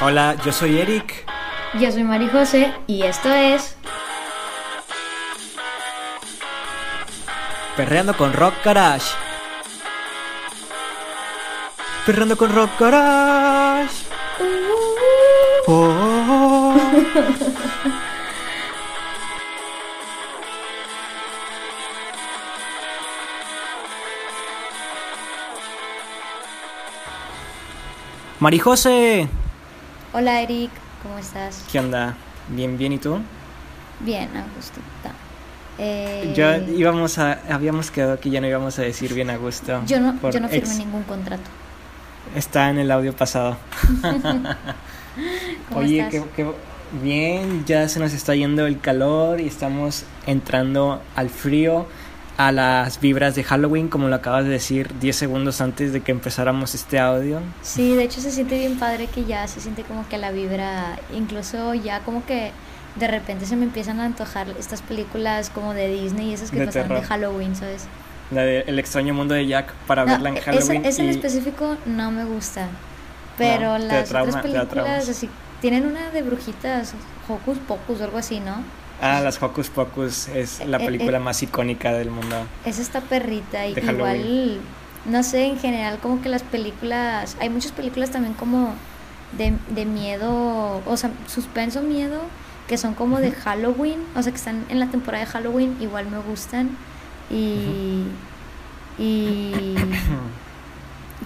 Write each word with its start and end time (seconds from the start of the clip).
Hola, 0.00 0.34
yo 0.44 0.52
soy 0.52 0.80
Eric. 0.80 1.24
Yo 1.74 1.90
soy 1.92 2.02
Mari 2.02 2.28
José 2.28 2.74
y 2.88 3.02
esto 3.02 3.32
es 3.32 3.76
Perreando 7.76 8.16
con 8.16 8.32
Rock 8.32 8.54
Garage. 8.64 9.06
Perreando 12.06 12.36
con 12.36 12.52
Rock 12.52 12.70
Garage. 12.78 13.94
Oh. 15.68 16.74
Mari 28.40 28.58
José. 28.58 29.28
Hola 30.14 30.40
Eric, 30.40 30.70
¿cómo 31.02 31.18
estás? 31.18 31.64
¿Qué 31.70 31.78
onda? 31.80 32.14
Bien, 32.48 32.78
bien, 32.78 32.92
¿y 32.92 32.98
tú? 32.98 33.18
Bien, 34.00 34.28
Augusto. 34.36 34.80
Eh, 35.78 36.32
Ya 36.36 36.56
íbamos 36.58 37.18
a, 37.18 37.40
habíamos 37.50 37.90
quedado 37.90 38.20
que 38.20 38.30
ya 38.30 38.40
no 38.40 38.46
íbamos 38.46 38.78
a 38.78 38.82
decir 38.82 39.12
bien 39.14 39.30
a 39.30 39.36
gusto. 39.36 39.82
yo 39.86 40.00
no, 40.00 40.14
yo 40.30 40.40
no 40.40 40.48
firmé 40.48 40.56
ex- 40.58 40.78
ningún 40.78 41.02
contrato. 41.04 41.50
Está 42.34 42.70
en 42.70 42.78
el 42.78 42.90
audio 42.90 43.14
pasado. 43.14 43.56
¿Cómo 45.68 45.80
Oye, 45.80 45.98
estás? 46.02 46.22
qué, 46.36 46.44
qué 46.44 46.52
bien, 47.02 47.64
ya 47.64 47.88
se 47.88 47.98
nos 48.00 48.12
está 48.12 48.34
yendo 48.34 48.66
el 48.66 48.80
calor 48.80 49.40
y 49.40 49.46
estamos 49.48 50.04
entrando 50.26 51.02
al 51.16 51.28
frío, 51.30 51.86
a 52.36 52.50
las 52.52 53.00
vibras 53.00 53.34
de 53.36 53.44
Halloween, 53.44 53.88
como 53.88 54.08
lo 54.08 54.16
acabas 54.16 54.44
de 54.44 54.50
decir 54.50 54.92
10 54.98 55.14
segundos 55.14 55.60
antes 55.60 55.92
de 55.92 56.00
que 56.00 56.10
empezáramos 56.12 56.74
este 56.74 56.98
audio. 56.98 57.40
Sí, 57.62 57.94
de 57.94 58.02
hecho 58.04 58.20
se 58.20 58.30
siente 58.32 58.58
bien 58.58 58.78
padre 58.78 59.06
que 59.06 59.24
ya 59.24 59.46
se 59.46 59.60
siente 59.60 59.82
como 59.84 60.08
que 60.08 60.18
la 60.18 60.32
vibra, 60.32 60.98
incluso 61.14 61.74
ya 61.74 62.00
como 62.00 62.26
que 62.26 62.50
de 62.96 63.06
repente 63.08 63.46
se 63.46 63.54
me 63.56 63.64
empiezan 63.64 64.00
a 64.00 64.04
antojar 64.06 64.48
estas 64.58 64.82
películas 64.82 65.50
como 65.50 65.74
de 65.74 65.88
Disney 65.88 66.30
y 66.30 66.34
esas 66.34 66.50
que 66.50 66.58
De 66.60 66.66
pasaron 66.66 66.88
de 66.88 66.94
terror. 66.96 67.08
Halloween, 67.08 67.54
¿sabes? 67.56 67.86
La 68.30 68.42
de 68.42 68.60
El 68.62 68.78
extraño 68.78 69.14
mundo 69.14 69.34
de 69.34 69.46
Jack 69.46 69.72
para 69.86 70.04
No, 70.04 70.12
verla 70.12 70.30
en 70.30 70.36
Halloween. 70.40 70.84
esa 70.84 71.02
en 71.02 71.08
y- 71.08 71.10
específico 71.10 71.76
no 71.86 72.10
me 72.10 72.24
gusta. 72.24 72.68
Pero 73.36 73.78
No, 73.78 73.84
las 73.84 74.08
trauma- 74.08 74.28
otras 74.30 74.42
películas 74.42 75.08
así 75.08 75.28
tienen 75.60 75.86
una 75.86 76.10
de 76.10 76.22
brujitas, 76.22 76.94
Hocus 77.28 77.58
Pocus 77.58 78.00
o 78.00 78.04
algo 78.04 78.18
así, 78.18 78.38
¿no? 78.40 78.56
Ah, 79.06 79.20
las 79.20 79.42
Hocus 79.42 79.68
Pocus 79.68 80.28
es 80.28 80.60
la 80.66 80.78
Eh, 80.78 80.82
eh, 80.82 80.86
película 80.86 81.18
eh. 81.18 81.20
más 81.20 81.42
icónica 81.42 81.92
del 81.92 82.10
mundo. 82.10 82.48
Es 82.64 82.78
esta 82.78 83.02
perrita 83.02 83.66
y 83.66 83.72
igual, 83.78 84.60
no 85.04 85.22
sé, 85.22 85.44
en 85.44 85.58
general 85.58 85.98
como 85.98 86.22
que 86.22 86.30
las 86.30 86.42
películas, 86.42 87.36
hay 87.38 87.50
muchas 87.50 87.72
películas 87.72 88.10
también 88.10 88.32
como 88.32 88.74
de, 89.32 89.52
de 89.68 89.84
miedo, 89.84 90.80
o 90.86 90.96
sea, 90.96 91.10
suspenso 91.26 91.82
miedo, 91.82 92.22
que 92.66 92.78
son 92.78 92.94
como 92.94 93.20
de. 93.20 93.32
Halloween, 93.32 94.00
o 94.16 94.22
sea, 94.22 94.32
que 94.32 94.38
están 94.38 94.64
en 94.70 94.80
la 94.80 94.86
temporada 94.86 95.22
de 95.26 95.30
Halloween, 95.30 95.76
igual 95.80 96.06
me 96.06 96.18
gustan 96.20 96.70
y... 97.30 98.04
Y 98.96 99.74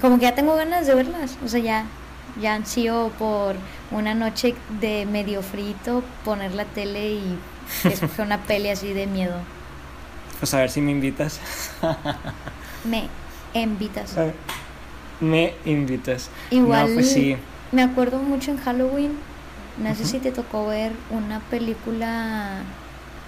como 0.01 0.17
que 0.17 0.23
ya 0.23 0.35
tengo 0.35 0.57
ganas 0.57 0.87
de 0.87 0.95
verlas, 0.97 1.37
o 1.45 1.49
sea, 1.49 1.61
ya, 1.61 1.85
ya 2.41 2.55
ansío 2.55 3.13
por 3.19 3.55
una 3.93 4.15
noche 4.15 4.57
de 4.81 5.07
medio 5.07 5.43
frito, 5.43 6.03
poner 6.25 6.55
la 6.55 6.65
tele 6.65 7.13
y 7.13 7.39
escoger 7.85 8.27
una 8.27 8.39
peli 8.39 8.69
así 8.71 8.93
de 8.93 9.07
miedo. 9.07 9.37
Pues 10.39 10.55
a 10.55 10.59
ver 10.59 10.71
si 10.71 10.81
me 10.81 10.93
invitas. 10.93 11.41
Me 12.85 13.09
invitas. 13.55 14.15
Me 15.21 15.55
invitas. 15.65 16.31
Igual 16.51 16.89
No, 16.89 16.95
pues 16.95 17.13
sí. 17.13 17.37
me 17.73 17.83
acuerdo 17.83 18.19
mucho 18.21 18.51
en 18.53 18.59
Halloween, 18.59 19.13
no 19.79 19.95
sé 19.95 20.05
si 20.05 20.19
te 20.21 20.31
tocó 20.33 20.67
ver 20.69 20.93
una 21.11 21.41
película, 21.41 22.61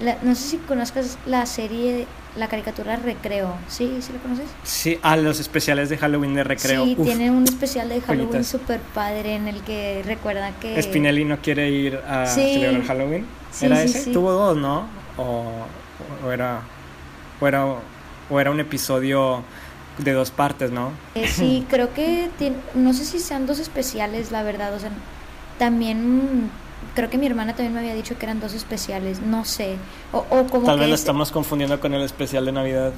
la- 0.00 0.16
no 0.22 0.34
sé 0.34 0.42
si 0.42 0.56
conozcas 0.58 1.18
la 1.26 1.46
serie, 1.46 2.06
la 2.36 2.48
caricatura 2.48 2.96
Recreo, 2.96 3.54
¿sí? 3.68 3.98
¿Sí 4.00 4.12
la 4.12 4.18
conoces? 4.20 4.46
Sí, 4.62 4.98
a 5.02 5.16
los 5.16 5.40
especiales 5.40 5.88
de 5.88 5.98
Halloween 5.98 6.34
de 6.34 6.44
recreo. 6.44 6.84
Sí, 6.84 6.94
Uf, 6.98 7.06
tiene 7.06 7.30
un 7.30 7.44
especial 7.44 7.88
de 7.88 8.00
Halloween 8.00 8.44
súper 8.44 8.80
padre 8.80 9.34
en 9.34 9.48
el 9.48 9.60
que 9.62 10.02
recuerda 10.06 10.52
que... 10.60 10.80
Spinelli 10.82 11.24
no 11.24 11.38
quiere 11.40 11.70
ir 11.70 11.96
a 12.08 12.26
Sí. 12.26 12.54
celebrar 12.54 12.82
Halloween. 12.84 13.26
Sí, 13.52 13.66
¿Era 13.66 13.76
sí, 13.78 13.84
ese? 13.88 14.04
sí. 14.04 14.12
Tuvo 14.12 14.32
dos, 14.32 14.56
¿no? 14.56 14.86
O, 15.16 15.52
o 16.24 16.30
era, 16.30 16.60
o, 17.40 17.46
era, 17.46 17.64
o 17.66 18.40
era 18.40 18.50
un 18.50 18.60
episodio 18.60 19.42
de 19.98 20.12
dos 20.12 20.30
partes, 20.30 20.70
¿no? 20.70 20.92
Eh, 21.16 21.26
sí, 21.28 21.66
creo 21.70 21.92
que 21.92 22.30
tiene, 22.38 22.56
no 22.74 22.94
sé 22.94 23.04
si 23.04 23.18
sean 23.18 23.46
dos 23.46 23.58
especiales, 23.58 24.30
la 24.30 24.42
verdad, 24.44 24.72
o 24.74 24.78
sea, 24.78 24.90
también 25.58 26.50
creo 26.94 27.08
que 27.10 27.18
mi 27.18 27.26
hermana 27.26 27.54
también 27.54 27.72
me 27.74 27.80
había 27.80 27.94
dicho 27.94 28.16
que 28.18 28.26
eran 28.26 28.40
dos 28.40 28.52
especiales, 28.54 29.20
no 29.20 29.44
sé, 29.44 29.76
o, 30.12 30.18
o 30.30 30.46
como 30.46 30.66
Tal 30.66 30.76
que 30.76 30.80
vez 30.80 30.88
lo 30.88 30.94
es- 30.94 31.00
estamos 31.00 31.30
confundiendo 31.32 31.78
con 31.80 31.94
el 31.94 32.02
especial 32.02 32.44
de 32.46 32.52
Navidad. 32.52 32.92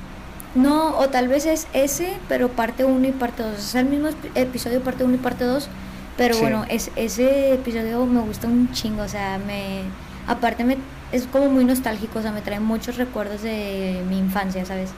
no, 0.54 0.96
o 0.98 1.08
tal 1.08 1.28
vez 1.28 1.46
es 1.46 1.66
ese, 1.72 2.14
pero 2.28 2.48
parte 2.48 2.84
1 2.84 3.08
y 3.08 3.12
parte 3.12 3.42
2, 3.42 3.58
es 3.58 3.74
el 3.74 3.86
mismo 3.86 4.08
episodio 4.34 4.80
parte 4.82 5.04
1 5.04 5.14
y 5.14 5.18
parte 5.18 5.44
2, 5.44 5.68
pero 6.16 6.34
Sí. 6.34 6.40
bueno, 6.42 6.64
es, 6.68 6.90
ese 6.96 7.54
episodio 7.54 8.04
me 8.06 8.20
gusta 8.20 8.46
un 8.48 8.70
chingo, 8.72 9.02
o 9.02 9.08
sea, 9.08 9.38
me, 9.46 9.80
aparte 10.26 10.62
me, 10.64 10.76
es 11.10 11.26
como 11.26 11.48
muy 11.48 11.64
nostálgico, 11.64 12.18
o 12.18 12.22
sea, 12.22 12.32
me 12.32 12.42
trae 12.42 12.60
muchos 12.60 12.96
recuerdos 12.96 13.42
de 13.42 14.02
mi 14.08 14.18
infancia, 14.18 14.64
¿sabes? 14.66 14.90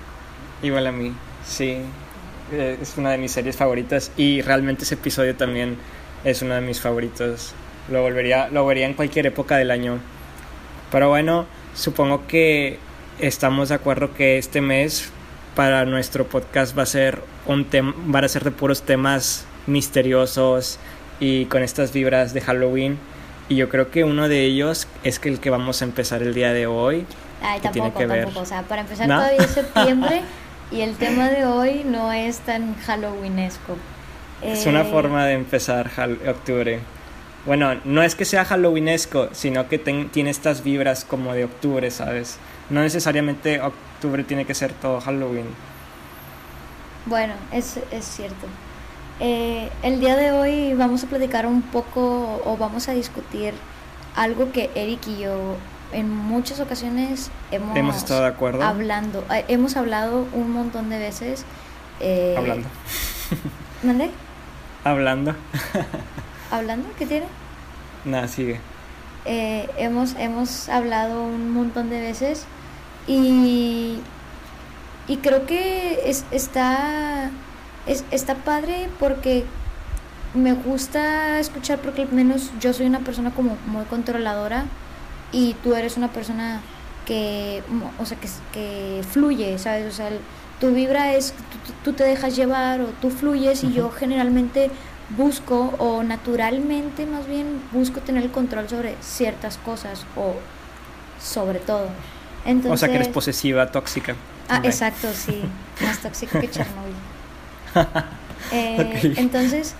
Igual 0.63 0.87
a 0.87 0.93
mí, 0.93 1.13
sí. 1.47 1.79
Eh, 2.53 2.79
Es 2.83 2.97
una 2.99 3.11
de 3.11 3.19
mis 3.19 3.33
series 3.33 3.57
favoritas 3.57 4.11
y 4.17 4.43
realmente 4.43 4.85
ese 4.85 4.95
episodio 4.95 5.35
también 5.35 5.77
es 6.25 6.43
uno 6.43 6.55
de 6.55 6.61
mis 6.61 6.81
favoritos. 6.81 7.55
Lo 7.91 8.03
volvería, 8.03 8.49
lo 8.51 8.65
vería 8.67 8.87
en 8.87 8.95
cualquier 8.95 9.27
época 9.27 9.57
del 9.57 9.71
año. 9.71 9.99
Pero 10.91 11.09
bueno, 11.09 11.47
supongo 11.75 12.27
que 12.27 12.79
estamos 13.19 13.69
de 13.69 13.75
acuerdo 13.77 14.15
que 14.15 14.39
este 14.39 14.61
mes 14.61 15.11
para 15.55 15.85
nuestro 15.85 16.27
podcast 16.27 16.77
va 16.77 16.83
a 16.83 16.87
ser 16.87 17.21
un 17.47 17.65
tema, 17.67 17.95
van 18.07 18.25
a 18.25 18.29
ser 18.29 18.43
de 18.45 18.51
puros 18.51 18.83
temas 18.83 19.47
misteriosos 19.67 20.79
y 21.21 21.45
con 21.47 21.63
estas 21.63 21.93
vibras 21.93 22.35
de 22.35 22.41
Halloween. 22.41 22.99
Y 23.49 23.57
yo 23.57 23.69
creo 23.69 23.91
que 23.91 24.05
uno 24.05 24.29
de 24.29 24.41
ellos 24.45 24.89
es 25.05 25.19
que 25.19 25.29
el 25.29 25.39
que 25.39 25.51
vamos 25.51 25.83
a 25.83 25.85
empezar 25.85 26.23
el 26.23 26.33
día 26.35 26.53
de 26.53 26.67
hoy. 26.67 27.07
Ay, 27.43 27.61
que 27.61 27.69
tiene 27.69 27.89
tampoco, 27.91 27.99
que 27.99 28.07
ver. 28.07 28.25
tampoco. 28.25 28.43
O 28.43 28.47
sea, 28.47 28.63
para 28.63 28.81
empezar 28.81 29.07
¿No? 29.07 29.17
todavía 29.17 29.43
es 29.45 29.51
septiembre 29.53 30.23
y 30.73 30.81
el 30.81 30.95
tema 30.97 31.29
de 31.29 31.45
hoy 31.45 31.83
no 31.85 32.11
es 32.13 32.39
tan 32.39 32.75
halloweenesco. 32.77 33.77
Es 34.43 34.65
Eh, 34.67 34.71
una 34.71 34.85
forma 34.85 35.27
de 35.27 35.35
empezar 35.35 35.91
octubre. 36.27 36.81
Bueno, 37.47 37.75
no 37.85 38.03
es 38.03 38.15
que 38.15 38.25
sea 38.25 38.45
halloweenesco, 38.45 39.29
sino 39.33 39.69
que 39.69 39.79
ten- 39.79 40.09
tiene 40.09 40.31
estas 40.31 40.63
vibras 40.65 41.05
como 41.05 41.35
de 41.35 41.45
octubre, 41.45 41.91
¿sabes? 41.91 42.39
No 42.71 42.81
necesariamente 42.81 43.61
octubre 43.61 44.25
tiene 44.25 44.47
que 44.47 44.55
ser 44.55 44.73
todo 44.73 45.01
Halloween. 45.01 45.47
Bueno, 47.07 47.35
es, 47.53 47.79
es 47.91 48.05
cierto. 48.07 48.47
Eh, 49.21 49.69
el 49.83 50.01
día 50.01 50.17
de 50.17 50.33
hoy 50.33 50.73
vamos 50.75 51.05
a 51.05 51.07
platicar 51.07 51.47
un 51.47 51.61
poco 51.63 52.41
o 52.45 52.57
vamos 52.57 52.89
a 52.89 52.93
discutir 52.93 53.53
algo 54.17 54.51
que 54.51 54.71
Eric 54.75 55.07
y 55.09 55.19
yo 55.21 55.57
en 55.93 56.09
muchas 56.11 56.61
ocasiones 56.61 57.31
hemos, 57.51 57.77
Hemos 57.77 57.97
estado 57.97 58.23
de 58.23 58.29
acuerdo. 58.29 58.65
hablando, 58.65 59.23
eh, 59.33 59.45
hemos 59.49 59.77
hablado 59.77 60.27
un 60.33 60.51
montón 60.51 60.89
de 60.89 60.99
veces. 60.99 61.45
eh, 62.01 62.35
Hablando. 62.39 62.69
¿Mande? 63.83 64.11
Hablando. 64.83 65.35
¿Hablando? 66.55 66.89
¿Qué 66.99 67.07
tiene? 67.07 67.27
Nada, 68.05 68.29
sigue. 68.29 68.61
Eh, 69.25 69.69
hemos, 69.77 70.15
hemos 70.17 70.69
hablado 70.69 71.23
un 71.25 71.51
montón 71.53 71.91
de 71.91 72.01
veces 72.01 72.45
y, 73.09 73.99
y 75.09 75.17
creo 75.17 75.47
que 75.47 76.09
es, 76.09 76.25
está, 76.31 77.31
es, 77.87 78.05
está 78.13 78.35
padre 78.37 78.89
porque 79.01 79.45
me 80.35 80.53
gusta 80.53 81.41
escuchar 81.41 81.79
porque 81.81 82.03
al 82.03 82.13
menos 82.13 82.53
yo 82.61 82.73
soy 82.73 82.87
una 82.87 83.01
persona 83.01 83.31
como 83.33 83.57
muy 83.67 83.85
controladora 83.87 84.65
y 85.33 85.55
tú 85.65 85.75
eres 85.75 85.97
una 85.97 86.09
persona 86.09 86.61
que, 87.07 87.63
o 87.99 88.07
sea, 88.07 88.17
que, 88.21 88.29
que 88.53 89.03
fluye, 89.11 89.59
¿sabes? 89.59 89.93
O 89.93 89.97
sea, 89.97 90.09
el- 90.09 90.21
tu 90.61 90.71
vibra 90.73 91.15
es, 91.15 91.33
tú, 91.33 91.73
tú 91.91 91.93
te 91.95 92.05
dejas 92.05 92.37
llevar 92.37 92.81
o 92.81 92.87
tú 93.03 93.11
fluyes 93.11 93.65
y 93.65 93.73
yo 93.73 93.91
generalmente 93.91 94.71
busco 95.11 95.75
o 95.79 96.03
naturalmente 96.03 97.07
más 97.07 97.27
bien 97.27 97.61
busco 97.73 98.01
tener 98.01 98.25
el 98.25 98.31
control 98.31 98.69
sobre 98.69 98.97
ciertas 99.01 99.59
cosas 99.59 100.05
o 100.17 100.35
sobre 101.23 101.59
todo. 101.59 101.89
Entonces, 102.45 102.73
o 102.73 102.77
sea 102.77 102.89
que 102.89 102.97
eres 102.97 103.09
posesiva, 103.09 103.71
tóxica. 103.71 104.15
Ah, 104.49 104.61
exacto, 104.63 105.09
sí, 105.15 105.43
más 105.81 105.99
tóxico 106.01 106.39
que 106.41 106.51
Chernobyl. 106.51 106.95
Eh. 108.53 109.15
Entonces, 109.17 109.75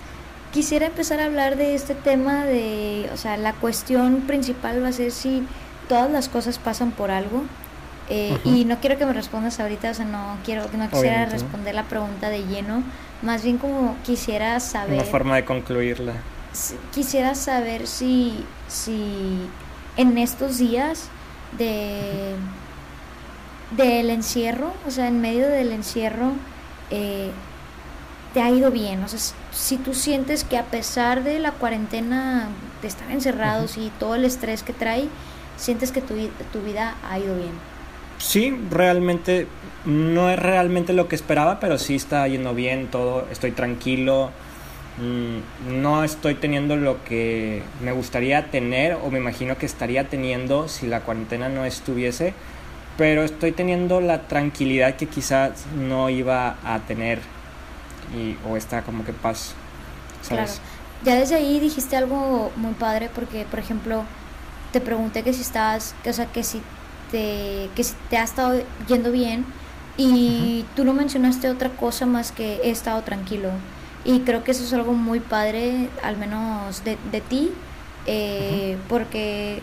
quisiera 0.51 0.87
empezar 0.87 1.19
a 1.19 1.25
hablar 1.25 1.55
de 1.55 1.75
este 1.75 1.93
tema 1.93 2.45
de, 2.45 3.07
o 3.13 3.17
sea, 3.17 3.37
la 3.37 3.53
cuestión 3.53 4.21
principal 4.21 4.83
va 4.83 4.87
a 4.87 4.91
ser 4.91 5.11
si 5.11 5.45
todas 5.87 6.09
las 6.09 6.29
cosas 6.29 6.57
pasan 6.57 6.91
por 6.91 7.11
algo. 7.11 7.43
Eh. 8.09 8.37
Y 8.43 8.65
no 8.65 8.79
quiero 8.79 8.97
que 8.97 9.05
me 9.05 9.13
respondas 9.13 9.59
ahorita, 9.59 9.91
o 9.91 9.93
sea, 9.93 10.05
no 10.05 10.37
quiero, 10.43 10.63
no 10.63 10.89
quisiera 10.89 11.15
Obviamente 11.15 11.31
responder 11.31 11.75
la 11.75 11.83
pregunta 11.83 12.29
de 12.29 12.45
lleno, 12.45 12.83
más 13.21 13.43
bien 13.43 13.57
como 13.57 13.95
quisiera 14.03 14.59
saber. 14.59 14.93
Una 14.95 15.03
forma 15.03 15.35
de 15.35 15.45
concluirla. 15.45 16.13
quisiera 16.93 17.33
saber 17.33 17.87
si, 17.87 18.45
si 18.67 19.39
en 19.97 20.17
estos 20.17 20.57
días 20.59 21.09
de 21.57 22.35
del 23.71 24.09
encierro, 24.09 24.73
o 24.87 24.91
sea, 24.91 25.07
en 25.07 25.21
medio 25.21 25.47
del 25.47 25.71
encierro, 25.71 26.33
eh, 26.91 27.31
te 28.33 28.41
ha 28.41 28.49
ido 28.49 28.71
bien. 28.71 29.03
O 29.03 29.07
sea, 29.07 29.19
si 29.51 29.77
tú 29.77 29.93
sientes 29.93 30.43
que 30.43 30.57
a 30.57 30.65
pesar 30.65 31.23
de 31.23 31.39
la 31.39 31.51
cuarentena, 31.51 32.47
de 32.81 32.87
estar 32.87 33.09
encerrados 33.11 33.77
y 33.77 33.91
todo 33.99 34.15
el 34.15 34.25
estrés 34.25 34.63
que 34.63 34.73
trae, 34.73 35.09
sientes 35.57 35.91
que 35.91 36.01
tu, 36.01 36.13
tu 36.51 36.61
vida 36.61 36.95
ha 37.09 37.17
ido 37.19 37.35
bien. 37.35 37.74
Sí, 38.17 38.57
realmente 38.71 39.47
no 39.85 40.29
es 40.29 40.39
realmente 40.39 40.93
lo 40.93 41.07
que 41.07 41.15
esperaba, 41.15 41.59
pero 41.59 41.77
sí 41.77 41.95
está 41.95 42.27
yendo 42.27 42.53
bien 42.53 42.87
todo, 42.87 43.27
estoy 43.31 43.51
tranquilo, 43.51 44.31
mm, 44.97 45.81
no 45.81 46.03
estoy 46.03 46.35
teniendo 46.35 46.75
lo 46.75 47.03
que 47.03 47.61
me 47.83 47.91
gustaría 47.91 48.49
tener 48.49 48.93
o 48.95 49.11
me 49.11 49.19
imagino 49.19 49.57
que 49.57 49.65
estaría 49.65 50.09
teniendo 50.09 50.67
si 50.67 50.87
la 50.87 51.01
cuarentena 51.01 51.49
no 51.49 51.65
estuviese, 51.65 52.33
pero 52.97 53.23
estoy 53.23 53.51
teniendo 53.51 54.01
la 54.01 54.27
tranquilidad 54.27 54.95
que 54.95 55.07
quizás 55.07 55.65
no 55.75 56.09
iba 56.09 56.55
a 56.63 56.79
tener 56.87 57.19
y, 58.15 58.37
o 58.49 58.57
está 58.57 58.81
como 58.81 59.03
que 59.05 59.13
paz, 59.13 59.53
¿sabes? 60.21 60.61
Claro. 60.61 60.75
Ya 61.03 61.15
desde 61.15 61.35
ahí 61.35 61.59
dijiste 61.59 61.95
algo 61.95 62.51
muy 62.55 62.73
padre 62.73 63.09
porque, 63.13 63.45
por 63.45 63.59
ejemplo, 63.59 64.03
te 64.71 64.81
pregunté 64.81 65.23
que 65.23 65.33
si 65.33 65.41
estabas, 65.41 65.93
o 66.07 66.13
sea, 66.13 66.25
que 66.25 66.43
si 66.43 66.61
te, 67.15 67.69
que 67.75 67.85
te 68.09 68.17
ha 68.17 68.23
estado 68.23 68.61
yendo 68.89 69.09
bien 69.09 69.45
y 69.95 70.65
tú 70.75 70.83
no 70.83 70.93
mencionaste 70.93 71.49
otra 71.49 71.69
cosa 71.69 72.05
más 72.05 72.33
que 72.33 72.55
he 72.63 72.69
estado 72.69 73.01
tranquilo. 73.03 73.51
Y 74.03 74.19
creo 74.19 74.43
que 74.43 74.51
eso 74.51 74.65
es 74.65 74.73
algo 74.73 74.91
muy 74.91 75.21
padre, 75.21 75.89
al 76.03 76.17
menos 76.17 76.83
de, 76.83 76.97
de 77.11 77.21
ti, 77.21 77.51
eh, 78.05 78.77
porque, 78.89 79.61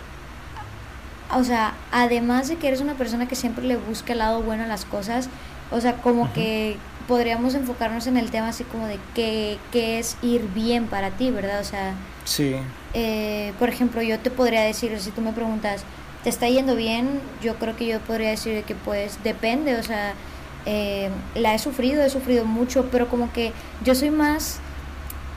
o 1.31 1.45
sea, 1.45 1.75
además 1.93 2.49
de 2.49 2.57
que 2.57 2.69
eres 2.69 2.81
una 2.81 2.95
persona 2.95 3.29
que 3.29 3.37
siempre 3.37 3.67
le 3.67 3.77
busca 3.77 4.15
el 4.15 4.21
lado 4.21 4.43
bueno 4.43 4.65
a 4.65 4.67
las 4.67 4.87
cosas, 4.87 5.29
o 5.71 5.81
sea, 5.81 5.97
como 5.97 6.33
que 6.33 6.77
podríamos 7.07 7.55
enfocarnos 7.55 8.07
en 8.07 8.17
el 8.17 8.31
tema 8.31 8.49
así 8.49 8.65
como 8.65 8.87
de 8.87 8.99
qué, 9.15 9.59
qué 9.71 9.99
es 9.99 10.17
ir 10.23 10.49
bien 10.55 10.87
para 10.87 11.11
ti, 11.11 11.31
¿verdad? 11.31 11.61
O 11.61 11.65
sea, 11.65 11.95
sí. 12.25 12.57
Eh, 12.95 13.53
por 13.59 13.69
ejemplo, 13.69 14.03
yo 14.03 14.19
te 14.19 14.31
podría 14.31 14.63
decir, 14.63 14.99
si 14.99 15.11
tú 15.11 15.21
me 15.21 15.33
preguntas, 15.33 15.85
¿te 16.23 16.31
está 16.31 16.49
yendo 16.49 16.77
bien? 16.77 17.21
Yo 17.43 17.57
creo 17.57 17.77
que 17.77 17.87
yo 17.87 18.01
podría 18.01 18.31
decir 18.31 18.63
que 18.65 18.75
pues 18.75 19.19
depende, 19.23 19.77
o 19.77 19.83
sea, 19.83 20.15
eh, 20.67 21.11
la 21.35 21.55
he 21.55 21.59
sufrido, 21.59 22.03
he 22.03 22.11
sufrido 22.11 22.45
mucho, 22.45 22.89
pero 22.91 23.09
como 23.09 23.33
que 23.33 23.53
yo 23.85 23.95
soy 23.95 24.11
más 24.11 24.61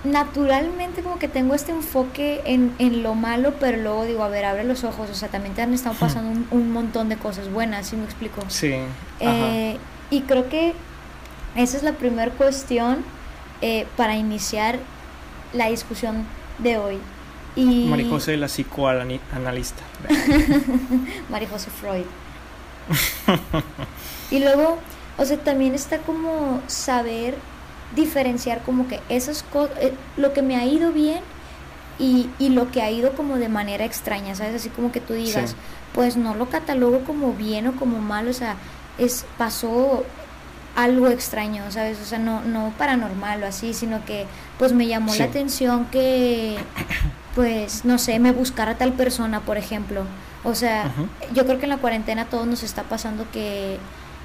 naturalmente 0.03 1.01
como 1.01 1.17
que 1.17 1.27
tengo 1.27 1.55
este 1.55 1.71
enfoque 1.71 2.41
en, 2.45 2.73
en, 2.77 3.01
lo 3.01 3.15
malo, 3.15 3.55
pero 3.59 3.77
luego 3.77 4.05
digo, 4.05 4.23
a 4.23 4.29
ver, 4.29 4.45
abre 4.45 4.63
los 4.63 4.83
ojos, 4.83 5.09
o 5.09 5.15
sea, 5.15 5.29
también 5.29 5.55
te 5.55 5.63
han 5.63 5.73
estado 5.73 5.95
pasando 5.99 6.31
un, 6.31 6.47
un 6.51 6.71
montón 6.71 7.09
de 7.09 7.17
cosas 7.17 7.51
buenas, 7.51 7.87
¿sí 7.87 7.95
me 7.95 8.05
explico? 8.05 8.43
Sí. 8.47 8.75
Eh, 9.19 9.77
y 10.11 10.21
creo 10.21 10.47
que 10.47 10.73
esa 11.55 11.77
es 11.77 11.83
la 11.83 11.93
primera 11.93 12.31
cuestión 12.31 13.03
eh, 13.61 13.87
para 13.97 14.15
iniciar 14.15 14.77
la 15.53 15.69
discusión 15.69 16.25
de 16.59 16.77
hoy. 16.77 16.99
Y... 17.55 17.85
Marijose 17.85 18.37
la 18.37 18.47
psicoanalista. 18.47 19.81
Marijose 21.29 21.69
Freud. 21.69 22.05
y 24.31 24.39
luego, 24.39 24.77
o 25.17 25.25
sea, 25.25 25.37
también 25.37 25.73
está 25.73 25.99
como 25.99 26.61
saber 26.67 27.35
diferenciar 27.95 28.61
como 28.63 28.87
que 28.87 28.99
esas 29.09 29.43
cosas, 29.43 29.77
eh, 29.79 29.93
lo 30.17 30.33
que 30.33 30.41
me 30.41 30.57
ha 30.57 30.65
ido 30.65 30.91
bien 30.91 31.21
y, 31.97 32.29
y, 32.39 32.49
lo 32.49 32.71
que 32.71 32.81
ha 32.81 32.91
ido 32.91 33.13
como 33.13 33.37
de 33.37 33.47
manera 33.47 33.85
extraña, 33.85 34.35
¿sabes? 34.35 34.55
Así 34.55 34.69
como 34.69 34.91
que 34.91 34.99
tú 34.99 35.13
digas, 35.13 35.55
pues 35.93 36.17
no 36.17 36.35
lo 36.35 36.49
catalogo 36.49 37.05
como 37.05 37.33
bien 37.33 37.67
o 37.67 37.75
como 37.77 37.99
mal, 37.99 38.27
o 38.27 38.33
sea, 38.33 38.57
es 38.97 39.25
pasó 39.37 40.03
algo 40.75 41.07
extraño, 41.07 41.63
¿sabes? 41.71 41.99
O 42.01 42.05
sea, 42.05 42.19
no, 42.19 42.41
no 42.41 42.73
paranormal 42.77 43.43
o 43.43 43.47
así, 43.47 43.73
sino 43.73 44.03
que 44.03 44.25
pues 44.59 44.73
me 44.73 44.87
llamó 44.87 45.15
la 45.15 45.25
atención 45.25 45.85
que, 45.85 46.57
pues, 47.35 47.85
no 47.85 47.97
sé, 47.97 48.17
me 48.19 48.31
buscara 48.31 48.77
tal 48.77 48.93
persona, 48.93 49.41
por 49.41 49.57
ejemplo. 49.57 50.03
O 50.43 50.55
sea, 50.55 50.91
yo 51.33 51.45
creo 51.45 51.57
que 51.57 51.65
en 51.65 51.71
la 51.71 51.77
cuarentena 51.77 52.23
a 52.23 52.25
todos 52.25 52.47
nos 52.47 52.63
está 52.63 52.83
pasando 52.83 53.25
que, 53.31 53.77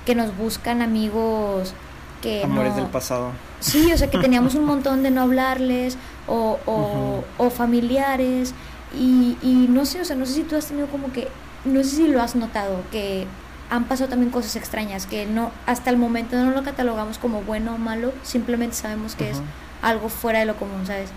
que 0.06 0.14
nos 0.14 0.36
buscan 0.36 0.82
amigos 0.82 1.74
que 2.22 2.44
Amores 2.44 2.76
del 2.76 2.86
pasado. 2.86 3.32
Sí, 3.60 3.92
o 3.92 3.96
sea, 3.98 4.10
que 4.10 4.18
teníamos 4.18 4.54
un 4.54 4.64
montón 4.64 5.02
de 5.02 5.10
no 5.10 5.22
hablarles 5.22 5.96
o, 6.26 6.58
o, 6.66 7.24
o 7.38 7.50
familiares 7.50 8.54
y, 8.94 9.38
y 9.42 9.66
no 9.68 9.86
sé, 9.86 10.02
o 10.02 10.04
sea, 10.04 10.16
no 10.16 10.26
sé 10.26 10.34
si 10.34 10.42
tú 10.42 10.56
has 10.56 10.66
tenido 10.66 10.86
como 10.88 11.12
que, 11.12 11.28
no 11.64 11.82
sé 11.82 11.96
si 11.96 12.08
lo 12.08 12.20
has 12.20 12.36
notado, 12.36 12.82
que 12.92 13.26
han 13.70 13.84
pasado 13.84 14.10
también 14.10 14.30
cosas 14.30 14.56
extrañas 14.56 15.06
que 15.06 15.26
no 15.26 15.52
hasta 15.64 15.90
el 15.90 15.96
momento 15.96 16.36
no 16.36 16.50
lo 16.50 16.62
catalogamos 16.62 17.18
como 17.18 17.42
bueno 17.42 17.74
o 17.74 17.78
malo, 17.78 18.12
simplemente 18.22 18.76
sabemos 18.76 19.14
que 19.14 19.30
es 19.30 19.40
algo 19.80 20.08
fuera 20.08 20.40
de 20.40 20.44
lo 20.44 20.56
común, 20.56 20.86
¿sabes? 20.86 21.10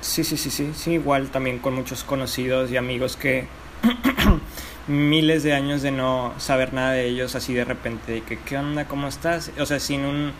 Sí, 0.00 0.24
sí, 0.24 0.36
sí, 0.36 0.50
sí, 0.50 0.72
sí, 0.74 0.92
igual 0.92 1.28
también 1.28 1.58
con 1.58 1.74
muchos 1.74 2.04
conocidos 2.04 2.70
y 2.70 2.76
amigos 2.76 3.16
que 3.16 3.46
miles 4.86 5.42
de 5.42 5.52
años 5.54 5.82
de 5.82 5.90
no 5.90 6.34
saber 6.38 6.72
nada 6.72 6.92
de 6.92 7.06
ellos 7.06 7.34
así 7.34 7.52
de 7.52 7.64
repente, 7.64 8.12
de 8.12 8.20
que 8.22 8.38
qué 8.38 8.56
onda, 8.56 8.86
cómo 8.86 9.08
estás, 9.08 9.50
o 9.58 9.66
sea, 9.66 9.80
sin 9.80 10.04
un 10.04 10.32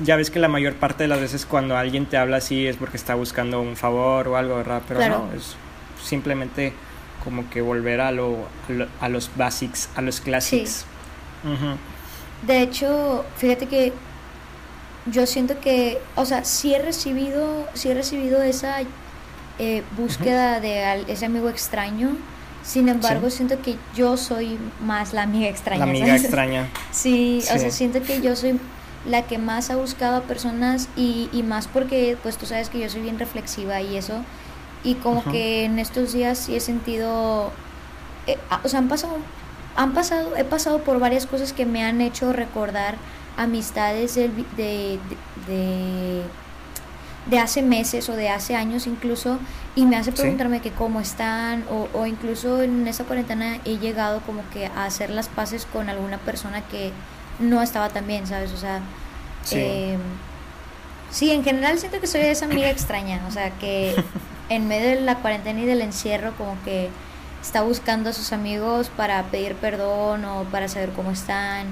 ya 0.00 0.16
ves 0.16 0.30
que 0.30 0.38
la 0.38 0.48
mayor 0.48 0.74
parte 0.74 1.04
de 1.04 1.08
las 1.08 1.20
veces 1.20 1.46
cuando 1.46 1.76
alguien 1.76 2.06
te 2.06 2.16
habla 2.16 2.38
así 2.38 2.66
es 2.66 2.76
porque 2.76 2.96
está 2.96 3.14
buscando 3.14 3.60
un 3.60 3.76
favor 3.76 4.28
o 4.28 4.36
algo, 4.36 4.56
¿verdad? 4.56 4.82
Pero 4.86 5.08
no, 5.08 5.30
es 5.34 5.56
simplemente 6.02 6.72
como 7.24 7.48
que 7.50 7.60
volver 7.60 8.00
a, 8.00 8.12
lo, 8.12 8.36
a, 9.00 9.08
los 9.08 9.30
basics, 9.36 9.88
a 9.94 10.02
los 10.02 10.20
clásicos. 10.20 10.84
De 12.46 12.62
hecho, 12.62 13.24
fíjate 13.36 13.66
que 13.66 13.92
yo 15.06 15.26
siento 15.26 15.58
que, 15.60 15.98
o 16.16 16.24
sea, 16.24 16.44
sí 16.44 16.74
he 16.74 16.78
recibido, 16.80 17.66
sí 17.74 17.90
he 17.90 17.94
recibido 17.94 18.42
esa 18.42 18.78
eh, 19.58 19.82
búsqueda 19.96 20.60
de 20.60 21.04
ese 21.08 21.26
amigo 21.26 21.48
extraño. 21.48 22.16
Sin 22.62 22.88
embargo, 22.88 23.30
siento 23.30 23.60
que 23.62 23.76
yo 23.94 24.16
soy 24.16 24.58
más 24.82 25.14
la 25.14 25.22
amiga 25.22 25.48
extraña. 25.48 25.86
La 25.86 25.90
amiga 25.90 26.16
extraña. 26.16 26.68
sí, 26.90 27.40
o 27.42 27.58
sea, 27.58 27.70
siento 27.70 28.02
que 28.02 28.20
yo 28.20 28.36
soy 28.36 28.60
la 29.06 29.22
que 29.22 29.38
más 29.38 29.70
ha 29.70 29.76
buscado 29.76 30.18
a 30.18 30.20
personas 30.22 30.88
y, 30.94 31.30
y 31.32 31.42
más 31.42 31.68
porque, 31.68 32.18
pues 32.22 32.36
tú 32.36 32.44
sabes 32.44 32.68
que 32.68 32.78
yo 32.78 32.90
soy 32.90 33.00
bien 33.00 33.18
reflexiva 33.18 33.80
y 33.80 33.96
eso 33.96 34.22
y 34.82 34.94
como 34.94 35.22
que 35.24 35.64
en 35.64 35.78
estos 35.78 36.12
días 36.12 36.38
sí 36.38 36.56
he 36.56 36.60
sentido, 36.60 37.50
eh, 38.26 38.38
o 38.64 38.68
sea, 38.68 38.78
han 38.78 38.88
pasado, 38.88 39.18
han 39.76 39.92
pasado, 39.92 40.36
he 40.36 40.44
pasado 40.44 40.78
por 40.78 40.98
varias 40.98 41.26
cosas 41.26 41.52
que 41.52 41.66
me 41.66 41.84
han 41.84 42.00
hecho 42.00 42.32
recordar 42.32 42.96
amistades 43.36 44.14
de, 44.14 44.28
de, 44.56 44.98
de, 45.46 46.22
de 47.26 47.38
hace 47.38 47.62
meses 47.62 48.08
o 48.08 48.16
de 48.16 48.28
hace 48.28 48.56
años 48.56 48.86
incluso 48.86 49.38
y 49.76 49.86
me 49.86 49.96
hace 49.96 50.12
preguntarme 50.12 50.60
que 50.60 50.72
cómo 50.72 51.00
están 51.00 51.64
o, 51.70 51.88
o 51.98 52.06
incluso 52.06 52.62
en 52.62 52.86
esa 52.88 53.04
cuarentena 53.04 53.58
he 53.64 53.78
llegado 53.78 54.20
como 54.20 54.42
que 54.52 54.66
a 54.66 54.84
hacer 54.84 55.10
las 55.10 55.28
paces 55.28 55.66
con 55.66 55.88
alguna 55.88 56.18
persona 56.18 56.62
que 56.62 56.92
no 57.38 57.62
estaba 57.62 57.88
tan 57.88 58.06
bien, 58.06 58.26
¿sabes? 58.26 58.52
O 58.52 58.56
sea, 58.56 58.80
sí. 59.44 59.56
Eh, 59.58 59.98
sí, 61.10 61.30
en 61.30 61.42
general 61.42 61.78
siento 61.78 62.00
que 62.00 62.06
soy 62.06 62.22
esa 62.22 62.44
amiga 62.44 62.70
extraña, 62.70 63.20
o 63.28 63.30
sea, 63.30 63.50
que 63.58 63.94
en 64.48 64.68
medio 64.68 64.88
de 64.88 65.00
la 65.00 65.16
cuarentena 65.16 65.60
y 65.60 65.66
del 65.66 65.80
encierro 65.80 66.34
como 66.36 66.56
que 66.64 66.90
está 67.40 67.62
buscando 67.62 68.10
a 68.10 68.12
sus 68.12 68.32
amigos 68.32 68.90
para 68.96 69.22
pedir 69.24 69.54
perdón 69.54 70.24
o 70.24 70.44
para 70.44 70.68
saber 70.68 70.90
cómo 70.90 71.10
están. 71.10 71.66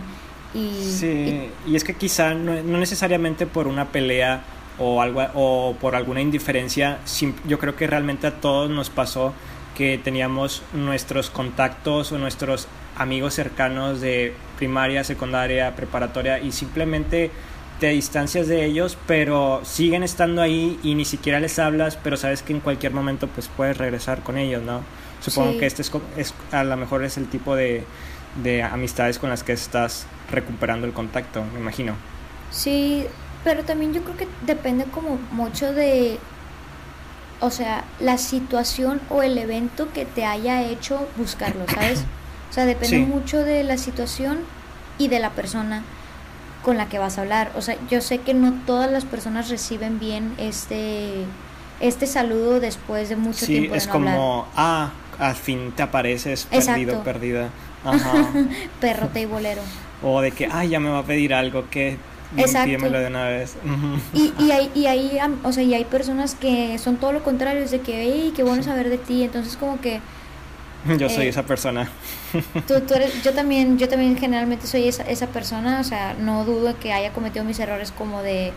Y, 0.54 0.82
sí, 0.82 1.50
y, 1.66 1.76
es 1.76 1.84
que 1.84 1.94
quizá 1.94 2.34
no, 2.34 2.54
necesariamente 2.78 3.46
por 3.46 3.66
una 3.66 3.86
pelea 3.92 4.42
o, 4.78 5.02
algo, 5.02 5.22
o 5.34 5.76
por 5.80 5.94
alguna 5.94 6.20
indiferencia, 6.20 6.98
yo 7.46 7.58
creo 7.58 7.76
que 7.76 7.86
realmente 7.86 8.26
a 8.26 8.40
todos 8.40 8.70
nos 8.70 8.90
pasó 8.90 9.34
que 9.76 9.98
teníamos 9.98 10.62
nuestros 10.72 11.30
contactos 11.30 12.12
o 12.12 12.18
nuestros 12.18 12.66
amigos 12.96 13.34
cercanos 13.34 14.00
de 14.00 14.34
primaria, 14.56 15.04
secundaria, 15.04 15.76
preparatoria 15.76 16.40
y 16.40 16.50
simplemente 16.50 17.30
te 17.78 17.90
distancias 17.90 18.48
de 18.48 18.64
ellos, 18.64 18.98
pero 19.06 19.60
siguen 19.64 20.02
estando 20.02 20.42
ahí 20.42 20.80
y 20.82 20.94
ni 20.94 21.04
siquiera 21.04 21.38
les 21.38 21.58
hablas, 21.60 21.96
pero 21.96 22.16
sabes 22.16 22.42
que 22.42 22.52
en 22.52 22.60
cualquier 22.60 22.92
momento 22.92 23.28
pues 23.28 23.48
puedes 23.56 23.78
regresar 23.78 24.22
con 24.22 24.36
ellos, 24.36 24.62
¿no? 24.62 24.82
Supongo 25.20 25.58
que 25.58 25.66
este 25.66 25.82
es, 25.82 25.92
es, 26.16 26.34
a 26.50 26.64
lo 26.64 26.76
mejor 26.76 27.04
es 27.04 27.16
el 27.16 27.28
tipo 27.28 27.54
de, 27.54 27.84
de 28.34 28.62
amistades 28.62 29.18
con 29.18 29.30
las 29.30 29.42
que 29.44 29.52
estás 29.52 30.10
recuperando 30.30 30.86
el 30.86 30.92
contacto, 30.92 31.44
me 31.52 31.60
imagino. 31.60 32.00
Sí, 32.50 33.06
pero 33.44 33.64
también 33.64 33.92
yo 33.92 34.02
creo 34.04 34.16
que 34.16 34.28
depende 34.42 34.90
como 34.90 35.28
mucho 35.30 35.72
de, 35.72 36.20
o 37.40 37.50
sea, 37.50 37.92
la 37.98 38.18
situación 38.18 39.00
o 39.08 39.22
el 39.22 39.38
evento 39.38 39.92
que 39.92 40.06
te 40.06 40.24
haya 40.24 40.62
hecho 40.62 41.12
buscarlo, 41.16 41.68
¿sabes? 41.68 42.08
O 42.50 42.52
sea, 42.52 42.66
depende 42.66 43.00
mucho 43.00 43.44
de 43.44 43.62
la 43.64 43.78
situación 43.78 44.48
y 44.98 45.08
de 45.08 45.20
la 45.20 45.34
persona 45.34 45.84
con 46.62 46.76
la 46.76 46.88
que 46.88 46.98
vas 46.98 47.18
a 47.18 47.22
hablar. 47.22 47.52
O 47.54 47.62
sea, 47.62 47.76
yo 47.88 48.00
sé 48.00 48.22
que 48.22 48.34
no 48.34 48.52
todas 48.66 48.90
las 48.90 49.04
personas 49.04 49.48
reciben 49.48 49.98
bien 49.98 50.34
este 50.38 51.34
este 51.80 52.06
saludo 52.08 52.60
después 52.60 53.08
de 53.08 53.16
mucho 53.16 53.46
sí, 53.46 53.52
tiempo 53.52 53.74
de 53.74 53.78
es 53.78 53.86
no 53.86 53.92
como, 53.92 54.10
hablar. 54.40 54.52
ah, 54.56 54.92
al 55.18 55.36
fin 55.36 55.72
te 55.72 55.82
apareces 55.82 56.46
perdido, 56.46 56.96
Exacto. 56.96 57.02
perdida. 57.02 57.54
Ajá. 57.84 58.32
Perro 58.80 59.08
teibolero. 59.08 59.62
o 60.02 60.20
de 60.20 60.30
que, 60.32 60.48
ay, 60.50 60.68
ya 60.70 60.80
me 60.80 60.90
va 60.90 60.98
a 61.00 61.04
pedir 61.04 61.34
algo, 61.34 61.68
que 61.70 61.96
pídemelo 62.36 62.98
de 63.00 63.06
una 63.06 63.24
vez. 63.24 63.56
Y, 64.14 64.32
y 64.38 64.50
hay, 64.52 64.70
y 64.74 64.86
hay, 64.86 65.18
am- 65.18 65.38
o 65.44 65.52
sea, 65.52 65.62
y 65.62 65.74
hay 65.74 65.84
personas 65.84 66.34
que 66.34 66.78
son 66.78 66.96
todo 66.96 67.12
lo 67.12 67.22
contrario, 67.24 67.62
es 67.62 67.70
de 67.70 67.80
que, 67.80 68.02
hey, 68.02 68.32
qué 68.36 68.42
bueno 68.42 68.62
saber 68.62 68.88
de 68.90 68.98
ti, 68.98 69.22
entonces 69.24 69.56
como 69.56 69.80
que 69.80 70.00
Yo 70.98 71.08
soy 71.08 71.24
Eh, 71.26 71.28
esa 71.30 71.42
persona. 71.42 71.88
tú, 72.68 72.80
tú 72.86 72.94
eres, 72.94 73.22
yo 73.24 73.32
también, 73.34 73.78
yo 73.78 73.88
también 73.88 74.16
generalmente 74.16 74.66
soy 74.68 74.86
esa, 74.86 75.02
esa 75.02 75.26
persona, 75.26 75.80
o 75.80 75.84
sea, 75.84 76.14
no 76.18 76.44
dudo 76.44 76.78
que 76.78 76.92
haya 76.92 77.12
cometido 77.12 77.44
mis 77.44 77.58
errores 77.58 77.90
como 77.92 78.22
de 78.22 78.52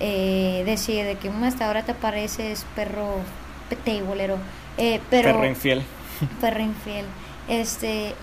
eh, 0.00 0.62
decir 0.66 1.04
de 1.06 1.14
que 1.16 1.30
"Mm, 1.30 1.44
hasta 1.44 1.66
ahora 1.66 1.82
te 1.84 1.94
pareces 1.94 2.66
perro 2.76 3.16
teibolero, 3.84 4.36
eh, 4.76 5.00
pero 5.08 5.32
Perro 5.32 5.46
infiel. 5.46 5.82
perro 6.42 6.60
infiel, 6.62 7.06
este, 7.48 8.14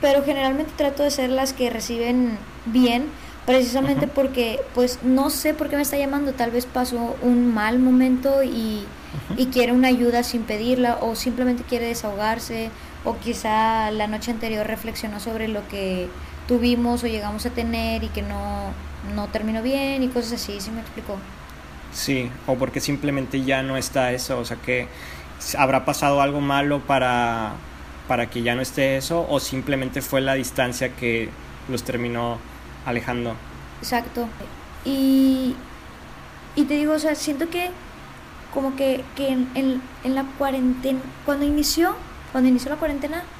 pero 0.00 0.24
generalmente 0.24 0.72
trato 0.76 1.02
de 1.02 1.10
ser 1.10 1.30
las 1.30 1.52
que 1.52 1.70
reciben 1.70 2.38
bien, 2.66 3.06
precisamente 3.46 4.06
porque, 4.06 4.60
pues, 4.74 5.00
no 5.02 5.30
sé 5.30 5.54
por 5.54 5.68
qué 5.68 5.76
me 5.76 5.82
está 5.82 5.96
llamando, 5.96 6.32
tal 6.32 6.50
vez 6.50 6.66
pasó 6.66 7.16
un 7.22 7.52
mal 7.52 7.78
momento 7.78 8.42
y, 8.42 8.84
y 9.36 9.46
quiere 9.46 9.72
una 9.72 9.88
ayuda 9.88 10.22
sin 10.22 10.42
pedirla, 10.42 10.98
o 11.00 11.14
simplemente 11.14 11.62
quiere 11.62 11.86
desahogarse, 11.86 12.70
o 13.04 13.16
quizá 13.16 13.90
la 13.90 14.06
noche 14.06 14.30
anterior 14.30 14.66
reflexionó 14.66 15.18
sobre 15.20 15.48
lo 15.48 15.66
que 15.68 16.08
tuvimos 16.46 17.04
o 17.04 17.06
llegamos 17.06 17.46
a 17.46 17.50
tener 17.50 18.04
y 18.04 18.08
que 18.08 18.22
no, 18.22 18.72
no 19.14 19.28
terminó 19.28 19.62
bien 19.62 20.02
y 20.02 20.08
cosas 20.08 20.34
así, 20.34 20.60
¿sí 20.60 20.70
me 20.70 20.80
explicó? 20.80 21.16
Sí, 21.92 22.30
o 22.46 22.56
porque 22.56 22.80
simplemente 22.80 23.44
ya 23.44 23.62
no 23.62 23.76
está 23.76 24.12
eso, 24.12 24.38
o 24.38 24.44
sea 24.44 24.56
que 24.56 24.88
habrá 25.56 25.84
pasado 25.84 26.20
algo 26.20 26.40
malo 26.40 26.80
para, 26.80 27.52
para 28.08 28.30
que 28.30 28.42
ya 28.42 28.56
no 28.56 28.62
esté 28.62 28.98
eso, 28.98 29.26
o 29.28 29.40
simplemente 29.40 30.02
fue 30.02 30.22
la 30.22 30.34
distancia 30.34 30.96
que 30.96 31.38
los 31.68 31.84
terminó 31.84 32.44
alejando. 32.84 33.44
Exacto. 33.80 34.34
Y, 34.84 35.64
y 36.54 36.66
te 36.66 36.74
digo, 36.74 36.94
o 36.94 37.00
sea, 37.00 37.16
siento 37.16 37.50
que 37.50 37.76
como 38.50 38.76
que, 38.76 39.12
que 39.16 39.30
en, 39.30 39.52
en- 39.54 40.14
la 40.14 40.24
cuarentena, 40.38 41.00
cuando 41.24 41.46
inició, 41.46 41.96
cuando 42.32 42.50
inició 42.50 42.70
la 42.70 42.78
cuarentena, 42.78 43.30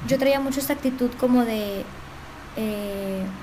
yo 0.00 0.18
traía 0.18 0.40
mucho 0.40 0.60
esta 0.60 0.74
actitud 0.74 1.12
como 1.18 1.44
de 1.44 1.92
eh, 2.56 3.38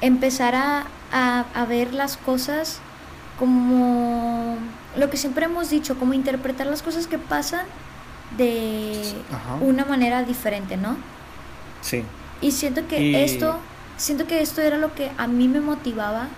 empezar 0.00 0.54
a, 0.56 0.92
a, 1.12 1.46
a 1.54 1.66
ver 1.66 1.94
las 1.94 2.18
cosas 2.18 2.86
como 3.36 4.72
lo 4.96 5.10
que 5.10 5.16
siempre 5.16 5.46
hemos 5.46 5.70
dicho, 5.70 5.98
como 5.98 6.14
interpretar 6.14 6.66
las 6.68 6.82
cosas 6.82 7.08
que 7.08 7.18
pasan 7.18 7.66
de 8.36 9.02
Ajá. 9.32 9.54
una 9.60 9.84
manera 9.84 10.22
diferente, 10.24 10.76
¿no? 10.76 10.96
Sí, 11.80 12.02
Y 12.40 12.50
siento 12.52 12.86
que 12.88 13.00
Y- 13.00 13.14
esto, 13.16 13.58
siento 13.96 14.26
que 14.26 14.40
esto 14.42 14.60
era 14.60 14.76
lo 14.78 14.94
que 14.94 15.10
a 15.18 15.26
mí 15.26 15.48
me 15.48 15.60
motivaba 15.60 16.28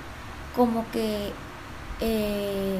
como 0.54 0.84
que 0.92 1.32
eh, 2.00 2.78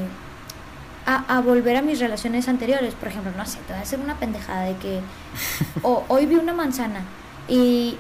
a, 1.07 1.37
a 1.37 1.41
volver 1.41 1.77
a 1.77 1.83
mis 1.83 1.99
relaciones 2.01 2.49
anteriores. 2.49 2.95
Por 2.95 3.09
ejemplo, 3.09 3.33
no 3.37 3.47
sé, 3.47 3.59
te 3.67 3.73
voy 3.73 3.81
a 3.81 3.83
hacer 3.83 4.01
una 4.01 4.17
pendejada 4.17 4.63
de 4.65 4.77
que 4.77 5.01
hoy 5.83 6.27
vi 6.27 6.35
una 6.37 6.53
manzana 6.53 7.01
y, 7.49 7.97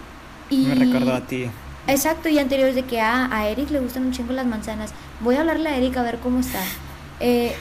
y 0.50 0.56
me 0.66 0.74
recordó 0.74 1.14
a 1.14 1.20
ti. 1.22 1.48
Exacto, 1.88 2.28
y 2.28 2.38
anteriores 2.38 2.74
de 2.74 2.82
que 2.82 3.00
ah, 3.00 3.28
a 3.30 3.46
Eric 3.48 3.70
le 3.70 3.78
gustan 3.80 4.04
un 4.06 4.12
chingo 4.12 4.32
las 4.32 4.46
manzanas. 4.46 4.92
Voy 5.20 5.36
a 5.36 5.40
hablarle 5.40 5.68
a 5.68 5.76
Eric 5.76 5.96
a 5.96 6.02
ver 6.02 6.18
cómo 6.18 6.40
está. 6.40 6.60
Eh, 7.20 7.54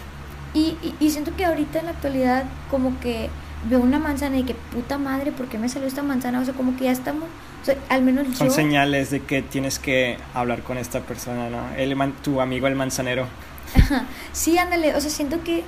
y, 0.55 0.75
y- 0.81 0.95
y 0.99 1.11
siento 1.11 1.35
que 1.35 1.45
ahorita 1.45 1.79
en 1.79 1.85
la 1.85 1.91
actualidad 1.91 2.45
como 2.71 2.99
que 2.99 3.29
veo 3.69 3.79
una 3.79 3.99
manzana 3.99 4.37
y 4.37 4.43
que 4.43 4.55
puta 4.55 4.97
madre, 4.97 5.31
¿por 5.31 5.47
qué 5.47 5.57
me 5.59 5.69
salió 5.69 5.87
esta 5.87 6.01
manzana? 6.03 6.39
O 6.39 6.45
sea, 6.45 6.53
como 6.55 6.75
que 6.77 6.85
ya 6.85 6.91
estamos, 6.91 7.25
o 7.61 7.65
sea, 7.65 7.75
al 7.89 8.01
menos 8.01 8.35
Son 8.37 8.47
yo... 8.47 8.53
señales 8.53 9.09
de 9.11 9.21
que 9.21 9.41
tienes 9.41 9.77
que 9.79 10.17
hablar 10.33 10.61
con 10.63 10.77
esta 10.77 11.01
persona, 11.01 11.49
¿no? 11.49 11.59
El 11.77 11.95
man- 11.95 12.13
tu 12.23 12.41
amigo 12.41 12.65
el 12.67 12.75
manzanero. 12.75 13.27
Ajá. 13.75 14.05
Sí, 14.31 14.57
ándale, 14.59 14.95
o 14.95 15.01
sea, 15.01 15.09
siento 15.09 15.43
que 15.43 15.63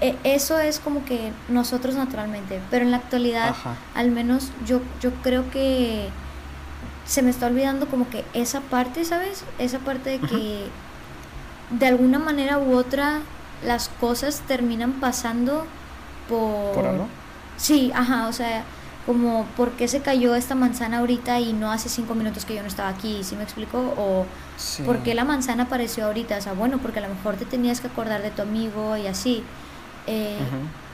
eh, 0.00 0.14
eso 0.24 0.58
es 0.60 0.78
como 0.78 1.04
que 1.04 1.32
nosotros 1.48 1.94
naturalmente, 1.96 2.60
pero 2.70 2.84
en 2.84 2.92
la 2.92 2.98
actualidad, 2.98 3.48
Ajá. 3.50 3.74
al 3.94 4.10
menos 4.12 4.50
yo, 4.64 4.80
yo 5.02 5.10
creo 5.22 5.50
que 5.50 6.08
se 7.06 7.22
me 7.22 7.30
está 7.30 7.46
olvidando 7.46 7.86
como 7.88 8.08
que 8.08 8.24
esa 8.32 8.60
parte, 8.60 9.04
¿sabes? 9.04 9.44
Esa 9.58 9.80
parte 9.80 10.10
de 10.10 10.18
que 10.20 10.66
de 11.70 11.86
alguna 11.86 12.20
manera 12.20 12.58
u 12.58 12.74
otra 12.76 13.20
las 13.64 13.88
cosas 14.00 14.40
terminan 14.46 14.92
pasando 14.94 15.66
por... 16.28 16.72
¿Por 16.74 16.86
algo? 16.86 17.06
Sí, 17.56 17.92
ajá, 17.94 18.28
o 18.28 18.32
sea, 18.32 18.64
como 19.06 19.44
por 19.56 19.72
qué 19.72 19.86
se 19.88 20.00
cayó 20.00 20.34
esta 20.34 20.54
manzana 20.54 20.98
ahorita 21.00 21.40
y 21.40 21.52
no 21.52 21.70
hace 21.70 21.88
cinco 21.88 22.14
minutos 22.14 22.44
que 22.44 22.54
yo 22.54 22.62
no 22.62 22.68
estaba 22.68 22.88
aquí, 22.88 23.22
¿sí 23.24 23.36
me 23.36 23.42
explico? 23.42 23.78
O 23.98 24.24
Sí. 24.56 24.82
por 24.82 24.98
qué 24.98 25.14
la 25.14 25.24
manzana 25.24 25.64
apareció 25.64 26.06
ahorita, 26.06 26.36
o 26.36 26.40
sea, 26.40 26.52
bueno, 26.52 26.78
porque 26.78 26.98
a 26.98 27.02
lo 27.02 27.08
mejor 27.14 27.36
te 27.36 27.44
tenías 27.46 27.80
que 27.80 27.86
acordar 27.88 28.22
de 28.22 28.30
tu 28.30 28.42
amigo 28.42 28.96
y 28.96 29.06
así. 29.06 29.42
Eh, 30.06 30.38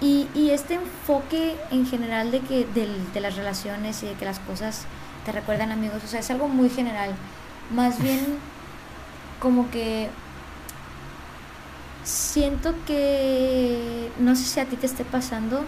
y, 0.01 0.27
y 0.35 0.51
este 0.51 0.75
enfoque 0.75 1.57
en 1.71 1.87
general 1.87 2.31
de 2.31 2.41
que 2.41 2.65
del- 2.75 3.13
de 3.13 3.21
las 3.21 3.35
relaciones 3.37 4.03
y 4.03 4.07
de 4.07 4.13
que 4.15 4.25
las 4.25 4.39
cosas 4.41 4.85
te 5.25 5.33
recuerdan 5.33 5.73
amigos, 5.73 6.03
o 6.05 6.07
sea, 6.07 6.21
es 6.21 6.31
algo 6.31 6.49
muy 6.49 6.69
general. 6.71 7.11
Más 7.75 8.01
bien 8.01 8.39
como 9.41 9.71
que 9.71 10.09
siento 12.07 12.75
que 12.87 14.11
no 14.19 14.35
sé 14.35 14.45
si 14.45 14.61
a 14.61 14.65
ti 14.65 14.77
te 14.77 14.87
esté 14.87 15.05
pasando 15.05 15.65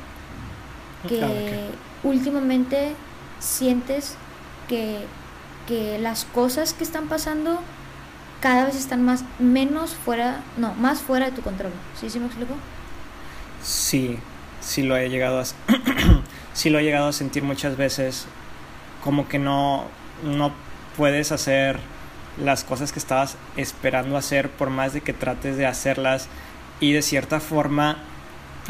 que 1.07 1.19
Claro 1.19 1.35
últimamente 2.03 2.95
sientes 3.39 4.17
que, 4.69 5.07
que 5.67 5.99
las 5.99 6.25
cosas 6.25 6.75
que 6.75 6.85
están 6.85 7.09
pasando 7.09 7.61
cada 8.41 8.67
vez 8.67 8.77
están 8.77 9.03
más 9.03 9.25
menos 9.39 9.95
fuera, 9.95 10.41
no, 10.57 10.75
más 10.75 11.01
fuera 11.01 11.27
de 11.27 11.33
tu 11.33 11.43
control. 11.43 11.73
¿Sí, 11.99 12.09
sí 12.11 12.21
me 12.21 12.27
explico? 12.27 12.55
Sí, 13.63 14.19
sí 14.61 14.83
lo 14.83 14.97
he 14.97 15.09
llegado 15.09 15.41
a 15.41 15.45
sí 16.53 16.71
lo 16.71 16.79
he 16.79 16.85
llegado 16.85 17.09
a 17.09 17.13
sentir 17.13 17.43
muchas 17.43 17.77
veces 17.77 18.27
como 19.03 19.29
que 19.29 19.39
no 19.39 19.85
no 20.23 20.53
puedes 20.97 21.33
hacer 21.33 21.79
las 22.43 22.65
cosas 22.65 22.93
que 22.93 22.99
estabas 22.99 23.37
esperando 23.57 24.17
hacer 24.17 24.51
por 24.51 24.71
más 24.71 24.93
de 24.93 25.01
que 25.01 25.13
trates 25.13 25.57
de 25.57 25.67
hacerlas 25.67 26.29
y 26.81 26.93
de 26.93 27.03
cierta 27.03 27.41
forma 27.41 27.99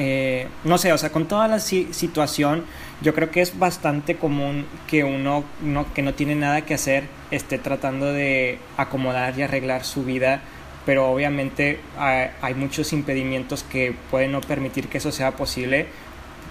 eh, 0.01 0.47
no 0.63 0.79
sé, 0.79 0.93
o 0.93 0.99
sea, 0.99 1.11
con 1.11 1.27
toda 1.27 1.49
la 1.49 1.59
si- 1.59 1.93
situación, 1.93 2.65
yo 3.03 3.15
creo 3.15 3.33
que 3.33 3.41
es 3.41 3.59
bastante 3.59 4.15
común 4.17 4.65
que 4.87 5.03
uno 5.03 5.43
no, 5.61 5.93
que 5.93 6.03
no 6.03 6.15
tiene 6.15 6.37
nada 6.37 6.61
que 6.61 6.75
hacer 6.75 7.09
esté 7.33 7.59
tratando 7.59 8.13
de 8.13 8.61
acomodar 8.77 9.37
y 9.37 9.43
arreglar 9.43 9.85
su 9.85 10.05
vida, 10.05 10.41
pero 10.87 11.11
obviamente 11.11 11.81
hay, 11.99 12.29
hay 12.43 12.55
muchos 12.55 12.93
impedimentos 12.93 13.65
que 13.65 13.93
pueden 14.09 14.31
no 14.31 14.41
permitir 14.41 14.87
que 14.87 14.99
eso 14.99 15.11
sea 15.11 15.33
posible. 15.33 15.87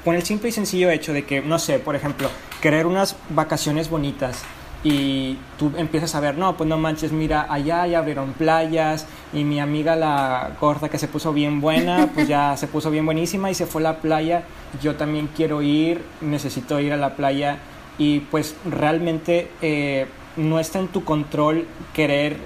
Con 0.04 0.16
el 0.16 0.24
simple 0.24 0.50
y 0.50 0.52
sencillo 0.52 0.90
hecho 0.92 1.14
de 1.14 1.24
que, 1.24 1.42
no 1.42 1.58
sé, 1.58 1.80
por 1.80 1.96
ejemplo, 1.96 2.30
querer 2.62 2.86
unas 2.86 3.16
vacaciones 3.30 3.90
bonitas 3.90 4.44
y 4.90 5.38
tú 5.58 5.72
empiezas 5.78 6.16
a 6.16 6.20
ver, 6.22 6.38
no, 6.38 6.56
pues 6.56 6.70
no 6.70 6.78
manches, 6.78 7.12
mira, 7.12 7.46
allá 7.50 7.86
ya 7.88 8.00
abrieron 8.00 8.34
playas 8.34 9.06
y 9.34 9.44
mi 9.44 9.60
amiga 9.60 9.96
la 9.96 10.52
gorda 10.62 10.88
que 10.90 10.98
se 10.98 11.08
puso 11.08 11.34
bien 11.34 11.60
buena, 11.60 12.10
pues 12.16 12.28
ya 12.28 12.56
se 12.56 12.68
puso 12.68 12.90
bien 12.90 13.06
buenísima 13.06 13.52
y 13.52 13.54
se 13.56 13.66
fue 13.66 13.82
a 13.82 13.84
la 13.84 13.98
playa, 13.98 14.44
yo 14.82 14.96
también 14.96 15.30
quiero 15.36 15.62
ir, 15.62 16.02
necesito 16.22 16.80
ir 16.80 16.94
a 16.94 16.98
la 16.98 17.16
playa 17.16 17.58
y 17.98 18.20
pues 18.22 18.56
realmente 18.70 19.50
eh, 19.62 20.08
no 20.38 20.60
está 20.60 20.80
en 20.80 20.88
tu 20.88 21.04
control 21.04 21.68
querer 21.94 22.38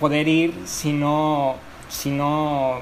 poder 0.00 0.26
ir 0.26 0.54
si 0.64 0.92
no, 0.92 1.54
si 1.88 2.10
no 2.10 2.78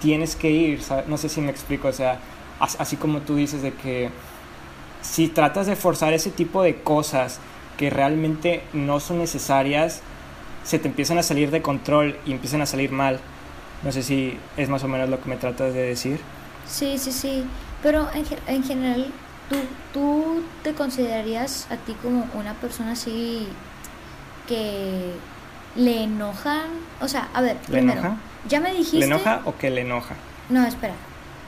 tienes 0.00 0.36
que 0.36 0.50
ir, 0.50 0.82
¿sabes? 0.82 1.06
no 1.08 1.16
sé 1.16 1.28
si 1.28 1.40
me 1.40 1.50
explico, 1.50 1.88
o 1.88 1.92
sea, 1.92 2.18
as- 2.60 2.78
así 2.80 2.96
como 2.96 3.20
tú 3.20 3.36
dices 3.36 3.62
de 3.62 3.72
que 3.72 4.10
si 5.00 5.28
tratas 5.28 5.66
de 5.66 5.76
forzar 5.76 6.12
ese 6.12 6.30
tipo 6.30 6.62
de 6.62 6.76
cosas 6.76 7.40
que 7.76 7.90
realmente 7.90 8.62
no 8.72 9.00
son 9.00 9.18
necesarias, 9.18 10.02
se 10.64 10.78
te 10.78 10.88
empiezan 10.88 11.18
a 11.18 11.22
salir 11.22 11.50
de 11.50 11.62
control 11.62 12.18
y 12.24 12.32
empiezan 12.32 12.60
a 12.62 12.66
salir 12.66 12.92
mal. 12.92 13.20
No 13.82 13.92
sé 13.92 14.02
si 14.02 14.38
es 14.56 14.68
más 14.68 14.84
o 14.84 14.88
menos 14.88 15.08
lo 15.08 15.20
que 15.20 15.28
me 15.28 15.36
tratas 15.36 15.74
de 15.74 15.82
decir. 15.82 16.20
Sí, 16.66 16.98
sí, 16.98 17.12
sí. 17.12 17.44
Pero 17.82 18.08
en, 18.14 18.24
en 18.46 18.62
general, 18.64 19.12
¿tú, 19.48 19.56
¿tú 19.92 20.44
te 20.62 20.74
considerarías 20.74 21.66
a 21.70 21.76
ti 21.76 21.94
como 21.94 22.28
una 22.34 22.54
persona 22.54 22.92
así 22.92 23.48
que 24.46 25.20
le 25.74 26.04
enojan? 26.04 26.70
O 27.00 27.08
sea, 27.08 27.28
a 27.34 27.40
ver, 27.40 27.56
¿Le 27.68 27.72
primero, 27.72 28.00
enoja? 28.00 28.16
ya 28.44 28.60
me 28.60 28.72
dijiste... 28.72 28.98
¿Le 28.98 29.06
enoja 29.06 29.42
o 29.44 29.56
que 29.56 29.70
le 29.70 29.82
enoja? 29.82 30.16
No, 30.48 30.64
espera. 30.66 30.94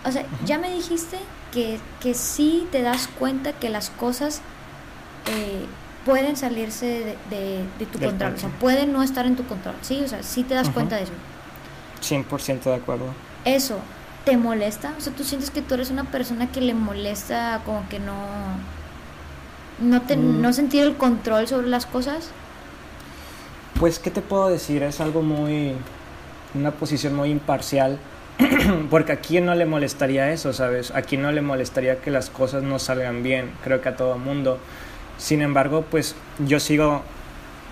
O 0.04 0.12
sea, 0.12 0.24
ya 0.44 0.58
me 0.58 0.70
dijiste 0.70 1.18
que, 1.52 1.80
que 2.00 2.14
sí 2.14 2.68
te 2.72 2.82
das 2.82 3.08
cuenta 3.08 3.52
que 3.52 3.68
las 3.70 3.90
cosas 3.90 4.42
eh, 5.26 5.66
pueden 6.04 6.36
salirse 6.36 6.86
de, 6.86 7.16
de- 7.36 7.64
de 7.78 7.86
tu 7.86 7.98
Del 7.98 8.10
control. 8.10 8.34
O 8.34 8.38
sea, 8.38 8.48
pueden 8.60 8.92
no 8.92 9.02
estar 9.02 9.26
en 9.26 9.36
tu 9.36 9.44
control. 9.46 9.74
Sí, 9.82 10.00
o 10.04 10.08
sea, 10.08 10.22
sí 10.22 10.42
te 10.44 10.54
das 10.54 10.68
cuenta 10.70 10.96
de 10.96 11.04
eso. 11.04 11.12
100% 12.02 12.62
de 12.64 12.74
acuerdo. 12.74 13.06
Eso. 13.44 13.78
te 14.24 14.38
molesta? 14.38 14.94
O 14.96 15.00
sea, 15.02 15.12
tú 15.12 15.22
sientes 15.22 15.50
que 15.50 15.60
tú 15.60 15.74
eres 15.74 15.90
una 15.90 16.04
persona 16.04 16.50
que 16.50 16.62
le 16.62 16.72
molesta 16.72 17.60
como 17.66 17.86
que 17.90 17.98
no 17.98 18.14
no 19.80 20.00
te, 20.02 20.16
Mm. 20.16 20.40
no 20.40 20.52
sentir 20.54 20.82
el 20.82 20.96
control 20.96 21.46
sobre 21.46 21.66
las 21.68 21.84
cosas. 21.84 22.30
Pues, 23.78 23.98
¿qué 23.98 24.10
te 24.10 24.22
puedo 24.22 24.48
decir? 24.48 24.82
Es 24.82 25.00
algo 25.00 25.20
muy. 25.22 25.74
Una 26.54 26.70
posición 26.70 27.14
muy 27.14 27.30
imparcial. 27.30 27.98
Porque 28.90 29.12
a 29.12 29.16
quién 29.16 29.44
no 29.46 29.54
le 29.54 29.66
molestaría 29.66 30.30
eso, 30.32 30.52
¿sabes? 30.52 30.90
A 30.92 31.02
quién 31.02 31.22
no 31.22 31.30
le 31.32 31.42
molestaría 31.42 32.00
que 32.00 32.10
las 32.10 32.30
cosas 32.30 32.62
no 32.62 32.78
salgan 32.78 33.22
bien. 33.22 33.50
Creo 33.62 33.80
que 33.80 33.88
a 33.90 33.96
todo 33.96 34.16
mundo. 34.16 34.58
Sin 35.18 35.42
embargo, 35.42 35.84
pues 35.90 36.14
yo 36.38 36.60
sigo 36.60 37.02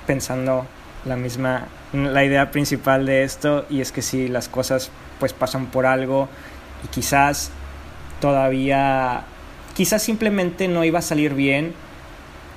pensando 0.06 0.66
la 1.04 1.16
misma. 1.16 1.68
La 1.92 2.24
idea 2.24 2.50
principal 2.50 3.06
de 3.06 3.24
esto. 3.24 3.66
Y 3.68 3.80
es 3.80 3.92
que 3.92 4.02
si 4.02 4.28
las 4.28 4.48
cosas 4.48 4.90
pues 5.18 5.32
pasan 5.32 5.66
por 5.66 5.86
algo. 5.86 6.28
Y 6.84 6.88
quizás 6.88 7.50
todavía. 8.20 9.24
Quizás 9.74 10.02
simplemente 10.02 10.68
no 10.68 10.84
iba 10.84 11.00
a 11.00 11.02
salir 11.02 11.34
bien. 11.34 11.74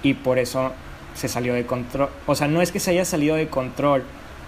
Y 0.04 0.14
por 0.14 0.40
eso 0.40 0.74
se 1.16 1.28
salió 1.28 1.54
de 1.54 1.66
control. 1.66 2.10
O 2.28 2.36
sea, 2.36 2.48
no 2.48 2.62
es 2.62 2.72
que 2.72 2.80
se 2.80 2.92
haya 2.92 3.06
salido 3.06 3.36
de 3.36 3.48
control, 3.48 4.04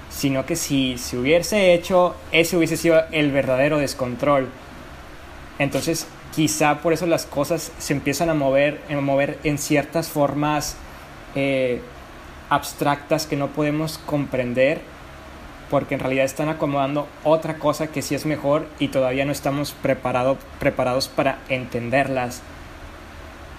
sino 0.09 0.45
que 0.45 0.55
si 0.55 0.97
se 0.97 1.17
hubiese 1.17 1.73
hecho, 1.73 2.15
ese 2.31 2.57
hubiese 2.57 2.77
sido 2.77 3.01
el 3.11 3.31
verdadero 3.31 3.77
descontrol. 3.79 4.49
Entonces, 5.59 6.07
quizá 6.37 6.81
por 6.81 6.93
eso 6.93 7.07
las 7.07 7.25
cosas 7.25 7.71
se 7.79 7.93
empiezan 7.93 8.29
a 8.29 8.35
mover, 8.35 8.79
a 8.91 9.01
mover 9.01 9.39
en 9.43 9.57
ciertas 9.57 10.07
formas 10.07 10.75
eh, 11.33 11.81
abstractas 12.51 13.25
que 13.25 13.35
no 13.35 13.47
podemos 13.47 13.97
comprender, 13.97 14.81
porque 15.71 15.95
en 15.95 15.99
realidad 15.99 16.25
están 16.25 16.49
acomodando 16.49 17.07
otra 17.23 17.57
cosa 17.57 17.87
que 17.87 18.03
sí 18.03 18.13
es 18.13 18.27
mejor 18.27 18.67
y 18.77 18.89
todavía 18.89 19.25
no 19.25 19.31
estamos 19.31 19.71
preparado, 19.71 20.37
preparados 20.59 21.07
para 21.07 21.39
entenderlas. 21.49 22.43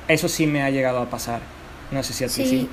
Eso 0.07 0.29
sí 0.29 0.47
me 0.47 0.63
ha 0.63 0.71
llegado 0.71 1.01
a 1.01 1.07
pasar. 1.07 1.41
No 1.91 2.05
sé 2.05 2.13
si 2.13 2.23
a 2.23 2.29
ti 2.29 2.33
sí. 2.35 2.47
Sí, 2.47 2.71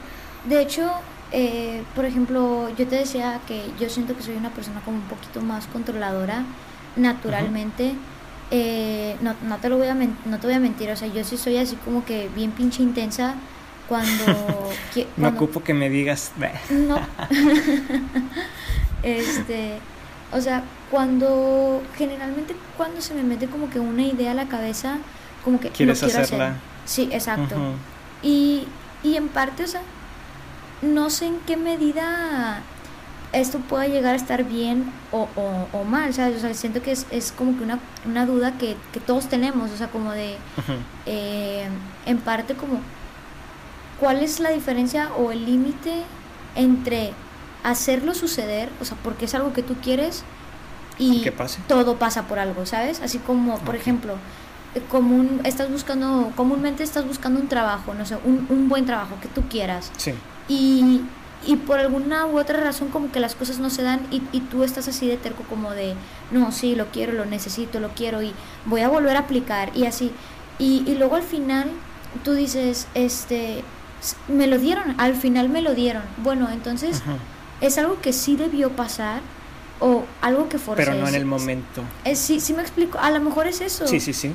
de 0.48 0.62
hecho, 0.62 0.88
eh, 1.32 1.82
por 1.96 2.06
ejemplo, 2.06 2.70
yo 2.78 2.86
te 2.86 2.98
decía 2.98 3.40
que 3.48 3.72
yo 3.80 3.90
siento 3.90 4.16
que 4.16 4.22
soy 4.22 4.36
una 4.36 4.52
persona 4.52 4.82
como 4.86 4.98
un 4.98 5.08
poquito 5.08 5.42
más 5.42 5.66
controladora 5.66 6.44
naturalmente. 6.96 7.96
Eh, 8.52 9.16
no, 9.22 9.34
no, 9.48 9.58
te 9.58 9.70
lo 9.70 9.78
voy 9.78 9.88
a 9.88 9.96
no 9.96 10.40
te 10.40 10.48
voy 10.48 10.56
a 10.56 10.60
mentir, 10.60 10.90
o 10.92 10.96
sea, 10.96 11.08
yo 11.08 11.24
sí 11.24 11.36
soy 11.38 11.58
así 11.58 11.76
como 11.78 12.06
que 12.06 12.30
bien 12.36 12.52
pinche 12.52 12.84
intensa 12.84 13.36
cuando... 13.90 14.26
qui- 14.94 15.06
No 15.18 15.24
cuando- 15.32 15.44
ocupo 15.44 15.64
que 15.64 15.74
me 15.74 15.90
digas. 15.90 16.32
No. 16.70 17.00
este, 19.04 19.78
o 20.32 20.42
sea, 20.42 20.64
cuando 20.92 21.82
generalmente 21.98 22.56
cuando 22.78 23.02
se 23.02 23.14
me 23.14 23.24
mete 23.24 23.48
como 23.48 23.70
que 23.70 23.80
una 23.80 24.04
idea 24.04 24.32
a 24.32 24.36
la 24.36 24.48
cabeza, 24.48 24.98
como 25.44 25.60
que 25.60 25.70
Quieres 25.70 26.02
lo 26.02 26.08
quiero 26.08 26.24
hacerla. 26.24 26.46
hacer. 26.50 26.60
Sí, 26.86 27.10
exacto. 27.12 27.56
Y, 28.22 28.68
y 29.04 29.16
en 29.16 29.28
parte, 29.28 29.64
o 29.64 29.68
sea, 29.68 29.82
no 30.82 31.10
sé 31.10 31.28
en 31.28 31.40
qué 31.48 31.58
medida 31.58 32.62
esto 33.36 33.60
pueda 33.60 33.88
llegar 33.88 34.14
a 34.14 34.18
estar 34.18 34.44
bien 34.44 34.92
o, 35.12 35.28
o, 35.36 35.68
o 35.78 35.84
mal, 35.84 36.14
¿sabes? 36.14 36.38
O 36.38 36.40
sea, 36.40 36.54
siento 36.54 36.82
que 36.82 36.92
es, 36.92 37.06
es 37.12 37.32
como 37.32 37.58
que 37.58 37.64
una, 37.64 37.80
una 38.06 38.26
duda 38.26 38.58
que, 38.58 38.76
que 38.94 39.00
todos 39.00 39.28
tenemos, 39.28 39.72
o 39.72 39.78
sea, 39.78 39.88
como 39.90 40.12
de, 40.12 40.38
eh, 41.06 41.68
en 42.06 42.18
parte 42.20 42.56
como, 42.56 42.80
¿cuál 44.00 44.20
es 44.24 44.40
la 44.40 44.50
diferencia 44.52 45.10
o 45.18 45.32
el 45.32 45.46
límite 45.46 46.04
entre 46.56 47.14
hacerlo 47.64 48.14
suceder, 48.14 48.70
o 48.82 48.86
sea, 48.86 48.98
porque 49.04 49.26
es 49.26 49.36
algo 49.36 49.54
que 49.54 49.64
tú 49.64 49.76
quieres 49.82 50.24
y 50.98 51.22
Que 51.24 51.32
pase. 51.32 51.60
todo 51.68 51.98
pasa 51.98 52.24
por 52.28 52.40
algo, 52.40 52.66
¿sabes? 52.66 53.02
Así 53.02 53.18
como, 53.20 53.58
por 53.60 53.76
Ok. 53.76 53.82
ejemplo, 53.82 54.16
eh, 54.76 54.82
común, 54.90 55.42
estás 55.44 55.70
buscando, 55.72 56.32
comúnmente 56.36 56.84
estás 56.84 57.06
buscando 57.08 57.40
un 57.40 57.48
trabajo, 57.48 57.94
no 57.94 58.06
sé, 58.06 58.16
un, 58.24 58.46
un 58.50 58.70
buen 58.70 58.86
trabajo 58.86 59.16
que 59.22 59.28
tú 59.28 59.42
quieras 59.50 59.92
Sí. 59.98 60.14
y, 60.48 61.02
y 61.46 61.58
por 61.58 61.80
alguna 61.80 62.26
u 62.26 62.40
otra 62.40 62.60
razón 62.60 62.90
como 62.90 63.12
que 63.12 63.20
las 63.20 63.36
cosas 63.36 63.60
no 63.60 63.70
se 63.70 63.84
dan 63.84 64.02
y, 64.12 64.22
y 64.32 64.40
tú 64.42 64.64
estás 64.64 64.88
así 64.88 65.08
de 65.08 65.18
terco 65.18 65.44
como 65.50 65.72
de, 65.72 65.94
no, 66.32 66.52
sí, 66.52 66.76
lo 66.76 66.88
quiero, 66.88 67.14
lo 67.14 67.26
necesito, 67.26 67.80
lo 67.80 67.90
quiero 67.90 68.22
y 68.24 68.34
voy 68.66 68.82
a 68.82 68.90
volver 68.90 69.16
a 69.16 69.20
aplicar 69.22 69.72
y 69.76 69.86
así. 69.86 70.12
Y, 70.58 70.84
y 70.88 70.96
luego 70.96 71.16
al 71.18 71.24
final 71.24 71.70
tú 72.24 72.34
dices, 72.34 72.88
este, 72.96 73.64
me 74.28 74.48
lo 74.48 74.58
dieron, 74.58 74.96
al 75.00 75.16
final 75.16 75.50
me 75.50 75.62
lo 75.62 75.76
dieron. 75.76 76.04
Bueno, 76.18 76.50
entonces 76.52 77.02
es 77.62 77.78
algo 77.78 78.02
que 78.02 78.14
sí 78.14 78.36
debió 78.38 78.72
pasar 78.72 79.22
o 79.80 80.04
algo 80.22 80.48
que 80.50 80.58
forcé. 80.58 80.86
Pero 80.86 80.98
no 80.98 81.08
en 81.08 81.16
el 81.16 81.26
momento. 81.26 81.82
es- 82.06 82.20
sí, 82.20 82.40
sí 82.40 82.54
me 82.54 82.62
explico, 82.62 82.98
a 83.00 83.12
lo 83.12 83.20
mejor 83.20 83.48
es 83.48 83.62
eso. 83.62 83.86
Sí, 83.88 84.00
sí, 84.00 84.14
sí. 84.14 84.32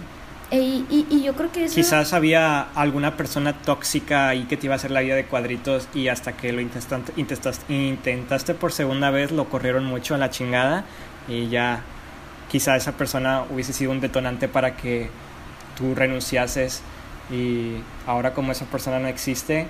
E- 0.51 0.59
Y, 0.61 0.87
y, 0.91 1.07
y 1.17 1.23
yo 1.23 1.35
creo 1.35 1.51
que 1.53 1.65
eso... 1.65 1.75
Quizás 1.75 2.13
había 2.13 2.63
alguna 2.75 3.17
persona 3.17 3.53
tóxica 3.53 4.29
ahí 4.29 4.45
que 4.45 4.57
te 4.57 4.67
iba 4.67 4.75
a 4.75 4.77
hacer 4.77 4.91
la 4.91 5.01
vida 5.01 5.15
de 5.15 5.25
cuadritos 5.25 5.89
y 5.95 6.09
hasta 6.09 6.33
que 6.33 6.53
lo 6.53 6.61
intentaste 6.61 8.55
por 8.55 8.73
segunda 8.73 9.11
vez 9.11 9.31
lo 9.33 9.49
corrieron 9.49 9.85
mucho 9.85 10.15
a 10.15 10.19
la 10.19 10.31
chingada 10.31 10.85
y 11.29 11.49
ya 11.49 11.83
quizá 12.51 12.77
esa 12.77 12.93
persona 12.93 13.45
hubiese 13.49 13.73
sido 13.73 13.93
un 13.93 14.01
detonante 14.01 14.49
para 14.49 14.77
que 14.77 15.09
tú 15.79 15.95
renunciases 15.95 16.83
y 17.31 17.75
ahora 18.07 18.35
como 18.35 18.51
esa 18.53 18.65
persona 18.67 18.99
no 18.99 19.07
existe 19.09 19.67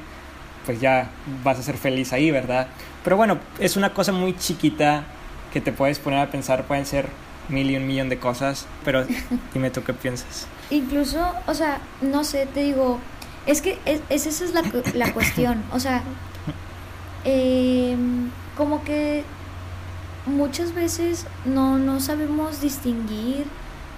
pues 0.64 0.80
ya 0.80 1.10
vas 1.42 1.58
a 1.58 1.62
ser 1.62 1.76
feliz 1.76 2.12
ahí, 2.12 2.30
¿verdad? 2.30 2.68
Pero 3.04 3.16
bueno, 3.16 3.38
es 3.58 3.76
una 3.76 3.92
cosa 3.94 4.12
muy 4.12 4.36
chiquita 4.36 5.04
que 5.52 5.60
te 5.60 5.72
puedes 5.72 5.98
poner 5.98 6.20
a 6.20 6.30
pensar, 6.30 6.64
pueden 6.64 6.86
ser 6.86 7.06
mil 7.48 7.70
y 7.70 7.76
un 7.76 7.86
millón 7.86 8.08
de 8.08 8.18
cosas, 8.18 8.66
pero 8.84 9.04
dime 9.54 9.70
tú 9.70 9.82
qué 9.82 9.94
piensas. 9.94 10.46
Incluso, 10.70 11.18
o 11.46 11.54
sea, 11.54 11.78
no 12.00 12.22
sé, 12.24 12.46
te 12.46 12.60
digo, 12.62 12.98
es 13.46 13.60
que 13.62 13.78
es, 13.86 14.00
es- 14.08 14.26
esa 14.26 14.44
es 14.44 14.54
la, 14.54 14.62
la 14.94 15.12
cuestión, 15.14 15.62
o 15.72 15.80
sea, 15.80 16.02
em, 17.24 18.30
como 18.56 18.82
que 18.84 19.24
muchas 20.26 20.74
veces 20.74 21.26
no, 21.44 21.78
no 21.78 22.00
sabemos 22.00 22.60
distinguir 22.60 23.44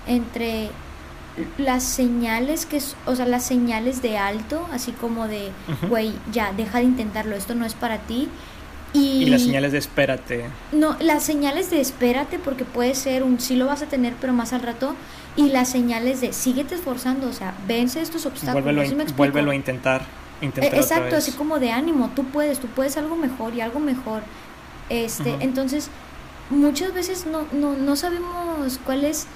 entre 0.07 0.71
las 1.59 1.83
señales 1.83 2.67
que, 2.67 2.77
es- 2.79 2.97
o 3.07 3.17
sea, 3.17 3.27
las 3.27 3.45
señales 3.45 4.03
de 4.03 4.19
alto, 4.19 4.67
así 4.73 4.93
como 4.93 5.29
de, 5.29 5.51
güey, 5.89 6.13
ya, 6.33 6.53
deja 6.53 6.79
de 6.79 6.85
intentarlo, 6.85 7.35
esto 7.37 7.55
no 7.55 7.65
es 7.65 7.75
para 7.75 7.99
ti. 7.99 8.29
Y, 8.95 9.23
Y 9.23 9.27
las 9.27 9.41
señales 9.43 9.73
de 9.73 9.79
espérate. 9.79 10.45
no, 10.73 10.97
las 11.01 11.23
señales 11.23 11.71
de 11.71 11.81
espérate, 11.81 12.39
porque 12.39 12.67
puede 12.67 12.95
ser 12.95 13.23
un 13.23 13.41
sí 13.41 13.57
lo 13.57 13.65
vas 13.67 13.81
a 13.81 13.87
tener, 13.87 14.13
pero 14.21 14.35
más 14.35 14.53
al 14.53 14.61
rato. 14.61 14.95
Y 15.37 15.49
las 15.49 15.71
señales 15.71 16.21
de 16.21 16.33
síguete 16.33 16.75
esforzando, 16.75 17.29
o 17.29 17.33
sea, 17.33 17.55
vence 17.67 18.03
estos 18.03 18.27
obstáculos. 18.27 18.65
Vuélvelo, 18.65 18.83
a 18.83 18.87
¿sí 18.87 18.95
me 18.95 19.05
vuélvelo 19.05 19.51
a 19.51 19.55
intentar. 19.55 20.03
Eh, 20.03 20.45
Intentar 20.47 20.69
otra 20.71 20.81
Exacto, 20.81 21.05
vez. 21.05 21.15
así 21.15 21.33
como 21.33 21.59
de 21.61 21.71
ánimo, 21.71 22.11
tú 22.15 22.25
puedes, 22.25 22.59
tú 22.59 22.67
puedes 22.67 22.97
algo 22.97 23.17
mejor 23.17 23.55
y 23.55 23.61
algo 23.61 23.79
mejor. 23.81 24.23
Este, 24.91 25.37
entonces, 25.41 25.89
muchas 26.51 26.93
veces 26.93 27.27
no, 27.27 27.47
no, 27.53 27.75
no 27.77 27.97
sabemos 27.97 28.79
cuál 28.85 29.05
es 29.05 29.27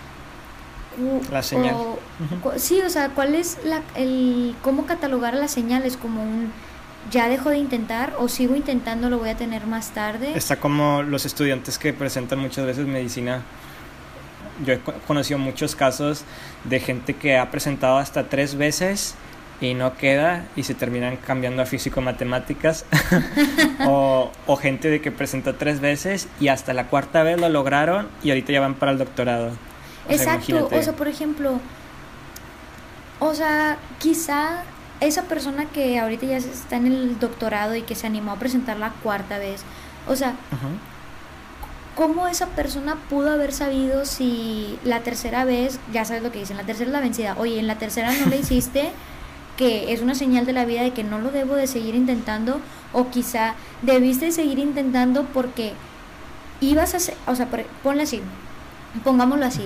La 1.30 1.42
señal. 1.42 1.74
o- 1.76 1.98
sí, 2.56 2.80
o 2.82 2.90
sea, 2.90 3.10
cuál 3.10 3.34
es 3.34 3.58
la, 3.64 3.82
el 3.94 4.54
cómo 4.62 4.84
catalogar 4.86 5.34
las 5.34 5.50
señales 5.52 5.96
como 5.96 6.22
un 6.22 6.50
ya 7.10 7.28
dejo 7.28 7.50
de 7.50 7.58
intentar 7.58 8.14
o 8.18 8.28
sigo 8.28 8.56
intentando, 8.56 9.08
lo 9.08 9.18
voy 9.18 9.28
a 9.28 9.36
tener 9.36 9.66
más 9.66 9.90
tarde. 9.90 10.32
Está 10.34 10.56
como 10.56 11.02
los 11.04 11.24
estudiantes 11.24 11.78
que 11.78 11.92
presentan 11.92 12.40
muchas 12.40 12.66
veces 12.66 12.86
medicina. 12.86 13.42
Yo 14.64 14.74
he 14.74 14.78
co- 14.80 14.94
conocido 15.06 15.38
muchos 15.38 15.74
casos 15.76 16.24
de 16.64 16.80
gente 16.80 17.14
que 17.14 17.36
ha 17.38 17.50
presentado 17.50 17.98
hasta 17.98 18.24
tres 18.24 18.54
veces 18.56 19.14
y 19.60 19.74
no 19.74 19.96
queda 19.96 20.44
y 20.56 20.62
se 20.64 20.74
terminan 20.74 21.16
cambiando 21.16 21.62
a 21.62 21.66
físico-matemáticas. 21.66 22.84
o, 23.86 24.30
o 24.46 24.56
gente 24.56 24.88
de 24.88 25.00
que 25.00 25.10
presentó 25.10 25.54
tres 25.54 25.80
veces 25.80 26.28
y 26.40 26.48
hasta 26.48 26.72
la 26.72 26.86
cuarta 26.88 27.22
vez 27.22 27.40
lo 27.40 27.48
lograron 27.48 28.08
y 28.22 28.30
ahorita 28.30 28.52
ya 28.52 28.60
van 28.60 28.74
para 28.74 28.92
el 28.92 28.98
doctorado. 28.98 29.50
O 30.08 30.12
Exacto, 30.12 30.68
o 30.72 30.82
sea, 30.82 30.92
por 30.94 31.08
ejemplo, 31.08 31.58
o 33.18 33.34
sea, 33.34 33.78
quizá 33.98 34.62
esa 35.00 35.22
persona 35.22 35.66
que 35.66 35.98
ahorita 35.98 36.26
ya 36.26 36.36
está 36.38 36.76
en 36.76 36.86
el 36.86 37.18
doctorado 37.18 37.74
y 37.76 37.82
que 37.82 37.94
se 37.94 38.06
animó 38.06 38.32
a 38.32 38.36
presentar 38.36 38.78
la 38.78 38.90
cuarta 39.02 39.38
vez, 39.38 39.62
o 40.06 40.16
sea. 40.16 40.34
¿Cómo 41.96 42.28
esa 42.28 42.46
persona 42.48 42.94
pudo 43.10 43.30
haber 43.32 43.52
sabido 43.52 44.04
si 44.04 44.78
la 44.84 45.00
tercera 45.00 45.44
vez, 45.44 45.80
ya 45.92 46.04
sabes 46.04 46.22
lo 46.22 46.30
que 46.30 46.38
dicen, 46.38 46.56
la 46.56 46.62
tercera 46.62 46.86
es 46.88 46.92
la 46.92 47.00
vencida, 47.00 47.34
oye, 47.38 47.58
en 47.58 47.66
la 47.66 47.78
tercera 47.78 48.12
no 48.12 48.26
le 48.26 48.36
hiciste, 48.38 48.90
que 49.56 49.92
es 49.92 50.02
una 50.02 50.14
señal 50.14 50.46
de 50.46 50.52
la 50.52 50.64
vida 50.66 50.82
de 50.82 50.92
que 50.92 51.02
no 51.02 51.18
lo 51.18 51.30
debo 51.32 51.54
de 51.56 51.66
seguir 51.66 51.94
intentando, 51.94 52.60
o 52.92 53.08
quizá 53.10 53.54
debiste 53.82 54.30
seguir 54.30 54.58
intentando 54.60 55.24
porque 55.24 55.72
ibas 56.60 56.94
a 56.94 56.98
hacer, 56.98 57.14
o 57.26 57.34
sea, 57.34 57.48
ponle 57.82 58.02
así, 58.04 58.20
pongámoslo 59.04 59.46
así, 59.46 59.64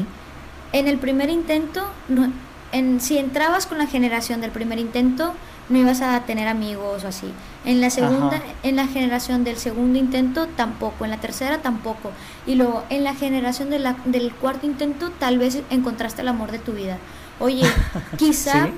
en 0.73 0.88
el 0.88 0.99
primer 0.99 1.29
intento, 1.31 1.83
no- 2.09 2.33
en, 2.73 3.01
si 3.01 3.19
entrabas 3.19 3.66
con 3.66 3.79
la 3.79 3.87
generación 3.88 4.40
del 4.40 4.53
primer 4.53 4.79
intento, 4.79 5.35
no 5.71 5.79
ibas 5.79 6.03
a 6.03 6.21
tener 6.25 6.49
amigos 6.49 7.05
o 7.05 7.09
así. 7.09 7.33
En 7.65 7.81
la 7.81 7.91
segunda, 7.91 8.43
en 8.63 8.77
la 8.77 8.87
generación 8.87 9.45
del 9.45 9.57
segundo 9.57 9.99
intento 9.99 10.47
tampoco, 10.49 11.05
en 11.05 11.11
la 11.13 11.19
tercera 11.19 11.59
tampoco. 11.59 12.11
Y 12.47 12.57
luego 12.57 12.85
en 12.91 13.05
la 13.05 13.15
generación 13.15 13.71
de 13.71 13.79
la, 13.79 13.97
del 14.05 14.33
cuarto 14.35 14.67
intento 14.67 15.11
tal 15.11 15.39
vez 15.39 15.63
encontraste 15.71 16.23
el 16.23 16.29
amor 16.29 16.51
de 16.51 16.59
tu 16.59 16.73
vida. 16.73 16.99
Oye, 17.39 17.63
quizá 18.19 18.69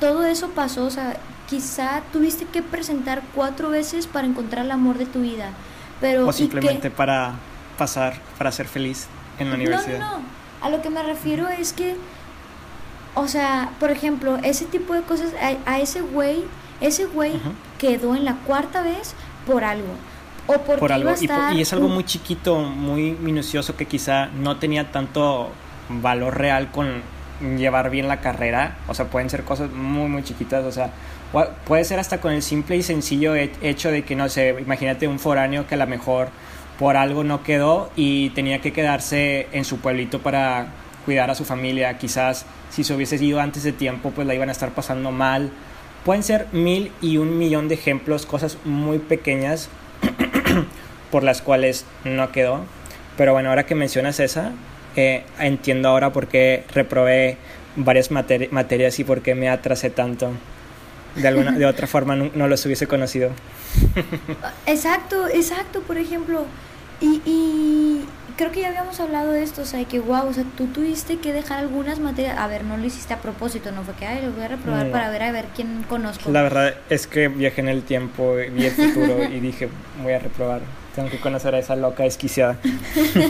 todo 0.00 0.26
eso 0.26 0.50
pasó, 0.50 0.84
o 0.84 0.90
sea, 0.90 1.16
quizá 1.48 2.02
tuviste 2.12 2.44
que 2.46 2.62
presentar 2.62 3.22
cuatro 3.34 3.70
veces 3.70 4.06
para 4.06 4.26
encontrar 4.26 4.64
el 4.64 4.70
amor 4.70 4.98
de 4.98 5.06
tu 5.06 5.20
vida. 5.20 5.50
Pero, 6.00 6.26
o 6.26 6.32
simplemente 6.32 6.90
para 6.90 7.34
pasar, 7.78 8.20
para 8.36 8.50
ser 8.50 8.66
feliz 8.66 9.06
en 9.38 9.50
la 9.50 9.54
universidad. 9.54 10.00
No, 10.00 10.18
no, 10.18 10.24
A 10.60 10.70
lo 10.70 10.82
que 10.82 10.90
me 10.90 11.02
refiero 11.02 11.48
es 11.48 11.72
que, 11.72 11.96
o 13.14 13.28
sea, 13.28 13.70
por 13.78 13.90
ejemplo, 13.90 14.38
ese 14.42 14.64
tipo 14.64 14.94
de 14.94 15.02
cosas, 15.02 15.32
a, 15.66 15.80
ese 15.80 16.00
güey, 16.00 16.44
ese 16.80 17.04
güey 17.06 17.32
quedó 17.78 18.16
en 18.16 18.24
la 18.24 18.36
cuarta 18.46 18.82
vez 18.82 19.14
por 19.46 19.64
algo. 19.64 19.94
O 20.46 20.54
porque 20.58 20.80
por 20.80 20.92
algo. 20.92 21.10
y, 21.54 21.60
es 21.60 21.72
algo 21.72 21.88
muy 21.88 22.04
chiquito, 22.04 22.58
muy 22.60 23.12
minucioso 23.12 23.76
que 23.76 23.86
quizá 23.86 24.26
no 24.26 24.56
tenía 24.56 24.90
tanto 24.90 25.50
valor 25.88 26.38
real 26.38 26.70
con 26.72 27.02
llevar 27.58 27.90
bien 27.90 28.08
la 28.08 28.20
carrera. 28.20 28.78
O 28.88 28.94
sea, 28.94 29.06
pueden 29.06 29.30
ser 29.30 29.44
cosas 29.44 29.70
muy, 29.70 30.08
muy 30.08 30.24
chiquitas. 30.24 30.64
O 30.64 30.72
sea, 30.72 30.90
puede 31.66 31.84
ser 31.84 31.98
hasta 32.00 32.20
con 32.20 32.32
el 32.32 32.42
simple 32.42 32.76
y 32.76 32.82
sencillo 32.82 33.34
hecho 33.34 33.90
de 33.90 34.04
que, 34.04 34.16
no 34.16 34.28
sé, 34.28 34.56
imagínate 34.58 35.06
un 35.06 35.18
foráneo 35.18 35.66
que 35.66 35.74
a 35.74 35.78
lo 35.78 35.86
mejor 35.86 36.28
por 36.78 36.96
algo 36.96 37.22
no 37.22 37.42
quedó 37.42 37.90
y 37.94 38.30
tenía 38.30 38.60
que 38.60 38.72
quedarse 38.72 39.48
en 39.52 39.64
su 39.64 39.78
pueblito 39.78 40.20
para 40.20 40.68
cuidar 41.04 41.30
a 41.30 41.34
su 41.34 41.44
familia. 41.44 41.98
Quizás 41.98 42.46
si 42.70 42.84
se 42.84 42.94
hubiese 42.94 43.16
ido 43.16 43.40
antes 43.40 43.62
de 43.62 43.72
tiempo, 43.72 44.10
pues 44.10 44.26
la 44.26 44.34
iban 44.34 44.48
a 44.48 44.52
estar 44.52 44.70
pasando 44.70 45.10
mal. 45.10 45.50
Pueden 46.04 46.22
ser 46.22 46.46
mil 46.52 46.90
y 47.00 47.18
un 47.18 47.38
millón 47.38 47.68
de 47.68 47.74
ejemplos, 47.74 48.26
cosas 48.26 48.58
muy 48.64 48.98
pequeñas 48.98 49.68
por 51.10 51.22
las 51.22 51.42
cuales 51.42 51.84
no 52.04 52.32
quedó. 52.32 52.64
Pero 53.16 53.32
bueno, 53.32 53.50
ahora 53.50 53.66
que 53.66 53.74
mencionas 53.74 54.18
esa, 54.20 54.52
eh, 54.96 55.24
entiendo 55.38 55.88
ahora 55.88 56.12
por 56.12 56.26
qué 56.26 56.64
reprobé 56.74 57.36
varias 57.76 58.10
materias 58.10 58.98
y 58.98 59.04
por 59.04 59.22
qué 59.22 59.34
me 59.34 59.48
atrasé 59.48 59.90
tanto. 59.90 60.30
De, 61.14 61.28
alguna, 61.28 61.52
de 61.52 61.66
otra 61.66 61.86
forma 61.88 62.16
no, 62.16 62.30
no 62.34 62.48
los 62.48 62.64
hubiese 62.66 62.86
conocido. 62.86 63.30
exacto, 64.66 65.28
exacto, 65.28 65.82
por 65.82 65.98
ejemplo. 65.98 66.46
Y, 67.00 67.20
y, 67.26 68.04
creo 68.36 68.52
que 68.52 68.60
ya 68.60 68.68
habíamos 68.68 68.98
hablado 69.00 69.32
de 69.32 69.42
esto, 69.42 69.62
o 69.62 69.64
sea, 69.64 69.84
que 69.84 70.00
wow, 70.00 70.26
o 70.28 70.32
sea, 70.32 70.44
tú 70.56 70.66
tuviste 70.66 71.18
que 71.18 71.32
dejar 71.32 71.58
algunas 71.58 71.98
materias, 71.98 72.38
a 72.38 72.46
ver, 72.46 72.64
no 72.64 72.76
lo 72.76 72.84
hiciste 72.84 73.14
a 73.14 73.18
propósito, 73.18 73.72
no 73.72 73.82
fue 73.82 73.94
que, 73.94 74.06
ay, 74.06 74.24
lo 74.24 74.32
voy 74.32 74.44
a 74.44 74.48
reprobar 74.48 74.90
para 74.90 75.10
ver 75.10 75.22
a 75.22 75.32
ver 75.32 75.46
quién 75.54 75.84
conozco. 75.88 76.30
La 76.30 76.42
verdad 76.42 76.74
es 76.88 77.06
que 77.06 77.28
viajé 77.28 77.60
en 77.60 77.68
el 77.68 77.82
tiempo, 77.82 78.34
vi 78.34 78.66
el 78.66 78.72
futuro 78.72 79.24
y 79.24 79.40
dije, 79.40 79.68
voy 80.02 80.12
a 80.12 80.18
reprobar, 80.18 80.60
tengo 80.94 81.10
que 81.10 81.18
conocer 81.18 81.54
a 81.54 81.58
esa 81.58 81.76
loca 81.76 82.04
esquiciada. 82.04 82.58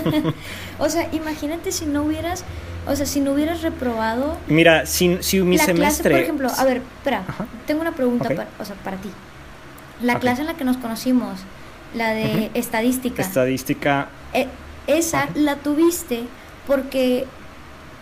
o 0.79 0.89
sea, 0.89 1.09
imagínate 1.13 1.73
si 1.73 1.87
no 1.87 2.05
hubieras, 2.05 2.45
o 2.87 2.97
sea, 2.97 3.07
si 3.07 3.21
no 3.21 3.33
hubieras 3.33 3.63
reprobado... 3.63 4.37
Mira, 4.49 4.87
si, 4.87 5.19
si 5.21 5.41
mi 5.41 5.57
la 5.57 5.65
semestre... 5.65 6.11
por 6.11 6.21
ejemplo, 6.21 6.51
a 6.57 6.65
ver, 6.65 6.83
espera, 6.99 7.25
tengo 7.67 7.81
una 7.81 7.93
pregunta 7.93 8.29
para, 8.29 8.49
o 8.59 8.65
sea, 8.65 8.77
para 8.77 8.97
ti. 8.97 9.11
La 10.03 10.19
clase 10.19 10.41
en 10.41 10.49
la 10.49 10.55
que 10.55 10.65
nos 10.65 10.77
conocimos, 10.79 11.41
la 11.95 12.13
de 12.13 12.51
estadística. 12.55 13.23
Estadística. 13.23 14.09
Eh, 14.33 14.49
esa 14.87 15.29
la 15.35 15.57
tuviste 15.57 16.25
porque 16.67 17.27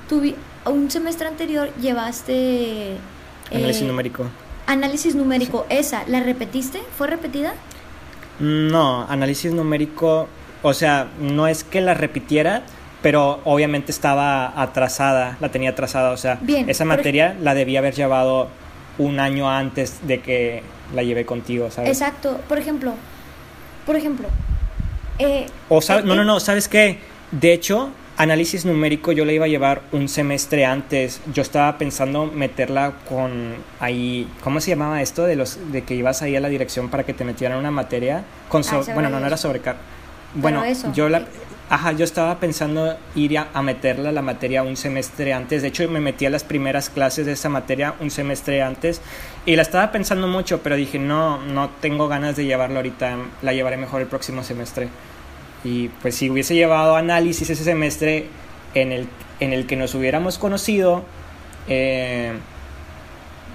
tuvi 0.08 0.34
un 0.66 0.90
semestre 0.90 1.28
anterior 1.28 1.72
llevaste... 1.80 2.96
Análisis 3.52 3.82
eh, 3.82 3.86
numérico. 3.86 4.26
Análisis 4.66 5.14
numérico, 5.14 5.66
esa, 5.68 6.04
¿la 6.06 6.20
repetiste? 6.20 6.80
¿Fue 6.96 7.08
repetida? 7.08 7.54
No, 8.38 9.06
análisis 9.08 9.52
numérico, 9.52 10.28
o 10.62 10.72
sea, 10.72 11.08
no 11.20 11.46
es 11.46 11.64
que 11.64 11.80
la 11.80 11.94
repitiera, 11.94 12.62
pero 13.02 13.40
obviamente 13.44 13.90
estaba 13.90 14.60
atrasada, 14.60 15.36
la 15.40 15.50
tenía 15.50 15.70
atrasada, 15.70 16.12
o 16.12 16.16
sea, 16.16 16.38
esa 16.66 16.84
materia 16.84 17.36
la 17.40 17.54
debía 17.54 17.80
haber 17.80 17.94
llevado 17.94 18.48
un 18.98 19.18
año 19.20 19.50
antes 19.50 20.06
de 20.06 20.20
que 20.20 20.62
la 20.94 21.02
llevé 21.02 21.24
contigo, 21.24 21.70
¿sabes? 21.70 21.90
Exacto, 21.90 22.40
por 22.48 22.58
ejemplo, 22.58 22.94
por 23.86 23.96
ejemplo, 23.96 24.28
eh, 25.20 25.46
o 25.68 25.80
eh, 25.80 26.02
no, 26.04 26.14
no, 26.14 26.24
no, 26.24 26.40
¿sabes 26.40 26.68
qué? 26.68 26.98
De 27.30 27.52
hecho, 27.52 27.90
análisis 28.16 28.64
numérico 28.64 29.12
yo 29.12 29.24
la 29.24 29.32
iba 29.32 29.44
a 29.44 29.48
llevar 29.48 29.82
un 29.92 30.08
semestre 30.08 30.64
antes. 30.64 31.20
Yo 31.32 31.42
estaba 31.42 31.78
pensando 31.78 32.26
meterla 32.26 32.92
con 33.08 33.54
ahí, 33.78 34.28
¿cómo 34.42 34.60
se 34.60 34.70
llamaba 34.70 35.02
esto? 35.02 35.24
De 35.24 35.36
los 35.36 35.72
de 35.72 35.82
que 35.82 35.94
ibas 35.94 36.22
ahí 36.22 36.36
a 36.36 36.40
la 36.40 36.48
dirección 36.48 36.88
para 36.88 37.04
que 37.04 37.14
te 37.14 37.24
metieran 37.24 37.58
una 37.58 37.70
materia 37.70 38.24
con 38.48 38.62
ah, 38.70 38.80
bueno, 38.94 39.10
no, 39.10 39.20
no 39.20 39.26
era 39.26 39.36
sobrecarga. 39.36 39.80
Bueno, 40.34 40.62
yo 40.94 41.08
la 41.08 41.24
Ajá, 41.70 41.92
yo 41.92 42.04
estaba 42.04 42.40
pensando 42.40 42.98
ir 43.14 43.38
a, 43.38 43.62
meterla 43.62 44.10
la 44.10 44.22
materia 44.22 44.64
un 44.64 44.76
semestre 44.76 45.32
antes. 45.32 45.62
De 45.62 45.68
hecho, 45.68 45.88
me 45.88 46.00
metí 46.00 46.26
a 46.26 46.30
las 46.30 46.42
primeras 46.42 46.90
clases 46.90 47.26
de 47.26 47.32
esa 47.32 47.48
materia 47.48 47.94
un 48.00 48.10
semestre 48.10 48.60
antes. 48.60 49.00
Y 49.46 49.56
la 49.56 49.62
estaba 49.62 49.90
pensando 49.90 50.26
mucho, 50.26 50.62
pero 50.62 50.76
dije, 50.76 50.98
no, 50.98 51.38
no 51.38 51.70
tengo 51.80 52.08
ganas 52.08 52.36
de 52.36 52.44
llevarla 52.44 52.76
ahorita. 52.76 53.16
La 53.42 53.52
llevaré 53.52 53.76
mejor 53.76 54.02
el 54.02 54.06
próximo 54.06 54.42
semestre. 54.42 54.88
Y 55.64 55.88
pues 55.88 56.14
si 56.14 56.30
hubiese 56.30 56.54
llevado 56.54 56.96
análisis 56.96 57.48
ese 57.48 57.64
semestre 57.64 58.26
en 58.74 58.92
el, 58.92 59.08
en 59.40 59.52
el 59.52 59.66
que 59.66 59.76
nos 59.76 59.94
hubiéramos 59.94 60.38
conocido, 60.38 61.04
eh, 61.68 62.32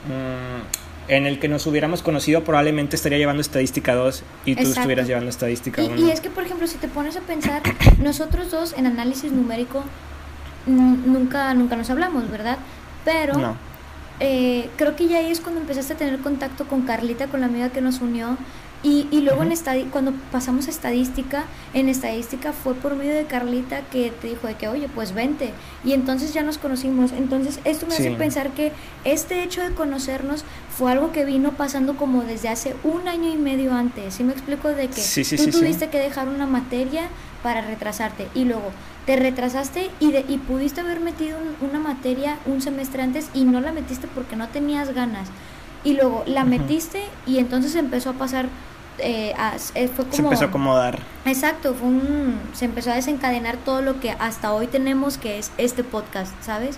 mm, 0.08 1.12
en 1.12 1.26
el 1.28 1.40
que 1.40 1.48
nos 1.48 1.68
hubiéramos 1.68 2.02
conocido 2.02 2.44
probablemente 2.44 2.96
estaría 2.96 3.20
llevando 3.20 3.42
estadística 3.42 3.94
2 3.94 4.24
y 4.46 4.56
tú 4.56 4.64
estuvieras 4.64 5.08
llevando 5.08 5.30
estadística 5.30 5.84
1. 5.84 5.98
Y, 5.98 6.10
es 6.10 6.20
que, 6.20 6.32
por 6.32 6.44
ejemplo, 6.44 6.66
si 6.66 6.78
te 6.78 6.88
pones 6.88 7.16
a 7.16 7.22
pensar, 7.22 7.62
nosotros 8.00 8.50
dos 8.50 8.74
en 8.74 8.88
análisis 8.88 9.32
numérico 9.32 9.84
nunca, 10.66 11.54
nunca 11.54 11.76
nos 11.76 11.92
hablamos, 11.92 12.30
¿verdad? 12.32 12.58
Pero 13.04 13.56
eh, 14.20 14.70
creo 14.78 14.96
que 14.96 15.08
ya 15.08 15.18
ahí 15.18 15.32
es 15.32 15.42
cuando 15.42 15.62
empezaste 15.62 15.94
a 15.94 15.98
tener 15.98 16.20
contacto 16.20 16.66
con 16.66 16.84
Carlita, 16.84 17.28
con 17.28 17.42
la 17.42 17.48
amiga 17.48 17.70
que 17.70 17.82
nos 17.82 18.02
unió, 18.02 18.38
y, 18.86 19.08
y 19.10 19.22
luego 19.22 19.42
en 19.42 19.52
cuando 19.90 20.14
pasamos 20.32 20.68
a 20.68 20.70
estadística, 20.70 21.46
en 21.74 21.90
estadística 21.90 22.54
fue 22.54 22.76
por 22.76 22.96
medio 22.96 23.16
de 23.16 23.26
Carlita 23.26 23.82
que 23.82 24.12
te 24.12 24.28
dijo 24.28 24.46
de 24.46 24.54
que, 24.54 24.68
oye, 24.68 24.88
pues 24.94 25.12
vente. 25.12 25.54
Y 25.84 25.94
entonces 25.94 26.36
ya 26.36 26.44
nos 26.44 26.60
conocimos. 26.60 27.12
Entonces 27.12 27.60
esto 27.64 27.88
me 27.88 27.96
hace 27.96 28.12
pensar 28.12 28.52
que 28.52 28.72
este 29.04 29.42
hecho 29.42 29.64
de 29.64 29.74
conocernos 29.74 30.46
fue 30.78 30.92
algo 30.92 31.12
que 31.12 31.26
vino 31.26 31.54
pasando 31.54 31.98
como 31.98 32.22
desde 32.26 32.48
hace 32.48 32.76
un 32.84 33.08
año 33.08 33.34
y 33.34 33.38
medio 33.38 33.74
antes. 33.74 34.14
¿Sí 34.14 34.24
me 34.24 34.34
explico? 34.34 34.68
De 34.68 34.88
que 34.88 35.02
tú 35.02 35.48
tuviste 35.50 35.90
que 35.90 35.98
dejar 35.98 36.28
una 36.28 36.46
materia 36.46 37.08
para 37.42 37.62
retrasarte 37.62 38.28
y 38.36 38.44
luego 38.44 38.70
te 39.08 39.16
retrasaste 39.16 39.90
y, 40.00 40.12
de, 40.12 40.26
y 40.30 40.38
pudiste 40.38 40.82
haber 40.82 41.00
metido 41.00 41.40
una 41.62 41.80
materia 41.80 42.38
un 42.46 42.62
semestre 42.62 43.02
antes 43.02 43.30
y 43.34 43.46
no 43.46 43.62
la 43.62 43.72
metiste 43.72 44.08
porque 44.14 44.36
no 44.36 44.48
tenías 44.50 44.94
ganas. 44.94 45.30
Y 45.84 45.94
luego 45.94 46.24
la 46.28 46.46
metiste 46.46 47.02
y 47.26 47.40
entonces 47.40 47.74
empezó 47.74 48.12
a 48.12 48.14
pasar 48.14 48.48
eh, 49.00 49.34
eh, 49.76 49.88
fue 49.88 50.06
como, 50.06 50.16
se 50.16 50.22
empezó 50.22 50.46
a 50.46 50.48
acomodar. 50.48 51.00
Exacto, 51.26 51.74
fue 51.74 51.88
un, 51.88 52.40
se 52.54 52.66
empezó 52.66 52.92
a 52.92 52.96
desencadenar 52.96 53.58
todo 53.58 53.82
lo 53.82 54.00
que 54.00 54.12
hasta 54.12 54.54
hoy 54.54 54.68
tenemos, 54.68 55.18
que 55.18 55.40
es 55.40 55.52
este 55.58 55.84
podcast, 55.84 56.34
¿sabes? 56.42 56.78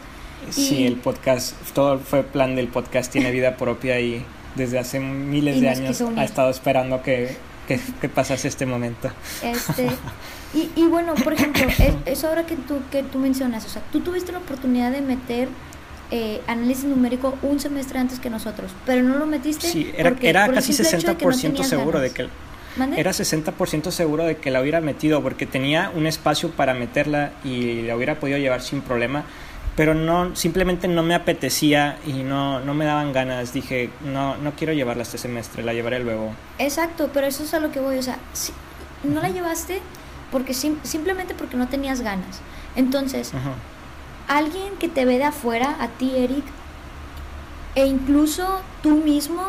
Sí, 0.49 0.85
el 0.85 0.97
podcast, 0.97 1.55
todo 1.73 1.99
fue 1.99 2.23
plan 2.23 2.55
del 2.55 2.67
podcast, 2.67 3.11
tiene 3.11 3.31
vida 3.31 3.57
propia 3.57 3.99
y 3.99 4.23
desde 4.55 4.79
hace 4.79 4.99
miles 4.99 5.61
de 5.61 5.69
años 5.69 6.01
ha 6.15 6.23
estado 6.23 6.49
esperando 6.49 7.01
que, 7.01 7.35
que, 7.67 8.09
pasase 8.09 8.47
este 8.47 8.65
momento. 8.65 9.09
Este, 9.43 9.89
y, 10.53 10.71
y 10.75 10.85
bueno, 10.87 11.15
por 11.15 11.33
ejemplo, 11.33 11.65
eso 12.05 12.27
ahora 12.27 12.45
que 12.45 12.55
tú, 12.55 12.79
que 12.91 13.03
tú 13.03 13.19
mencionas, 13.19 13.65
o 13.65 13.69
sea, 13.69 13.81
tú 13.91 14.01
tuviste 14.01 14.31
la 14.31 14.39
oportunidad 14.39 14.91
de 14.91 15.01
meter 15.01 15.49
eh, 16.11 16.41
análisis 16.47 16.85
numérico 16.85 17.37
un 17.41 17.59
semestre 17.59 17.99
antes 17.99 18.19
que 18.19 18.29
nosotros, 18.29 18.71
pero 18.85 19.03
no 19.03 19.17
lo 19.17 19.25
metiste. 19.25 19.67
Sí, 19.67 19.91
era, 19.95 20.15
era 20.21 20.47
casi 20.47 20.73
60% 20.73 21.63
seguro 21.63 21.99
de 21.99 22.11
que... 22.11 22.27
Era 22.95 23.09
60% 23.11 23.89
seguro 23.89 24.23
de 24.23 24.37
que 24.37 24.51
la 24.51 24.61
hubiera 24.61 24.81
metido 24.81 25.23
porque 25.23 25.47
tenía 25.47 25.91
un 25.95 26.05
espacio 26.05 26.51
para 26.51 26.75
meterla 26.75 27.31
y 27.43 27.81
la 27.81 27.95
hubiera 27.95 28.19
podido 28.19 28.37
llevar 28.37 28.61
sin 28.61 28.81
problema, 28.81 29.23
pero 29.75 29.95
no 29.95 30.35
simplemente 30.35 30.87
no 30.87 31.01
me 31.01 31.15
apetecía 31.15 31.97
y 32.05 32.13
no, 32.23 32.59
no 32.59 32.75
me 32.75 32.85
daban 32.85 33.13
ganas. 33.13 33.51
Dije, 33.51 33.89
no, 34.05 34.37
no 34.37 34.51
quiero 34.51 34.73
llevarla 34.73 35.03
este 35.03 35.17
semestre, 35.17 35.63
la 35.63 35.73
llevaré 35.73 35.99
luego. 35.99 36.33
Exacto, 36.59 37.09
pero 37.11 37.25
eso 37.25 37.43
es 37.43 37.53
a 37.55 37.59
lo 37.59 37.71
que 37.71 37.79
voy. 37.79 37.97
O 37.97 38.03
sea, 38.03 38.19
si, 38.33 38.53
no 39.03 39.21
la 39.21 39.29
llevaste 39.29 39.81
porque 40.31 40.53
simplemente 40.53 41.33
porque 41.33 41.57
no 41.57 41.67
tenías 41.67 42.01
ganas. 42.01 42.41
Entonces, 42.75 43.31
alguien 44.27 44.75
que 44.79 44.87
te 44.87 45.05
ve 45.05 45.17
de 45.17 45.25
afuera, 45.25 45.75
a 45.79 45.87
ti, 45.87 46.13
Eric, 46.15 46.43
e 47.75 47.85
incluso 47.85 48.61
tú 48.81 48.97
mismo, 48.97 49.43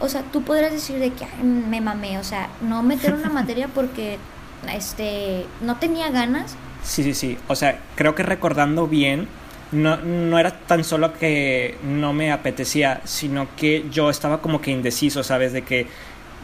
o 0.00 0.08
sea, 0.08 0.22
tú 0.32 0.42
podrás 0.42 0.72
decir 0.72 0.98
de 0.98 1.12
que 1.12 1.26
me 1.42 1.80
mamé, 1.80 2.18
o 2.18 2.24
sea, 2.24 2.48
no 2.60 2.82
meter 2.82 3.14
una 3.14 3.28
materia 3.30 3.68
porque 3.68 4.18
este 4.72 5.46
no 5.60 5.76
tenía 5.76 6.10
ganas. 6.10 6.56
Sí, 6.82 7.02
sí, 7.02 7.14
sí. 7.14 7.38
O 7.48 7.56
sea, 7.56 7.80
creo 7.94 8.14
que 8.14 8.22
recordando 8.22 8.86
bien, 8.86 9.28
no, 9.72 9.96
no 9.98 10.38
era 10.38 10.50
tan 10.50 10.84
solo 10.84 11.12
que 11.14 11.76
no 11.82 12.12
me 12.12 12.32
apetecía, 12.32 13.00
sino 13.04 13.48
que 13.56 13.86
yo 13.90 14.10
estaba 14.10 14.40
como 14.40 14.60
que 14.60 14.70
indeciso, 14.70 15.22
¿sabes? 15.22 15.52
De 15.52 15.62
que, 15.62 15.86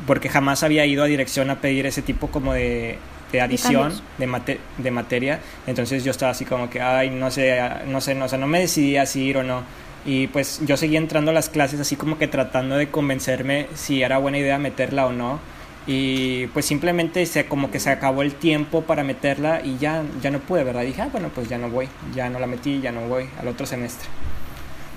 porque 0.06 0.28
jamás 0.28 0.62
había 0.62 0.86
ido 0.86 1.02
a 1.02 1.06
dirección 1.06 1.50
a 1.50 1.60
pedir 1.60 1.86
ese 1.86 2.02
tipo 2.02 2.28
como 2.28 2.52
de, 2.52 2.98
de 3.32 3.40
adición 3.40 3.92
de, 4.18 4.26
mate, 4.26 4.60
de 4.78 4.90
materia, 4.90 5.40
entonces 5.66 6.04
yo 6.04 6.10
estaba 6.10 6.32
así 6.32 6.44
como 6.44 6.70
que, 6.70 6.80
ay, 6.80 7.10
no 7.10 7.30
sé, 7.30 7.60
no 7.86 8.00
sé, 8.00 8.14
no, 8.14 8.26
o 8.26 8.28
sea, 8.28 8.38
no 8.38 8.46
me 8.46 8.60
decidía 8.60 9.06
si 9.06 9.22
ir 9.22 9.38
o 9.38 9.42
no. 9.42 9.62
Y 10.04 10.28
pues 10.28 10.60
yo 10.64 10.76
seguía 10.76 10.98
entrando 10.98 11.32
a 11.32 11.34
las 11.34 11.48
clases 11.48 11.80
así 11.80 11.96
como 11.96 12.16
que 12.16 12.28
tratando 12.28 12.76
de 12.76 12.90
convencerme 12.90 13.66
si 13.74 14.02
era 14.02 14.18
buena 14.18 14.38
idea 14.38 14.56
meterla 14.56 15.06
o 15.06 15.12
no. 15.12 15.40
Y 15.88 16.46
pues 16.48 16.64
simplemente 16.64 17.26
se 17.26 17.46
como 17.46 17.70
que 17.70 17.80
se 17.80 17.90
acabó 17.90 18.22
el 18.22 18.34
tiempo 18.34 18.82
para 18.82 19.04
meterla 19.04 19.60
y 19.64 19.78
ya 19.78 20.02
ya 20.20 20.30
no 20.30 20.40
pude 20.40 20.64
verdad 20.64 20.82
dije 20.82 21.02
ah, 21.02 21.08
bueno 21.12 21.30
pues 21.32 21.48
ya 21.48 21.58
no 21.58 21.70
voy 21.70 21.88
ya 22.12 22.28
no 22.28 22.40
la 22.40 22.48
metí 22.48 22.80
ya 22.80 22.90
no 22.90 23.02
voy 23.02 23.28
al 23.38 23.46
otro 23.46 23.66
semestre 23.66 24.08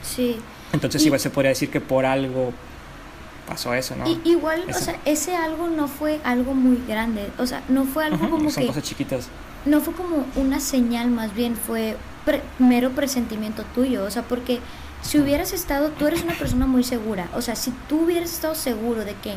sí. 0.02 0.40
Entonces 0.74 1.06
igual 1.06 1.20
se 1.20 1.30
podría 1.30 1.50
decir 1.50 1.70
que 1.70 1.80
por 1.80 2.06
algo 2.08 2.54
pasó 3.50 3.74
eso 3.74 3.96
no 3.96 4.06
igual 4.24 4.64
o 4.70 4.74
sea 4.74 4.96
ese 5.06 5.36
algo 5.36 5.68
no 5.70 5.88
fue 5.88 6.20
algo 6.24 6.54
muy 6.54 6.82
grande. 6.88 7.32
O 7.38 7.46
sea 7.46 7.64
no 7.68 7.86
fue 7.86 8.06
algo 8.06 8.30
como 8.30 8.50
son 8.52 8.68
cosas 8.68 8.84
chiquitas. 8.84 9.28
no 9.66 9.82
fue 9.82 9.94
como 9.94 10.26
una 10.36 10.60
señal 10.60 11.10
más 11.10 11.34
bien 11.34 11.56
fue 11.56 11.98
mero 12.60 12.92
presentimiento 12.92 13.64
tuyo. 13.76 14.06
O 14.06 14.12
sea 14.12 14.24
porque 14.24 14.60
si 15.02 15.20
hubieras 15.20 15.52
estado 15.52 15.90
tú 15.90 16.06
eres 16.06 16.24
una 16.24 16.34
persona 16.34 16.68
muy 16.68 16.84
segura. 16.84 17.28
O 17.34 17.42
sea 17.42 17.56
si 17.56 17.72
tú 17.88 18.04
hubieras 18.04 18.32
estado 18.32 18.56
seguro 18.56 19.04
de 19.04 19.16
que 19.16 19.34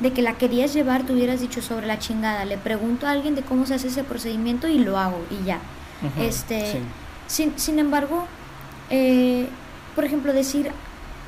de 0.00 0.14
que 0.14 0.22
la 0.22 0.38
querías 0.38 0.72
llevar, 0.72 1.04
tú 1.04 1.12
hubieras 1.12 1.42
dicho 1.42 1.60
sobre 1.60 1.86
la 1.86 1.98
chingada. 1.98 2.46
Le 2.46 2.56
pregunto 2.56 3.06
a 3.06 3.10
alguien 3.10 3.34
de 3.34 3.42
cómo 3.42 3.66
se 3.66 3.74
hace 3.74 3.88
ese 3.88 4.02
procedimiento 4.02 4.66
y 4.66 4.78
lo 4.78 4.98
hago 4.98 5.20
y 5.30 5.44
ya. 5.44 5.58
este, 6.18 6.80
sin, 7.26 7.58
sin, 7.58 7.78
embargo, 7.78 8.24
eh, 8.88 9.46
por 9.94 10.06
ejemplo, 10.06 10.32
decir 10.32 10.72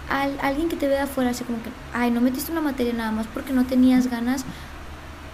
a, 0.09 0.23
alguien 0.47 0.69
que 0.69 0.77
te 0.77 0.89
vea 0.89 1.05
afuera, 1.05 1.31
así 1.31 1.45
como 1.45 1.63
que, 1.63 1.71
ay, 1.93 2.11
no 2.11 2.21
metiste 2.21 2.53
una 2.53 2.61
materia 2.61 2.93
nada 2.93 3.13
más 3.13 3.27
porque 3.27 3.53
no 3.53 3.65
tenías 3.65 4.09
ganas. 4.09 4.45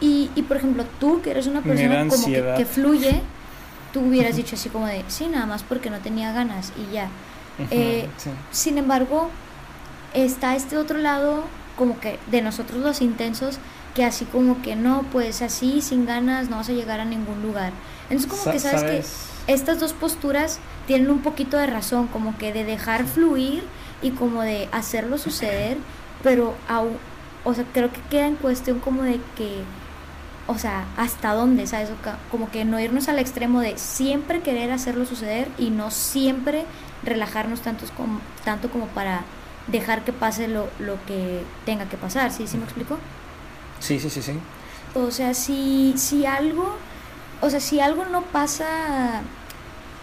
Y, 0.00 0.30
y 0.34 0.42
por 0.42 0.56
ejemplo, 0.56 0.84
tú 1.00 1.20
que 1.22 1.30
eres 1.32 1.46
una 1.46 1.60
persona 1.60 2.06
como 2.08 2.26
que, 2.26 2.64
fluye, 2.64 3.20
tú 3.92 4.00
hubieras 4.00 4.36
dicho 4.36 4.54
así 4.56 4.68
como 4.68 4.86
de, 4.86 5.04
sí, 5.08 5.26
nada 5.26 5.46
más 5.46 5.62
porque 5.62 5.90
no 5.90 5.98
tenía 5.98 6.32
ganas 6.32 6.72
y 6.76 6.92
ya. 6.92 7.08
Eh, 7.70 8.08
sin 8.52 8.78
embargo, 8.78 9.30
está 10.14 10.54
este 10.54 10.76
otro 10.76 10.98
lado 10.98 11.44
como 11.76 11.98
que 12.00 12.18
de 12.30 12.42
nosotros 12.42 12.80
los 12.80 13.00
intensos, 13.00 13.58
que 13.94 14.04
así 14.04 14.24
como 14.26 14.62
que 14.62 14.76
no, 14.76 15.04
pues 15.10 15.42
así 15.42 15.80
sin 15.80 16.06
ganas 16.06 16.50
no 16.50 16.56
vas 16.56 16.68
a 16.68 16.72
llegar 16.72 17.00
a 17.00 17.04
ningún 17.04 17.42
lugar. 17.42 17.72
Entonces 18.10 18.30
como 18.30 18.52
que 18.52 18.60
sabes, 18.60 18.82
que 19.46 19.52
estas 19.52 19.80
dos 19.80 19.92
posturas 19.92 20.58
tienen 20.86 21.10
un 21.10 21.20
poquito 21.20 21.56
de 21.56 21.66
razón, 21.66 22.08
como 22.08 22.36
que 22.36 22.52
de 22.52 22.64
dejar 22.64 23.06
fluir 23.06 23.62
y 24.02 24.10
como 24.12 24.42
de 24.42 24.68
hacerlo 24.72 25.18
suceder, 25.18 25.78
pero 26.22 26.54
aún, 26.68 26.96
o 27.44 27.54
sea, 27.54 27.64
creo 27.72 27.92
que 27.92 28.00
queda 28.02 28.26
en 28.26 28.36
cuestión 28.36 28.78
como 28.80 29.02
de 29.02 29.20
que, 29.36 29.62
o 30.46 30.58
sea, 30.58 30.86
hasta 30.96 31.34
dónde, 31.34 31.66
¿sabes? 31.66 31.90
Como 32.30 32.50
que 32.50 32.64
no 32.64 32.80
irnos 32.80 33.08
al 33.08 33.18
extremo 33.18 33.60
de 33.60 33.76
siempre 33.78 34.40
querer 34.40 34.70
hacerlo 34.70 35.04
suceder 35.04 35.48
y 35.58 35.70
no 35.70 35.90
siempre 35.90 36.64
relajarnos 37.02 37.60
tantos 37.60 37.90
como, 37.90 38.20
tanto 38.44 38.70
como 38.70 38.86
para 38.88 39.22
dejar 39.66 40.04
que 40.04 40.12
pase 40.12 40.48
lo, 40.48 40.68
lo 40.78 40.96
que 41.06 41.42
tenga 41.64 41.88
que 41.88 41.96
pasar, 41.96 42.32
¿sí? 42.32 42.46
¿Sí 42.46 42.56
me 42.56 42.64
explico? 42.64 42.98
Sí, 43.80 44.00
sí, 44.00 44.10
sí, 44.10 44.22
sí. 44.22 44.32
O 44.94 45.10
sea, 45.10 45.34
si, 45.34 45.94
si 45.96 46.26
algo, 46.26 46.76
o 47.40 47.50
sea, 47.50 47.60
si 47.60 47.80
algo 47.80 48.04
no 48.06 48.22
pasa, 48.22 49.20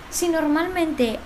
si 0.10 0.30
normalmente 0.30 1.20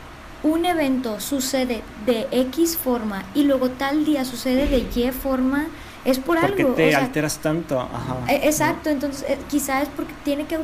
un 0.44 0.66
evento 0.66 1.20
sucede 1.20 1.84
de 2.06 2.28
X 2.32 2.78
forma 2.78 3.24
y 3.34 3.44
luego 3.44 3.70
tal 3.70 4.06
día 4.06 4.26
sucede 4.26 4.68
de 4.68 4.78
Y 4.80 5.12
forma, 5.12 5.68
es 6.06 6.20
por 6.20 6.40
porque 6.40 6.62
algo. 6.64 6.76
te 6.76 6.96
alteras 6.96 7.40
tanto. 7.40 7.80
Ajá. 7.80 8.18
E, 8.28 8.48
exacto, 8.48 8.90
entonces 8.90 9.26
eh, 9.30 9.38
quizás 9.50 9.84
es 9.84 9.90
porque 9.90 10.14
tiene 10.24 10.46
que 10.46 10.58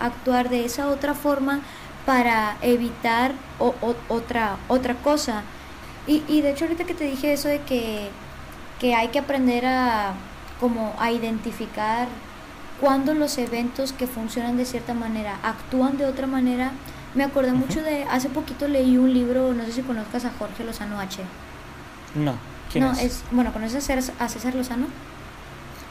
actuar 0.00 0.48
de 0.48 0.64
esa 0.64 0.88
otra 0.88 1.14
forma 1.14 1.60
para 2.06 2.56
evitar 2.62 3.32
o, 3.58 3.74
otra, 4.08 4.56
otra 4.68 4.94
cosa. 4.94 5.42
Y, 6.06 6.22
y 6.28 6.40
de 6.40 6.52
hecho 6.52 6.64
ahorita 6.64 6.84
que 6.84 6.94
te 6.94 7.04
dije 7.04 7.32
eso 7.32 7.48
de 7.48 7.60
que, 7.62 8.08
que 8.80 8.94
hay 8.94 9.08
que 9.08 9.18
aprender 9.18 9.66
a 9.66 10.14
como 10.60 10.94
a 10.98 11.12
identificar 11.12 12.08
cuando 12.80 13.14
los 13.14 13.38
eventos 13.38 13.92
que 13.92 14.06
funcionan 14.06 14.56
de 14.56 14.64
cierta 14.64 14.94
manera 14.94 15.38
actúan 15.42 15.98
de 15.98 16.06
otra 16.06 16.26
manera, 16.26 16.72
me 17.14 17.24
acordé 17.24 17.52
mucho 17.52 17.82
de, 17.82 18.04
hace 18.04 18.28
poquito 18.28 18.68
leí 18.68 18.96
un 18.98 19.12
libro, 19.12 19.52
no 19.54 19.64
sé 19.64 19.72
si 19.72 19.82
conozcas 19.82 20.24
a 20.24 20.30
Jorge 20.38 20.64
Lozano 20.64 21.00
H. 21.00 21.22
No, 22.14 22.34
¿quién 22.72 22.84
no, 22.84 22.92
es? 22.92 23.22
Bueno, 23.30 23.52
¿conoces 23.52 23.88
a 24.18 24.28
César 24.28 24.54
Lozano? 24.54 24.86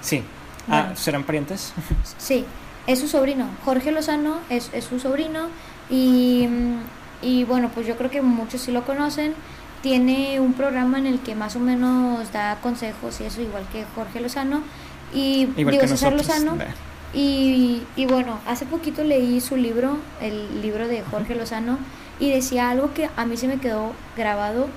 Sí. 0.02 0.24
Ah, 0.70 0.92
¿serán 0.96 1.24
parientes? 1.24 1.74
sí, 2.18 2.46
es 2.88 3.00
su 3.00 3.08
sobrino. 3.08 3.48
Jorge 3.64 3.92
Lozano 3.92 4.40
es, 4.50 4.70
es 4.74 4.86
su 4.86 5.00
sobrino 5.00 5.48
y, 5.90 6.48
y 7.22 7.44
bueno, 7.46 7.70
pues 7.74 7.88
yo 7.88 7.98
creo 7.98 8.10
que 8.10 8.22
muchos 8.22 8.62
sí 8.62 8.72
lo 8.72 8.86
conocen 8.86 9.34
tiene 9.82 10.40
un 10.40 10.54
programa 10.54 10.98
en 10.98 11.06
el 11.06 11.20
que 11.20 11.36
más 11.36 11.56
o 11.56 11.60
menos 11.60 12.32
da 12.32 12.58
consejos 12.62 13.22
y 13.22 13.26
eso, 13.26 13.42
igual 13.42 13.66
que 13.72 13.86
Jorge 13.96 14.20
Lozano. 14.20 14.62
Y 15.14 15.46
digo, 15.46 15.72
César 15.88 16.14
Lozano. 16.14 16.58
Y, 17.14 17.84
y, 17.96 18.06
bueno, 18.06 18.40
hace 18.46 18.66
poquito 18.66 19.04
leí 19.04 19.40
su 19.42 19.56
libro, 19.56 19.98
el 20.22 20.62
libro 20.62 20.88
de 20.88 21.02
Jorge 21.04 21.36
Lozano, 21.36 21.78
y 22.20 22.32
decía 22.32 22.70
algo 22.70 22.94
que 22.94 23.10
a 23.16 23.26
mí 23.26 23.38
se 23.38 23.48
me 23.48 23.60
quedó 23.60 23.94
grabado. 24.16 24.68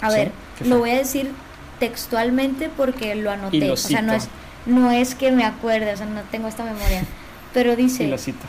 A 0.00 0.10
ver, 0.10 0.32
lo 0.64 0.78
voy 0.78 0.90
a 0.90 0.96
decir 0.96 1.30
textualmente 1.78 2.70
porque 2.76 3.14
lo 3.14 3.30
anoté. 3.30 3.70
o 3.70 3.76
sea, 3.76 4.02
no 4.02 4.12
es, 4.12 4.28
no 4.66 4.90
es 4.90 5.14
que 5.14 5.32
me 5.32 5.44
acuerde, 5.44 5.92
o 5.92 5.96
sea, 5.96 6.06
no 6.06 6.20
tengo 6.30 6.48
esta 6.48 6.64
memoria. 6.64 7.04
Pero 7.52 7.76
dice. 7.76 8.06
lo 8.06 8.18
cito. 8.18 8.46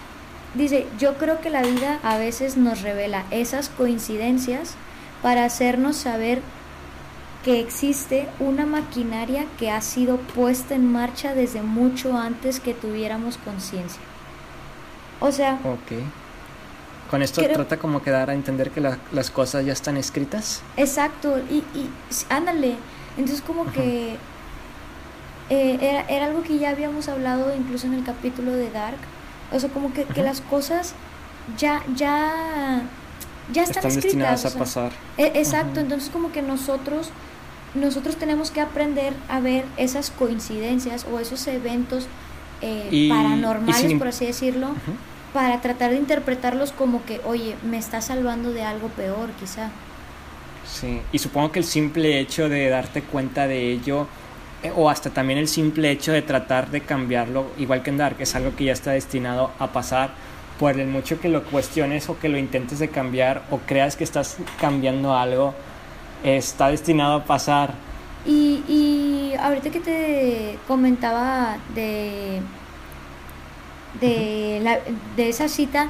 Dice, 0.53 0.85
yo 0.99 1.15
creo 1.15 1.39
que 1.39 1.49
la 1.49 1.61
vida 1.61 1.99
a 2.03 2.17
veces 2.17 2.57
nos 2.57 2.81
revela 2.81 3.23
esas 3.31 3.69
coincidencias 3.69 4.75
para 5.21 5.45
hacernos 5.45 5.95
saber 5.95 6.41
que 7.43 7.59
existe 7.59 8.27
una 8.39 8.65
maquinaria 8.65 9.45
que 9.57 9.71
ha 9.71 9.81
sido 9.81 10.17
puesta 10.17 10.75
en 10.75 10.91
marcha 10.91 11.33
desde 11.33 11.61
mucho 11.61 12.15
antes 12.17 12.59
que 12.59 12.73
tuviéramos 12.73 13.37
conciencia. 13.37 14.01
O 15.19 15.31
sea... 15.31 15.59
Ok. 15.63 16.03
Con 17.09 17.21
esto 17.21 17.41
trata 17.41 17.77
como 17.77 18.01
que 18.01 18.09
dar 18.09 18.29
a 18.29 18.33
entender 18.33 18.71
que 18.71 18.79
las 18.79 19.31
cosas 19.31 19.65
ya 19.65 19.73
están 19.73 19.97
escritas. 19.97 20.61
Exacto, 20.77 21.39
y, 21.49 21.57
y 21.77 21.89
ándale. 22.29 22.77
Entonces 23.17 23.41
como 23.41 23.69
que 23.69 24.15
eh, 25.49 25.77
era, 25.81 26.01
era, 26.07 26.27
algo 26.27 26.41
que 26.43 26.57
ya 26.57 26.69
habíamos 26.69 27.09
hablado 27.09 27.53
incluso 27.53 27.87
en 27.87 27.95
el 27.95 28.05
capítulo 28.05 28.53
de 28.53 28.71
Dark. 28.71 28.99
O 29.51 29.59
sea, 29.59 29.69
como 29.69 29.91
que, 29.93 30.05
que 30.05 30.23
las 30.23 30.39
cosas 30.39 30.93
ya, 31.57 31.83
ya 31.95 32.83
ya 33.51 33.63
están, 33.63 33.83
destinadas 33.83 34.45
a 34.45 34.57
pasar. 34.57 34.91
E, 35.17 35.27
exacto, 35.35 35.79
entonces 35.79 36.09
como 36.09 36.31
que 36.31 36.41
nosotros 36.41 37.11
nosotros 37.73 38.17
tenemos 38.17 38.51
que 38.51 38.61
aprender 38.61 39.13
a 39.29 39.39
ver 39.39 39.65
esas 39.77 40.11
coincidencias 40.11 41.05
o 41.11 41.19
esos 41.19 41.47
eventos 41.47 42.07
eh, 42.61 43.07
paranormales, 43.09 43.93
por 43.93 44.09
así 44.09 44.25
decirlo, 44.25 44.69
para 45.33 45.61
tratar 45.61 45.91
de 45.91 45.97
interpretarlos 45.97 46.71
como 46.71 47.03
que, 47.05 47.21
oye, 47.25 47.55
me 47.63 47.77
está 47.77 48.01
salvando 48.01 48.51
de 48.51 48.63
algo 48.63 48.89
peor, 48.89 49.29
quizá. 49.39 49.69
Sí, 50.65 51.01
y 51.11 51.19
supongo 51.19 51.51
que 51.51 51.59
el 51.59 51.65
simple 51.65 52.19
hecho 52.19 52.49
de 52.49 52.69
darte 52.69 53.01
cuenta 53.01 53.47
de 53.47 53.71
ello, 53.71 54.07
eh, 54.63 54.71
o 54.75 54.89
hasta 54.89 55.09
también 55.09 55.39
el 55.39 55.47
simple 55.47 55.89
hecho 55.91 56.11
de 56.11 56.21
tratar 56.21 56.69
de 56.69 56.81
cambiarlo, 56.81 57.47
igual 57.57 57.81
que 57.81 57.89
en 57.89 57.97
Dark, 57.97 58.17
es 58.19 58.35
algo 58.35 58.55
que 58.55 58.65
ya 58.65 58.73
está 58.73 58.91
destinado 58.91 59.51
a 59.57 59.71
pasar, 59.71 60.11
por 60.61 60.79
el 60.79 60.87
mucho 60.87 61.19
que 61.19 61.27
lo 61.27 61.43
cuestiones 61.43 62.07
o 62.07 62.19
que 62.19 62.29
lo 62.29 62.37
intentes 62.37 62.77
de 62.77 62.87
cambiar 62.87 63.41
o 63.49 63.57
creas 63.57 63.95
que 63.95 64.03
estás 64.03 64.37
cambiando 64.59 65.17
algo, 65.17 65.55
está 66.23 66.67
destinado 66.67 67.15
a 67.15 67.23
pasar. 67.25 67.73
Y, 68.27 68.61
y 68.67 69.33
ahorita 69.39 69.71
que 69.71 69.79
te 69.79 70.59
comentaba 70.67 71.57
de, 71.73 72.41
de, 73.99 74.59
la, 74.61 74.77
de 75.15 75.29
esa 75.29 75.49
cita, 75.49 75.87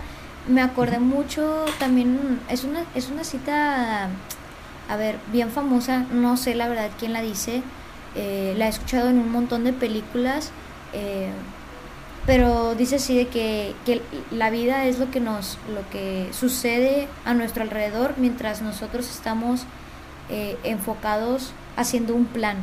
me 0.48 0.62
acordé 0.62 1.00
mucho 1.00 1.66
también, 1.78 2.40
es 2.48 2.64
una, 2.64 2.86
es 2.96 3.10
una 3.10 3.26
cita, 3.26 4.08
a 4.88 4.96
ver, 4.96 5.18
bien 5.34 5.52
famosa, 5.52 6.06
no 6.14 6.38
sé 6.38 6.56
la 6.56 6.70
verdad 6.70 6.92
quién 6.98 7.12
la 7.12 7.22
dice, 7.22 7.62
eh, 8.16 8.54
la 8.58 8.68
he 8.68 8.70
escuchado 8.70 9.10
en 9.10 9.18
un 9.18 9.34
montón 9.34 9.66
de 9.66 9.74
películas. 9.74 10.52
Eh, 10.94 11.28
pero 12.26 12.76
dice 12.76 12.98
así 12.98 13.18
de 13.18 13.28
que, 13.28 13.74
que, 13.86 14.02
la 14.32 14.50
vida 14.50 14.86
es 14.86 15.00
lo 15.00 15.10
que 15.10 15.20
nos 15.20 15.58
lo 15.74 15.88
que 15.90 16.30
sucede 16.32 17.08
a 17.26 17.34
nuestro 17.34 17.64
alrededor 17.64 18.16
mientras 18.18 18.62
nosotros 18.62 19.10
estamos 19.10 19.64
eh, 20.30 20.58
enfocados 20.64 21.52
haciendo 21.76 22.14
un 22.16 22.26
plan. 22.26 22.58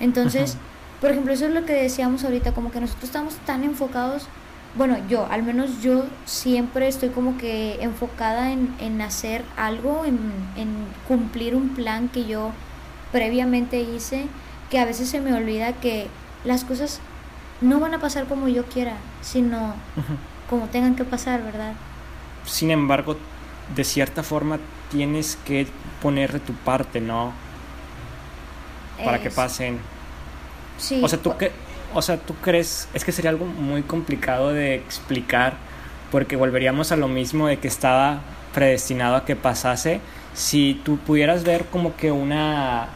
Entonces 0.00 0.56
por 1.00 1.10
ejemplo 1.10 1.32
eso 1.32 1.46
es 1.46 1.52
lo 1.52 1.64
que 1.64 1.74
decíamos 1.74 2.24
ahorita 2.24 2.52
como 2.52 2.70
que 2.70 2.80
nosotros 2.80 3.04
estamos 3.04 3.34
tan 3.46 3.64
enfocados 3.64 4.26
bueno, 4.74 4.96
yo, 5.08 5.26
al 5.28 5.42
menos 5.42 5.82
yo 5.82 6.04
siempre 6.26 6.86
estoy 6.86 7.08
como 7.08 7.36
que 7.38 7.82
enfocada 7.82 8.52
en, 8.52 8.72
en 8.78 9.00
hacer 9.00 9.42
algo, 9.56 10.04
en, 10.04 10.18
en 10.56 10.68
cumplir 11.08 11.56
un 11.56 11.70
plan 11.70 12.08
que 12.08 12.24
yo 12.24 12.52
previamente 13.10 13.80
hice, 13.80 14.26
que 14.70 14.78
a 14.78 14.84
veces 14.84 15.08
se 15.08 15.20
me 15.20 15.34
olvida 15.34 15.72
que 15.72 16.06
las 16.44 16.64
cosas 16.64 17.00
no 17.60 17.80
van 17.80 17.94
a 17.94 17.98
pasar 17.98 18.26
como 18.26 18.48
yo 18.48 18.64
quiera, 18.64 18.94
sino 19.20 19.74
como 20.48 20.66
tengan 20.66 20.96
que 20.96 21.04
pasar, 21.04 21.42
¿verdad? 21.42 21.74
Sin 22.44 22.70
embargo, 22.70 23.16
de 23.74 23.84
cierta 23.84 24.22
forma 24.22 24.58
tienes 24.90 25.36
que 25.44 25.66
poner 26.02 26.32
de 26.32 26.40
tu 26.40 26.52
parte, 26.54 27.00
¿no? 27.00 27.32
Para 29.04 29.20
que 29.20 29.30
pasen. 29.30 29.78
Sí. 30.78 31.00
O 31.02 31.08
sea, 31.08 31.18
tú 31.18 31.36
que, 31.36 31.52
o 31.94 32.02
sea, 32.02 32.16
tú 32.18 32.34
crees, 32.42 32.88
es 32.94 33.04
que 33.04 33.12
sería 33.12 33.30
algo 33.30 33.46
muy 33.46 33.82
complicado 33.82 34.52
de 34.52 34.74
explicar 34.74 35.54
porque 36.10 36.36
volveríamos 36.36 36.92
a 36.92 36.96
lo 36.96 37.08
mismo 37.08 37.46
de 37.46 37.58
que 37.58 37.68
estaba 37.68 38.20
predestinado 38.54 39.16
a 39.16 39.24
que 39.24 39.36
pasase. 39.36 40.00
Si 40.34 40.80
tú 40.84 40.96
pudieras 40.98 41.44
ver 41.44 41.66
como 41.66 41.96
que 41.96 42.10
una 42.10 42.88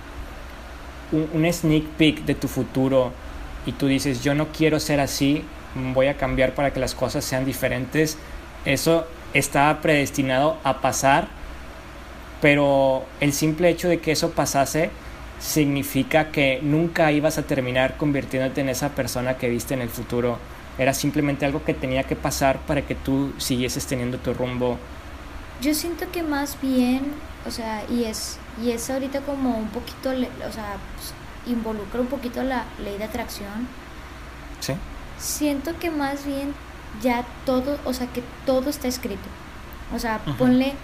un, 1.12 1.28
un 1.32 1.52
sneak 1.52 1.84
peek 1.96 2.24
de 2.24 2.34
tu 2.34 2.48
futuro 2.48 3.12
y 3.66 3.72
tú 3.72 3.86
dices, 3.86 4.22
"Yo 4.22 4.34
no 4.34 4.48
quiero 4.48 4.80
ser 4.80 5.00
así, 5.00 5.44
voy 5.94 6.06
a 6.06 6.16
cambiar 6.16 6.54
para 6.54 6.72
que 6.72 6.80
las 6.80 6.94
cosas 6.94 7.24
sean 7.24 7.44
diferentes." 7.44 8.18
Eso 8.64 9.06
estaba 9.34 9.80
predestinado 9.80 10.58
a 10.64 10.80
pasar, 10.80 11.28
pero 12.40 13.04
el 13.20 13.32
simple 13.32 13.68
hecho 13.68 13.88
de 13.88 14.00
que 14.00 14.12
eso 14.12 14.30
pasase 14.30 14.90
significa 15.40 16.30
que 16.30 16.60
nunca 16.62 17.12
ibas 17.12 17.38
a 17.38 17.42
terminar 17.42 17.96
convirtiéndote 17.96 18.60
en 18.60 18.68
esa 18.68 18.90
persona 18.90 19.36
que 19.36 19.48
viste 19.48 19.74
en 19.74 19.82
el 19.82 19.90
futuro. 19.90 20.38
Era 20.78 20.94
simplemente 20.94 21.44
algo 21.44 21.62
que 21.64 21.74
tenía 21.74 22.04
que 22.04 22.16
pasar 22.16 22.58
para 22.60 22.82
que 22.82 22.94
tú 22.94 23.32
siguieses 23.38 23.86
teniendo 23.86 24.18
tu 24.18 24.32
rumbo. 24.34 24.78
Yo 25.60 25.74
siento 25.74 26.10
que 26.10 26.22
más 26.22 26.56
bien, 26.60 27.02
o 27.46 27.50
sea, 27.50 27.82
y 27.90 28.04
es, 28.04 28.38
y 28.62 28.70
es 28.70 28.90
ahorita 28.90 29.20
como 29.20 29.56
un 29.56 29.68
poquito, 29.68 30.10
o 30.10 30.52
sea, 30.52 30.76
pues, 30.96 31.14
involucra 31.46 32.00
un 32.00 32.06
poquito 32.06 32.42
la 32.42 32.64
ley 32.82 32.98
de 32.98 33.04
atracción. 33.04 33.68
¿Sí? 34.60 34.74
Siento 35.18 35.78
que 35.78 35.90
más 35.90 36.24
bien 36.24 36.54
ya 37.02 37.24
todo, 37.44 37.78
o 37.84 37.92
sea, 37.92 38.06
que 38.08 38.22
todo 38.46 38.70
está 38.70 38.88
escrito. 38.88 39.28
O 39.94 39.98
sea, 39.98 40.20
ponle, 40.38 40.74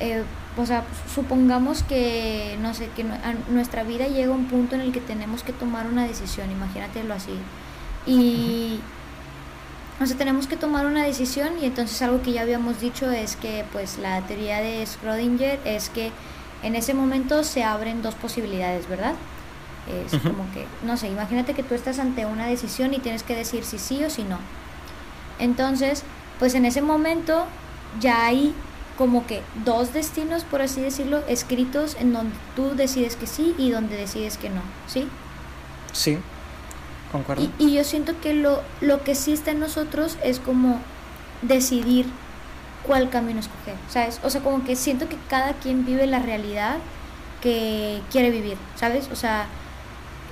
eh, 0.00 0.24
o 0.56 0.66
sea, 0.66 0.84
supongamos 1.14 1.82
que, 1.82 2.58
no 2.60 2.74
sé, 2.74 2.88
que 2.96 3.02
a 3.02 3.34
nuestra 3.50 3.84
vida 3.84 4.06
llega 4.08 4.32
a 4.32 4.36
un 4.36 4.46
punto 4.46 4.74
en 4.74 4.82
el 4.82 4.92
que 4.92 5.00
tenemos 5.00 5.42
que 5.42 5.52
tomar 5.52 5.86
una 5.86 6.06
decisión, 6.06 6.50
imagínatelo 6.50 7.14
así. 7.14 7.38
Y, 8.06 8.80
o 10.00 10.06
sea, 10.06 10.16
tenemos 10.16 10.46
que 10.46 10.56
tomar 10.56 10.86
una 10.86 11.04
decisión 11.04 11.52
y 11.60 11.66
entonces 11.66 12.00
algo 12.02 12.22
que 12.22 12.32
ya 12.32 12.42
habíamos 12.42 12.80
dicho 12.80 13.10
es 13.10 13.36
que, 13.36 13.64
pues, 13.72 13.98
la 13.98 14.20
teoría 14.22 14.60
de 14.60 14.84
Schrödinger 14.84 15.58
es 15.64 15.88
que 15.90 16.10
en 16.62 16.74
ese 16.74 16.94
momento 16.94 17.44
se 17.44 17.64
abren 17.64 18.02
dos 18.02 18.14
posibilidades, 18.14 18.88
¿verdad? 18.88 19.14
Es 19.88 20.20
como 20.22 20.44
que, 20.52 20.66
no 20.84 20.96
sé, 20.96 21.08
imagínate 21.08 21.54
que 21.54 21.62
tú 21.62 21.74
estás 21.74 21.98
ante 21.98 22.26
una 22.26 22.46
decisión 22.46 22.94
y 22.94 22.98
tienes 22.98 23.22
que 23.22 23.34
decir 23.34 23.64
si 23.64 23.78
sí 23.78 24.04
o 24.04 24.10
si 24.10 24.22
no. 24.22 24.38
Entonces, 25.38 26.04
pues 26.38 26.54
en 26.54 26.64
ese 26.64 26.82
momento 26.82 27.46
ya 27.98 28.26
hay 28.26 28.54
como 28.96 29.26
que 29.26 29.42
dos 29.64 29.92
destinos, 29.92 30.44
por 30.44 30.62
así 30.62 30.80
decirlo, 30.80 31.22
escritos 31.26 31.96
en 31.98 32.12
donde 32.12 32.36
tú 32.54 32.76
decides 32.76 33.16
que 33.16 33.26
sí 33.26 33.54
y 33.58 33.70
donde 33.70 33.96
decides 33.96 34.36
que 34.36 34.50
no, 34.50 34.60
¿sí? 34.86 35.08
Sí. 35.92 36.18
Concuerdo. 37.10 37.42
Y, 37.58 37.64
y 37.66 37.74
yo 37.74 37.82
siento 37.82 38.20
que 38.20 38.34
lo, 38.34 38.62
lo 38.80 39.02
que 39.02 39.14
sí 39.14 39.32
está 39.32 39.50
en 39.50 39.60
nosotros 39.60 40.18
es 40.22 40.38
como 40.38 40.80
decidir 41.42 42.06
cuál 42.86 43.10
camino 43.10 43.40
escoger, 43.40 43.74
¿sabes? 43.88 44.20
O 44.22 44.30
sea, 44.30 44.42
como 44.42 44.64
que 44.64 44.76
siento 44.76 45.08
que 45.08 45.16
cada 45.28 45.54
quien 45.54 45.84
vive 45.84 46.06
la 46.06 46.18
realidad 46.18 46.76
que 47.40 48.02
quiere 48.10 48.30
vivir, 48.30 48.56
¿sabes? 48.76 49.08
O 49.12 49.16
sea, 49.16 49.46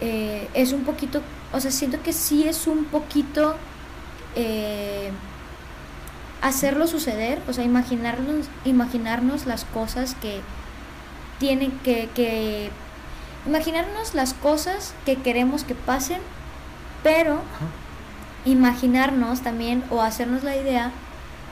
eh, 0.00 0.48
es 0.54 0.72
un 0.72 0.82
poquito, 0.84 1.22
o 1.52 1.60
sea, 1.60 1.70
siento 1.70 2.02
que 2.02 2.12
sí 2.12 2.46
es 2.46 2.66
un 2.66 2.84
poquito 2.84 3.54
eh, 4.36 5.10
hacerlo 6.42 6.86
suceder, 6.86 7.40
o 7.48 7.52
sea, 7.52 7.64
imaginarnos, 7.64 8.46
imaginarnos 8.64 9.46
las 9.46 9.64
cosas 9.64 10.14
que 10.20 10.40
tienen 11.38 11.72
que, 11.84 12.08
que 12.14 12.70
imaginarnos 13.46 14.14
las 14.14 14.34
cosas 14.34 14.94
que 15.04 15.16
queremos 15.16 15.64
que 15.64 15.74
pasen, 15.74 16.20
pero 17.02 17.32
Ajá. 17.34 17.66
imaginarnos 18.44 19.40
también 19.42 19.82
o 19.90 20.00
hacernos 20.02 20.44
la 20.44 20.56
idea 20.56 20.90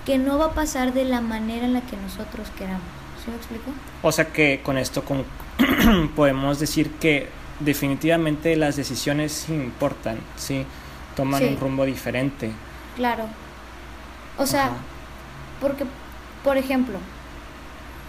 que 0.05 0.19
no 0.19 0.39
va 0.39 0.47
a 0.47 0.51
pasar 0.53 0.93
de 0.93 1.05
la 1.05 1.21
manera 1.21 1.65
en 1.67 1.73
la 1.73 1.81
que 1.81 1.97
nosotros 1.97 2.49
queramos. 2.57 2.83
¿Sí 3.25 3.31
me 3.31 3.37
explico? 3.37 3.71
O 4.03 4.13
sea 4.13 4.27
que 4.33 4.61
con 4.63 4.79
esto 4.79 5.03
con- 5.05 5.25
podemos 6.17 6.61
decir 6.61 6.93
que 6.93 7.29
definitivamente 7.61 8.57
las 8.57 8.77
decisiones 8.77 9.49
importan, 9.49 10.19
¿sí? 10.37 10.65
Toman 11.15 11.41
Sí. 11.43 11.49
un 11.49 11.61
rumbo 11.61 11.85
diferente. 11.85 12.51
Claro. 12.97 13.25
O 14.39 14.47
sea, 14.47 14.67
Ajá. 14.67 14.77
porque, 15.61 15.85
por 16.45 16.57
ejemplo, 16.59 16.99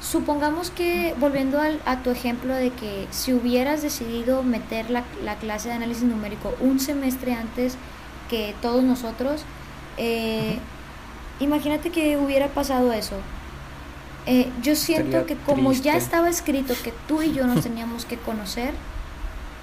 supongamos 0.01 0.69
que, 0.71 1.15
volviendo 1.19 1.59
al- 1.61 1.81
a 1.85 1.97
tu 2.03 2.09
ejemplo 2.11 2.53
de 2.53 2.69
que 2.71 3.07
si 3.11 3.33
hubieras 3.33 3.81
decidido 3.81 4.43
meter 4.43 4.89
la, 4.89 5.03
la 5.23 5.35
clase 5.35 5.69
de 5.69 5.75
análisis 5.75 6.03
numérico 6.03 6.53
un 6.59 6.79
semestre 6.79 7.33
antes 7.33 7.77
que 8.29 8.53
todos 8.61 8.83
nosotros, 8.83 9.43
eh, 9.97 10.59
imagínate 11.39 11.89
que 11.89 12.17
hubiera 12.17 12.47
pasado 12.49 12.91
eso. 12.93 13.15
Eh, 14.25 14.49
yo 14.61 14.75
siento 14.75 15.25
que 15.25 15.35
como 15.37 15.71
ya 15.71 15.95
estaba 15.95 16.29
escrito 16.29 16.73
que 16.83 16.93
tú 17.07 17.21
y 17.21 17.31
yo 17.31 17.47
nos 17.47 17.63
teníamos 17.63 18.03
que 18.03 18.17
conocer, 18.17 18.73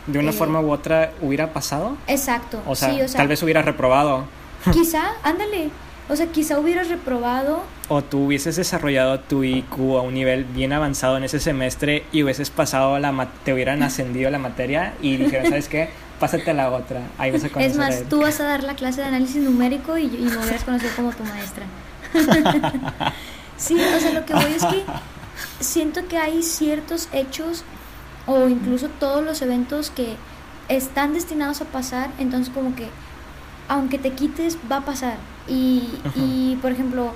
De 0.07 0.19
una 0.19 0.31
Eh, 0.31 0.35
forma 0.35 0.61
u 0.61 0.71
otra 0.71 1.13
hubiera 1.23 1.53
pasado. 1.53 1.97
exacto, 2.07 2.61
O 2.67 2.75
sea, 2.77 2.91
sí, 2.95 3.01
o 3.03 3.09
sea, 3.09 3.19
tal 3.19 3.29
vez 3.29 3.43
hubiera 3.43 3.63
reprobado. 3.63 4.25
quizá, 4.73 5.13
ándale, 5.23 5.71
o 6.09 6.17
sea, 6.17 6.27
quizá 6.27 6.59
hubieras 6.59 6.89
reprobado 6.89 7.63
O 7.89 8.03
tú 8.03 8.27
hubieses 8.27 8.57
desarrollado 8.57 9.21
tu 9.21 9.43
IQ 9.45 9.97
a 9.99 10.03
un 10.03 10.15
nivel 10.15 10.45
bien 10.45 10.73
avanzado 10.75 11.17
en 11.17 11.25
ese 11.25 11.39
semestre 11.41 12.05
y 12.13 12.23
hubieses 12.23 12.51
pasado 12.51 12.99
la 12.99 13.13
ma- 13.13 13.29
te 13.45 13.53
hubieran 13.55 13.83
ascendido 13.83 14.31
la 14.31 14.39
materia 14.39 14.95
y 15.03 15.17
dijeron, 15.17 15.47
¿sabes 15.49 15.69
qué? 15.69 15.89
Pásate 16.21 16.51
a 16.51 16.55
la 16.55 16.71
otra. 16.71 17.01
Ahí 17.19 17.31
vas 17.31 17.45
a 17.45 17.49
conocer 17.49 17.71
Es 17.71 17.77
más, 17.77 17.95
él". 17.97 18.07
tú 18.09 18.21
vas 18.23 18.39
a 18.41 18.45
dar 18.45 18.63
la 18.65 18.75
clase 18.75 19.01
de 19.03 19.07
análisis 19.09 19.37
numérico 19.43 19.97
y, 19.99 20.05
y 20.05 20.09
me 20.31 20.37
hubieras 20.39 20.65
conocido 20.65 20.93
como 20.97 21.11
tu 21.13 21.25
maestra. 21.25 21.65
sí, 23.57 23.77
o 23.97 24.01
sea, 24.01 24.13
lo 24.13 24.25
que 24.25 24.35
voy 24.35 24.53
es 24.55 24.65
que 24.65 24.83
siento 25.61 26.07
que 26.09 26.17
hay 26.19 26.43
ciertos 26.43 27.09
hechos 27.13 27.65
o 28.27 28.49
incluso 28.49 28.89
todos 28.89 29.25
los 29.25 29.43
eventos 29.43 29.91
que 29.91 30.17
están 30.69 31.13
destinados 31.13 31.61
a 31.61 31.67
pasar, 31.67 32.11
entonces 32.19 32.53
como 32.53 32.75
que 32.75 32.89
aunque 33.69 33.99
te 33.99 34.11
quites 34.13 34.59
va 34.71 34.79
a 34.79 34.85
pasar. 34.85 35.17
Y, 35.49 35.89
y 36.15 36.59
por 36.63 36.73
ejemplo, 36.73 37.13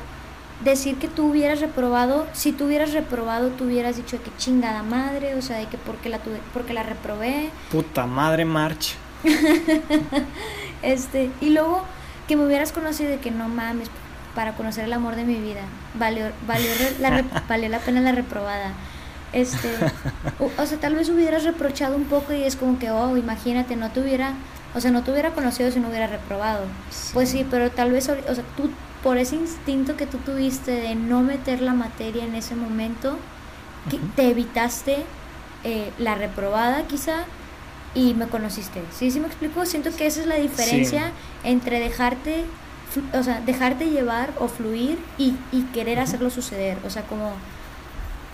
decir 0.64 0.96
que 0.96 1.08
tú 1.08 1.30
hubieras 1.30 1.60
reprobado, 1.60 2.26
si 2.32 2.52
tú 2.52 2.66
hubieras 2.66 2.92
reprobado, 2.92 3.48
tú 3.50 3.64
hubieras 3.64 3.96
dicho 3.96 4.22
que 4.22 4.30
chingada 4.36 4.82
madre, 4.82 5.34
o 5.34 5.42
sea, 5.42 5.58
de 5.58 5.66
que 5.66 5.78
porque 5.78 6.08
la 6.08 6.18
tuve, 6.18 6.40
porque 6.52 6.72
la 6.72 6.82
reprobé, 6.82 7.50
Puta 7.70 8.06
madre, 8.06 8.44
March. 8.44 8.94
Este, 10.80 11.32
y 11.40 11.50
luego 11.50 11.82
que 12.28 12.36
me 12.36 12.46
hubieras 12.46 12.70
conocido 12.70 13.10
de 13.10 13.18
que 13.18 13.32
no 13.32 13.48
mames, 13.48 13.90
para 14.36 14.54
conocer 14.54 14.84
el 14.84 14.92
amor 14.92 15.16
de 15.16 15.24
mi 15.24 15.34
vida, 15.34 15.62
valió, 15.94 16.26
valió, 16.46 16.70
la, 17.00 17.24
valió 17.48 17.68
la 17.68 17.80
pena 17.80 18.00
la 18.00 18.12
reprobada. 18.12 18.72
Este, 19.32 19.68
o, 20.40 20.50
o 20.60 20.66
sea, 20.66 20.78
tal 20.78 20.94
vez 20.94 21.08
hubieras 21.08 21.44
reprochado 21.44 21.96
un 21.96 22.04
poco 22.04 22.32
y 22.32 22.42
es 22.42 22.56
como 22.56 22.78
que, 22.78 22.90
oh, 22.90 23.16
imagínate, 23.16 23.76
no 23.76 23.90
te 23.90 24.00
hubiera, 24.00 24.32
o 24.74 24.80
sea, 24.80 24.90
no 24.90 25.02
te 25.02 25.10
hubiera 25.12 25.30
conocido 25.30 25.70
si 25.70 25.80
no 25.80 25.88
hubiera 25.88 26.06
reprobado. 26.06 26.64
Pues 27.12 27.28
sí, 27.30 27.46
pero 27.50 27.70
tal 27.70 27.92
vez, 27.92 28.08
o 28.08 28.34
sea, 28.34 28.44
tú, 28.56 28.70
por 29.02 29.18
ese 29.18 29.36
instinto 29.36 29.96
que 29.96 30.06
tú 30.06 30.18
tuviste 30.18 30.72
de 30.72 30.94
no 30.94 31.22
meter 31.22 31.60
la 31.60 31.72
materia 31.74 32.24
en 32.24 32.34
ese 32.34 32.54
momento, 32.54 33.18
que 33.90 33.96
Ujú. 33.96 34.06
te 34.16 34.30
evitaste 34.30 35.04
eh, 35.64 35.92
la 35.98 36.14
reprobada 36.14 36.82
quizá 36.86 37.24
y 37.94 38.14
me 38.14 38.28
conociste. 38.28 38.82
¿Sí? 38.92 39.10
¿Sí 39.10 39.20
me 39.20 39.26
explico? 39.26 39.64
Siento 39.66 39.90
que 39.94 40.06
esa 40.06 40.20
es 40.20 40.26
la 40.26 40.36
diferencia 40.36 41.12
entre 41.44 41.80
dejarte, 41.80 42.44
o 43.12 43.22
sea, 43.22 43.40
dejarte 43.40 43.90
llevar 43.90 44.30
o 44.38 44.48
fluir 44.48 44.98
y, 45.16 45.34
y 45.52 45.62
querer 45.72 45.98
hacerlo 46.00 46.30
suceder. 46.30 46.78
O 46.86 46.90
sea, 46.90 47.02
como 47.02 47.32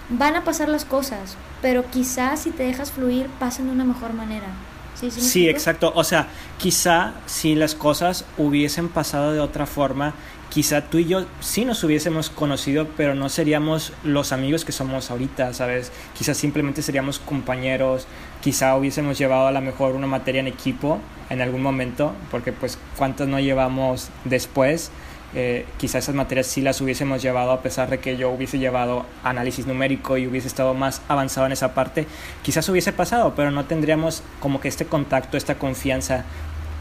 van 0.09 0.37
a 0.37 0.45
pasar 0.45 0.69
las 0.69 0.85
cosas, 0.85 1.37
pero 1.63 1.85
quizás 1.91 2.41
si 2.41 2.51
te 2.51 2.65
dejas 2.65 2.93
fluir 2.93 3.29
pasen 3.39 3.67
de 3.67 3.73
una 3.73 3.85
mejor 3.85 4.13
manera. 4.13 4.47
¿Sí, 4.95 5.11
sí, 5.11 5.21
Sí, 5.21 5.49
exacto. 5.49 5.93
O 5.97 6.05
sea, 6.05 6.29
quizá 6.59 7.15
si 7.27 7.55
las 7.55 7.75
cosas 7.75 8.25
hubiesen 8.39 8.89
pasado 8.89 9.33
de 9.33 9.41
otra 9.41 9.67
forma, 9.67 10.15
quizá 10.51 10.83
tú 10.83 10.99
y 10.99 11.07
yo 11.07 11.27
sí 11.41 11.65
nos 11.65 11.83
hubiésemos 11.83 12.31
conocido, 12.31 12.87
pero 12.97 13.17
no 13.17 13.29
seríamos 13.29 13.93
los 14.05 14.31
amigos 14.31 14.65
que 14.65 14.71
somos 14.71 15.11
ahorita, 15.11 15.53
¿sabes? 15.53 15.91
Quizá 16.17 16.33
simplemente 16.33 16.81
seríamos 16.81 17.19
compañeros, 17.19 18.07
quizá 18.41 18.77
hubiésemos 18.77 19.19
llevado 19.19 19.49
a 19.49 19.53
lo 19.53 19.61
mejor 19.61 19.97
una 19.97 20.07
materia 20.07 20.41
en 20.41 20.47
equipo 20.47 21.01
en 21.29 21.41
algún 21.41 21.61
momento, 21.61 22.13
porque 22.31 22.53
pues 22.53 22.79
cuántas 22.97 23.27
no 23.27 23.41
llevamos 23.41 24.11
después 24.25 24.93
eh, 25.35 25.66
quizás 25.78 26.05
esas 26.05 26.14
materias 26.14 26.47
sí 26.47 26.61
las 26.61 26.80
hubiésemos 26.80 27.22
llevado 27.22 27.51
a 27.51 27.61
pesar 27.62 27.91
de 27.91 27.99
que 27.99 28.16
yo 28.16 28.30
hubiese 28.30 28.59
llevado 28.59 29.05
análisis 29.22 29.66
numérico 29.66 30.16
y 30.16 30.26
hubiese 30.26 30.47
estado 30.47 30.74
más 30.74 31.03
avanzado 31.09 31.47
en 31.47 31.53
esa 31.53 31.74
parte, 31.74 32.07
quizás 32.43 32.68
hubiese 32.68 32.93
pasado, 32.93 33.35
pero 33.35 33.51
no 33.51 33.64
tendríamos 33.64 34.22
como 34.41 34.61
que 34.61 34.68
este 34.68 34.87
contacto, 34.87 35.37
esta 35.37 35.57
confianza 35.57 36.24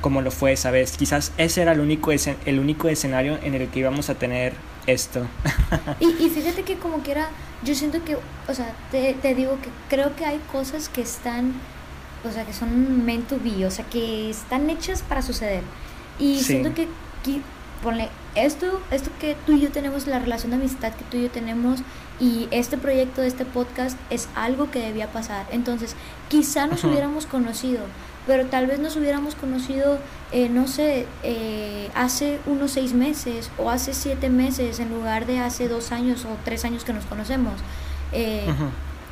como 0.02 0.22
lo 0.22 0.32
fue 0.32 0.52
esa 0.52 0.70
vez. 0.70 0.98
Quizás 0.98 1.32
ese 1.38 1.62
era 1.62 1.72
el 1.72 1.80
único, 1.80 2.12
el 2.12 2.60
único 2.60 2.90
escenario 2.90 3.40
en 3.42 3.56
el 3.56 3.70
que 3.70 3.80
íbamos 3.80 4.10
a 4.10 4.16
tener 4.16 4.54
esto. 4.86 5.26
y, 6.00 6.08
y 6.24 6.30
fíjate 6.30 6.64
que 6.64 6.76
como 6.76 7.00
quiera, 7.00 7.30
yo 7.64 7.74
siento 7.74 8.04
que, 8.04 8.18
o 8.48 8.54
sea, 8.54 8.76
te, 8.92 9.14
te 9.14 9.34
digo 9.34 9.58
que 9.62 9.70
creo 9.90 10.16
que 10.16 10.26
hay 10.26 10.40
cosas 10.52 10.90
que 10.90 11.02
están, 11.02 11.54
o 12.28 12.32
sea, 12.32 12.46
que 12.46 12.54
son 12.54 13.06
meant 13.06 13.28
to 13.30 13.40
be, 13.42 13.66
o 13.66 13.72
sea, 13.72 13.86
que 13.86 14.30
están 14.30 14.70
hechas 14.70 15.02
para 15.02 15.22
suceder. 15.22 15.64
Y 16.20 16.42
siento 16.42 16.74
que, 16.74 16.88
que, 17.24 17.42
ponle, 17.82 18.10
esto, 18.36 18.82
esto 18.92 19.10
que 19.20 19.36
tú 19.46 19.54
y 19.54 19.62
yo 19.62 19.72
tenemos, 19.72 20.08
la 20.08 20.20
relación 20.20 20.52
de 20.52 20.58
amistad 20.58 20.94
que 20.94 21.04
tú 21.06 21.18
y 21.18 21.24
yo 21.24 21.30
tenemos, 21.30 21.82
y 22.20 22.48
este 22.52 22.78
proyecto 22.78 23.22
de 23.22 23.28
este 23.28 23.46
podcast 23.46 23.98
es 24.10 24.30
algo 24.36 24.72
que 24.72 24.80
debía 24.80 25.12
pasar. 25.12 25.46
Entonces, 25.52 25.96
quizá 26.30 26.68
nos 26.68 26.84
hubiéramos 26.84 27.26
conocido, 27.26 27.82
pero 28.26 28.46
tal 28.46 28.68
vez 28.68 28.80
nos 28.80 28.96
hubiéramos 28.96 29.36
conocido, 29.36 30.00
eh, 30.32 30.50
no 30.50 30.68
sé, 30.68 31.06
eh, 31.24 31.90
hace 31.96 32.40
unos 32.46 32.72
seis 32.72 32.94
meses 32.94 33.52
o 33.58 33.70
hace 33.70 33.94
siete 33.94 34.30
meses 34.30 34.80
en 34.80 34.90
lugar 34.90 35.26
de 35.26 35.40
hace 35.40 35.68
dos 35.68 35.92
años 35.92 36.26
o 36.26 36.38
tres 36.46 36.66
años 36.66 36.84
que 36.84 36.94
nos 36.94 37.06
conocemos. 37.06 37.54
Eh, 38.12 38.46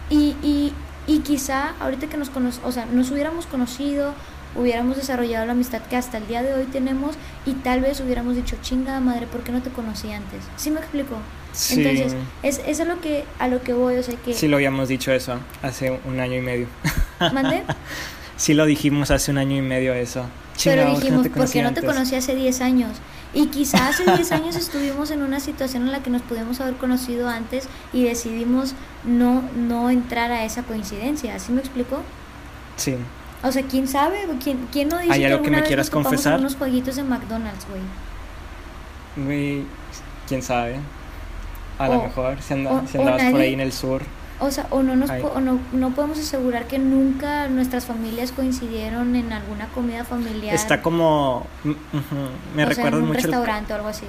y, 0.09 0.35
y, 0.43 0.73
y, 1.07 1.19
quizá 1.19 1.73
ahorita 1.79 2.07
que 2.07 2.17
nos 2.17 2.29
conocemos, 2.29 2.67
o 2.67 2.71
sea, 2.71 2.85
nos 2.85 3.09
hubiéramos 3.11 3.45
conocido, 3.47 4.13
hubiéramos 4.55 4.97
desarrollado 4.97 5.45
la 5.45 5.53
amistad 5.53 5.81
que 5.81 5.95
hasta 5.95 6.17
el 6.17 6.27
día 6.27 6.43
de 6.43 6.53
hoy 6.53 6.65
tenemos 6.65 7.15
y 7.45 7.53
tal 7.53 7.81
vez 7.81 7.99
hubiéramos 8.01 8.35
dicho, 8.35 8.57
chinga 8.61 8.99
madre, 8.99 9.27
¿por 9.27 9.41
qué 9.41 9.51
no 9.51 9.61
te 9.61 9.69
conocí 9.69 10.11
antes? 10.11 10.41
¿Sí 10.57 10.71
me 10.71 10.79
explico? 10.79 11.17
Sí. 11.53 11.81
Entonces, 11.81 12.15
es, 12.43 12.61
es 12.65 12.79
a, 12.79 12.85
lo 12.85 13.01
que, 13.01 13.25
a 13.39 13.47
lo 13.47 13.61
que 13.61 13.73
voy, 13.73 13.97
o 13.97 14.03
sea 14.03 14.15
que... 14.15 14.33
Sí, 14.33 14.47
lo 14.47 14.57
habíamos 14.57 14.87
dicho 14.87 15.11
eso 15.11 15.39
hace 15.61 15.99
un 16.05 16.19
año 16.19 16.35
y 16.35 16.41
medio. 16.41 16.67
¿Mande? 17.33 17.63
sí 18.37 18.53
lo 18.53 18.65
dijimos 18.65 19.11
hace 19.11 19.31
un 19.31 19.37
año 19.37 19.57
y 19.57 19.61
medio 19.61 19.93
eso. 19.93 20.25
Pero 20.63 20.95
dijimos, 20.95 21.27
¿por 21.29 21.49
qué 21.49 21.61
no 21.61 21.73
te 21.73 21.81
conocí 21.81 22.15
hace 22.15 22.35
10 22.35 22.61
años? 22.61 22.91
Y 23.33 23.47
quizás 23.47 23.81
hace 23.81 24.03
10 24.03 24.31
años 24.33 24.55
estuvimos 24.55 25.09
en 25.11 25.21
una 25.21 25.39
situación 25.39 25.83
en 25.83 25.91
la 25.91 26.03
que 26.03 26.09
nos 26.09 26.21
pudimos 26.21 26.59
haber 26.59 26.75
conocido 26.75 27.29
antes 27.29 27.67
y 27.93 28.03
decidimos 28.03 28.73
no, 29.05 29.43
no 29.55 29.89
entrar 29.89 30.31
a 30.31 30.43
esa 30.43 30.63
coincidencia. 30.63 31.35
¿Así 31.35 31.51
me 31.51 31.61
explico? 31.61 32.01
Sí. 32.75 32.97
O 33.43 33.51
sea, 33.51 33.63
¿quién 33.63 33.87
sabe? 33.87 34.19
¿Quién, 34.43 34.67
quién 34.71 34.89
no 34.89 34.99
dice 34.99 35.13
¿Hay 35.13 35.25
algo 35.25 35.43
que, 35.43 35.49
me 35.49 35.63
quieras 35.63 35.89
confesar? 35.89 36.39
unos 36.39 36.55
jueguitos 36.55 36.95
de 36.95 37.03
McDonald's, 37.03 37.65
güey? 37.67 37.81
Güey, 39.25 39.65
¿quién 40.27 40.41
sabe? 40.41 40.77
A 41.79 41.87
lo 41.87 42.03
mejor, 42.03 42.41
si, 42.41 42.53
andabas 42.53 42.91
por 43.31 43.41
ahí 43.41 43.53
en 43.53 43.59
el 43.59 43.71
sur. 43.71 44.03
O 44.39 44.49
sea, 44.49 44.67
o 44.69 44.81
no, 44.81 44.95
nos 44.95 45.09
no, 45.09 45.59
no, 45.71 45.89
podemos 45.91 46.17
asegurar 46.19 46.65
que 46.67 46.79
nunca 46.79 47.47
nuestras 47.47 47.85
familias 47.85 48.31
coincidieron 48.31 49.15
en 49.15 49.33
alguna 49.33 49.67
comida 49.67 50.03
familiar. 50.03 50.55
Está 50.55 50.81
como... 50.81 51.45
Me 52.55 52.65
recuerda 52.65 52.97
en 52.97 53.03
un 53.03 53.09
mucho 53.09 53.21
restaurante 53.21 53.73
o 53.73 53.75
algo 53.75 53.87
así. 53.87 54.05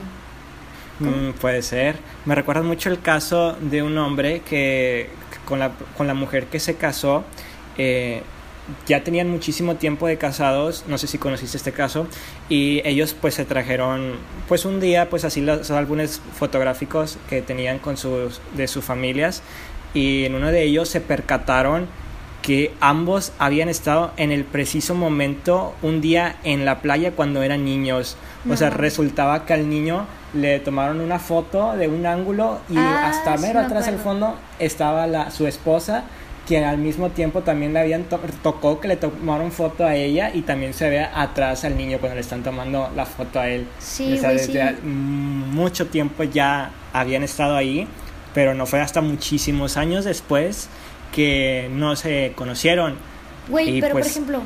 Mm, 1.00 1.32
puede 1.40 1.62
ser. 1.62 1.96
Me 2.24 2.34
recuerda 2.34 2.62
mucho 2.62 2.90
el 2.90 3.00
caso 3.00 3.56
de 3.60 3.82
un 3.82 3.96
hombre 3.98 4.40
que 4.40 5.10
con 5.44 5.58
la, 5.58 5.72
con 5.96 6.06
la 6.06 6.14
mujer 6.14 6.46
que 6.46 6.60
se 6.60 6.76
casó, 6.76 7.24
eh, 7.76 8.22
ya 8.86 9.02
tenían 9.02 9.28
muchísimo 9.28 9.76
tiempo 9.76 10.06
de 10.06 10.18
casados, 10.18 10.84
no 10.86 10.98
sé 10.98 11.06
si 11.06 11.18
conociste 11.18 11.56
este 11.56 11.72
caso, 11.72 12.06
y 12.48 12.80
ellos 12.84 13.14
pues 13.18 13.34
se 13.34 13.44
trajeron 13.44 14.14
pues 14.48 14.64
un 14.64 14.80
día 14.80 15.10
pues 15.10 15.24
así 15.24 15.40
los 15.40 15.70
álbumes 15.70 16.20
fotográficos 16.38 17.18
que 17.28 17.42
tenían 17.42 17.78
con 17.78 17.96
sus 17.96 18.40
de 18.56 18.68
sus 18.68 18.84
familias 18.84 19.42
y 19.94 20.24
en 20.24 20.34
uno 20.34 20.50
de 20.50 20.62
ellos 20.62 20.88
se 20.88 21.00
percataron 21.00 21.86
que 22.42 22.74
ambos 22.80 23.32
habían 23.38 23.68
estado 23.68 24.12
en 24.16 24.32
el 24.32 24.44
preciso 24.44 24.94
momento 24.94 25.74
un 25.80 26.00
día 26.00 26.36
en 26.42 26.64
la 26.64 26.80
playa 26.80 27.12
cuando 27.12 27.42
eran 27.42 27.64
niños. 27.64 28.16
O 28.50 28.56
sea, 28.56 28.68
resultaba 28.68 29.46
que 29.46 29.54
al 29.54 29.70
niño 29.70 30.06
le 30.34 30.58
tomaron 30.58 31.00
una 31.00 31.20
foto 31.20 31.76
de 31.76 31.86
un 31.86 32.04
ángulo 32.04 32.58
y 32.68 32.76
ah, 32.76 33.08
hasta 33.08 33.36
mero 33.36 33.60
atrás 33.60 33.86
del 33.86 33.98
fondo 33.98 34.36
estaba 34.58 35.06
la, 35.06 35.30
su 35.30 35.46
esposa 35.46 36.04
que 36.46 36.64
al 36.64 36.78
mismo 36.78 37.10
tiempo 37.10 37.42
también 37.42 37.72
le 37.72 37.80
habían 37.80 38.04
tocó 38.42 38.80
que 38.80 38.88
le 38.88 38.96
tomaron 38.96 39.52
foto 39.52 39.84
a 39.84 39.94
ella 39.94 40.34
y 40.34 40.42
también 40.42 40.74
se 40.74 40.90
ve 40.90 41.00
atrás 41.00 41.64
al 41.64 41.76
niño 41.76 41.98
cuando 41.98 42.16
le 42.16 42.20
están 42.20 42.42
tomando 42.42 42.90
la 42.96 43.06
foto 43.06 43.38
a 43.38 43.48
él. 43.48 43.66
Sí, 43.78 44.18
desde 44.18 44.72
mucho 44.82 45.86
tiempo 45.86 46.24
ya 46.24 46.72
habían 46.92 47.22
estado 47.22 47.56
ahí 47.56 47.86
pero 48.34 48.54
no 48.54 48.66
fue 48.66 48.80
hasta 48.80 49.00
muchísimos 49.00 49.76
años 49.76 50.04
después 50.04 50.68
que 51.12 51.68
no 51.72 51.96
se 51.96 52.32
conocieron. 52.34 52.96
Güey, 53.48 53.80
pero 53.80 53.92
por 53.92 54.02
pues 54.02 54.12
ejemplo, 54.12 54.42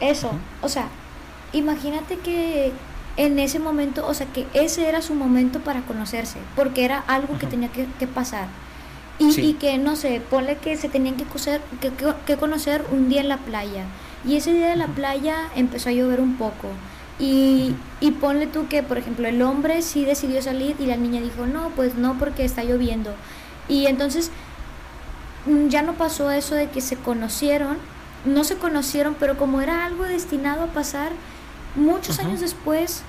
eso, 0.00 0.32
o 0.60 0.68
sea, 0.68 0.88
imagínate 1.52 2.18
que 2.18 2.72
en 3.16 3.38
ese 3.38 3.58
momento, 3.58 4.06
o 4.06 4.12
sea, 4.12 4.26
que 4.26 4.46
ese 4.54 4.88
era 4.88 5.00
su 5.00 5.14
momento 5.14 5.60
para 5.60 5.82
conocerse, 5.82 6.38
porque 6.56 6.84
era 6.84 6.98
algo 7.06 7.38
que 7.38 7.46
tenía 7.46 7.70
que, 7.70 8.06
pasar. 8.06 8.48
Y, 9.18 9.40
y, 9.40 9.54
que, 9.54 9.78
no 9.78 9.94
sé, 9.94 10.20
ponle 10.28 10.56
que 10.56 10.76
se 10.76 10.88
tenían 10.88 11.16
que, 11.16 11.24
conocer, 11.24 11.60
que, 11.80 11.92
que, 12.26 12.36
conocer 12.36 12.84
un 12.90 13.08
día 13.08 13.20
en 13.20 13.28
la 13.28 13.38
playa. 13.38 13.84
Y 14.26 14.36
ese 14.36 14.52
día 14.52 14.68
de 14.68 14.76
la 14.76 14.88
playa 14.88 15.50
empezó 15.54 15.88
a 15.88 15.92
llover 15.92 16.20
un 16.20 16.36
poco. 16.36 16.68
Y, 17.18 17.74
y 18.00 18.10
ponle 18.10 18.48
tú 18.48 18.66
que, 18.66 18.82
por 18.82 18.98
ejemplo, 18.98 19.28
el 19.28 19.40
hombre 19.42 19.82
sí 19.82 20.04
decidió 20.04 20.42
salir 20.42 20.74
y 20.80 20.86
la 20.86 20.96
niña 20.96 21.20
dijo, 21.20 21.46
no, 21.46 21.70
pues 21.70 21.94
no, 21.94 22.18
porque 22.18 22.44
está 22.44 22.64
lloviendo. 22.64 23.14
Y 23.68 23.86
entonces 23.86 24.32
mm, 25.46 25.68
ya 25.68 25.82
no 25.82 25.94
pasó 25.94 26.30
eso 26.32 26.56
de 26.56 26.68
que 26.68 26.80
se 26.80 26.96
conocieron, 26.96 27.78
no 28.24 28.42
se 28.42 28.56
conocieron, 28.56 29.14
pero 29.18 29.36
como 29.36 29.60
era 29.60 29.84
algo 29.84 30.04
destinado 30.04 30.64
a 30.64 30.66
pasar, 30.66 31.12
muchos 31.76 32.18
años 32.18 32.40
después 32.40 33.02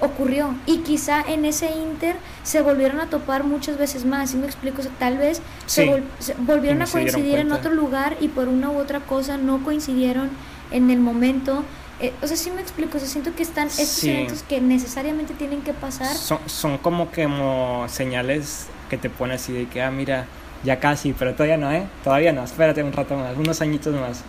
ocurrió 0.00 0.54
y 0.66 0.78
quizá 0.78 1.22
en 1.22 1.44
ese 1.44 1.70
inter 1.70 2.16
se 2.42 2.62
volvieron 2.62 3.00
a 3.00 3.06
topar 3.06 3.44
muchas 3.44 3.78
veces 3.78 4.04
más, 4.04 4.30
¿sí 4.30 4.36
me 4.36 4.46
explico? 4.46 4.82
tal 4.98 5.18
vez 5.18 5.42
se, 5.66 6.02
volvieron 6.38 6.82
a 6.82 6.86
coincidir 6.86 7.38
en 7.38 7.52
otro 7.52 7.72
lugar 7.72 8.16
y 8.20 8.28
por 8.28 8.48
una 8.48 8.70
u 8.70 8.78
otra 8.78 9.00
cosa 9.00 9.36
no 9.36 9.62
coincidieron 9.62 10.30
en 10.70 10.90
el 10.90 11.00
momento 11.00 11.64
eh, 12.00 12.14
o 12.22 12.26
sea, 12.26 12.36
sí 12.36 12.50
me 12.50 12.62
explico, 12.62 12.96
o 12.96 13.00
sea, 13.00 13.08
siento 13.08 13.34
que 13.34 13.42
están 13.42 13.66
estos 13.66 14.04
eventos 14.04 14.42
que 14.42 14.58
necesariamente 14.58 15.34
tienen 15.34 15.60
que 15.60 15.74
pasar. 15.74 16.16
Son, 16.16 16.38
son 16.46 16.78
como 16.78 17.10
que 17.10 17.24
como 17.24 17.84
señales 17.90 18.68
que 18.88 18.96
te 18.96 19.10
ponen 19.10 19.36
así 19.36 19.52
de 19.52 19.66
que, 19.66 19.82
ah, 19.82 19.90
mira, 19.90 20.24
ya 20.64 20.80
casi, 20.80 21.12
pero 21.12 21.34
todavía 21.34 21.58
no, 21.58 21.70
¿eh? 21.70 21.86
Todavía 22.02 22.32
no, 22.32 22.42
espérate 22.42 22.82
un 22.82 22.92
rato 22.94 23.16
más, 23.16 23.36
unos 23.36 23.60
añitos 23.60 23.94
más. 23.94 24.22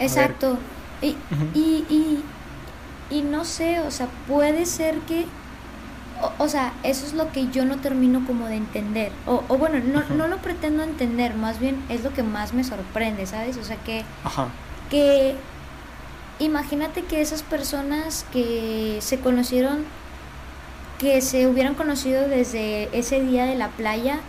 Exacto. 0.00 0.58
Y, 1.02 1.16
y, 1.54 1.84
y, 1.88 2.24
y, 3.10 3.22
no 3.22 3.44
sé, 3.44 3.80
o 3.80 3.90
sea, 3.90 4.08
puede 4.26 4.66
ser 4.66 4.98
que, 5.00 5.26
o, 6.38 6.48
sea, 6.48 6.72
eso 6.82 7.06
es 7.06 7.12
lo 7.14 7.32
que 7.32 7.48
yo 7.48 7.64
no 7.64 7.78
termino 7.78 8.26
como 8.26 8.46
de 8.46 8.56
entender. 8.56 9.12
O, 9.26 9.42
o 9.48 9.58
bueno, 9.58 9.78
no, 9.80 10.02
no 10.14 10.28
lo 10.28 10.38
pretendo 10.38 10.82
entender, 10.82 11.34
más 11.34 11.58
bien 11.58 11.82
es 11.88 12.02
lo 12.02 12.12
que 12.12 12.22
más 12.22 12.52
me 12.52 12.64
sorprende, 12.64 13.26
¿sabes? 13.26 13.56
O 13.56 13.64
sea, 13.64 13.76
que, 13.76 14.04
que 14.90 15.36
imagínate 16.38 17.02
que 17.02 17.20
esas 17.20 17.42
personas 17.42 18.26
que 18.32 18.98
se 19.00 19.20
conocieron, 19.20 19.84
que 20.98 21.20
se 21.20 21.46
hubieran 21.46 21.74
conocido 21.74 22.28
desde 22.28 22.96
ese 22.96 23.20
día 23.20 23.44
de 23.44 23.56
la 23.56 23.68
playa, 23.68 24.20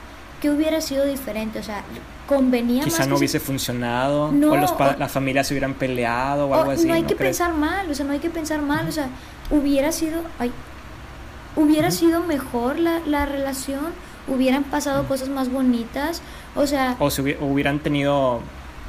que 0.45 0.51
hubiera 0.51 0.79
sido 0.79 1.05
diferente? 1.05 1.57
O 1.57 1.63
sea, 1.63 1.83
convenía 2.27 2.83
Quizá 2.83 3.07
no 3.07 3.15
hubiese 3.15 3.39
funcionado, 3.39 4.25
o, 4.27 4.57
los 4.57 4.73
las 4.99 5.11
familias 5.11 5.47
se 5.47 5.55
hubieran 5.55 5.73
peleado 5.73 6.47
o, 6.47 6.53
algo 6.53 6.71
así. 6.71 6.87
No 6.87 6.93
hay 6.93 7.03
que 7.03 7.15
pensar 7.15 7.53
mal, 7.53 7.89
o 7.89 7.95
sea, 7.95 8.05
no 8.05 8.13
hay 8.13 8.19
que 8.19 8.29
pensar 8.29 8.61
mal, 8.61 8.87
o 8.87 8.91
sea, 8.91 9.09
hubiera 9.49 9.91
sido, 9.91 10.21
ay, 10.37 10.51
hubiera 11.55 11.89
sido 11.89 12.21
mejor 12.21 12.77
la, 12.77 12.99
la 13.07 13.25
relación, 13.25 13.87
hubieran 14.27 14.63
pasado 14.63 15.07
cosas 15.07 15.29
más 15.29 15.51
bonitas, 15.51 16.21
o 16.55 16.67
sea... 16.67 16.95
O, 16.99 17.09
se 17.09 17.21
hubieran 17.21 17.79
tenido 17.79 18.41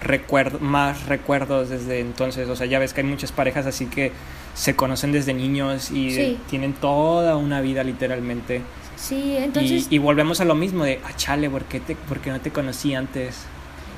recuerdo, 0.02 0.58
más 0.60 1.06
recuerdos 1.06 1.70
desde 1.70 2.00
entonces. 2.00 2.50
O 2.50 2.56
sea, 2.56 2.66
ya 2.66 2.78
ves 2.78 2.92
que 2.92 3.00
hay 3.00 3.06
muchas 3.06 3.32
parejas 3.32 3.64
así 3.64 3.86
que 3.86 4.12
se 4.54 4.76
conocen 4.76 5.12
desde 5.12 5.32
niños 5.32 5.90
y 5.90 6.38
tienen 6.50 6.74
toda 6.74 7.36
una 7.36 7.62
vida 7.62 7.82
literalmente. 7.82 8.60
Sí, 8.96 9.36
entonces... 9.36 9.86
Y, 9.90 9.98
volvemos 9.98 10.40
a 10.40 10.44
lo 10.44 10.54
mismo 10.54 10.84
de, 10.84 11.00
ah, 11.04 11.14
chale, 11.16 11.48
¿por 11.50 11.64
qué, 11.64 11.80
te, 11.80 11.96
no 12.26 12.40
te 12.40 12.50
conocí 12.50 12.94
antes? 12.94 13.36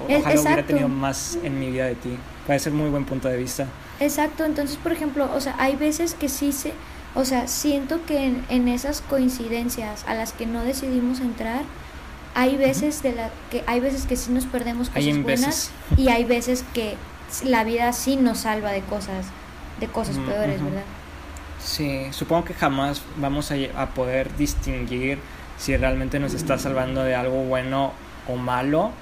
Ojalá 0.05 0.41
hubiera 0.41 0.67
tenido 0.67 0.89
más 0.89 1.39
en 1.43 1.59
mi 1.59 1.71
vida 1.71 1.87
de 1.87 1.95
ti. 1.95 2.11
Puede 2.47 2.59
ser 2.59 2.73
muy 2.73 2.89
buen 2.91 3.05
punto 3.05 3.29
de 3.29 3.37
vista. 3.37 3.67
Exacto, 4.01 4.45
entonces, 4.45 4.77
por 4.77 4.93
ejemplo, 4.93 5.29
o 5.35 5.41
sea, 5.41 5.55
hay 5.59 5.77
veces 5.77 6.15
que 6.15 6.29
sí 6.29 6.53
se... 6.53 6.73
O 7.15 7.25
sea, 7.25 7.49
siento 7.49 8.05
que 8.07 8.27
en, 8.27 8.45
en 8.49 8.69
esas 8.69 9.01
coincidencias 9.01 10.05
a 10.07 10.15
las 10.15 10.33
que 10.33 10.47
no 10.47 10.63
decidimos 10.63 11.21
entrar, 11.21 11.63
hay 12.35 12.57
veces 12.57 13.03
de 13.03 13.13
la 13.13 13.31
que 13.51 13.65
hay 13.67 13.81
veces 13.81 14.07
que 14.07 14.15
sí 14.15 14.31
nos 14.31 14.47
perdemos 14.47 14.91
cosas 14.91 15.23
buenas 15.23 15.71
y 15.97 16.09
hay 16.09 16.25
veces 16.25 16.65
que 16.73 16.97
la 17.45 17.65
vida 17.65 17.93
sí 17.93 18.17
nos 18.17 18.39
salva 18.39 18.71
de 18.71 18.81
cosas 18.83 19.27
de 19.81 19.89
cosas 19.89 20.17
peores, 20.19 20.63
¿verdad? 20.63 20.85
Sí, 21.59 22.07
supongo 22.13 22.45
que 22.45 22.55
jamás 22.55 23.03
vamos 23.17 23.51
a, 23.51 23.55
a 23.77 23.87
poder 23.87 24.37
distinguir 24.37 25.19
si 25.59 25.77
realmente 25.77 26.19
nos 26.19 26.35
está 26.35 26.59
salvando 26.59 27.03
de 27.03 27.15
algo 27.15 27.43
bueno 27.45 27.93
o 28.29 28.37
malo, 28.37 28.93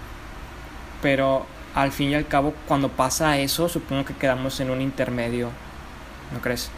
pero 1.03 1.47
al 1.75 1.93
fin 1.93 2.11
y 2.11 2.15
al 2.15 2.27
cabo 2.27 2.55
cuando 2.67 2.89
pasa 2.89 3.39
eso 3.39 3.69
supongo 3.69 4.07
que 4.07 4.15
quedamos 4.15 4.59
en 4.61 4.71
un 4.71 4.81
intermedio, 4.81 5.51
¿no 6.33 6.41
crees? 6.41 6.71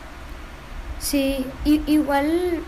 Sí, 0.98 1.46
y, 1.64 1.80
igual, 1.86 2.60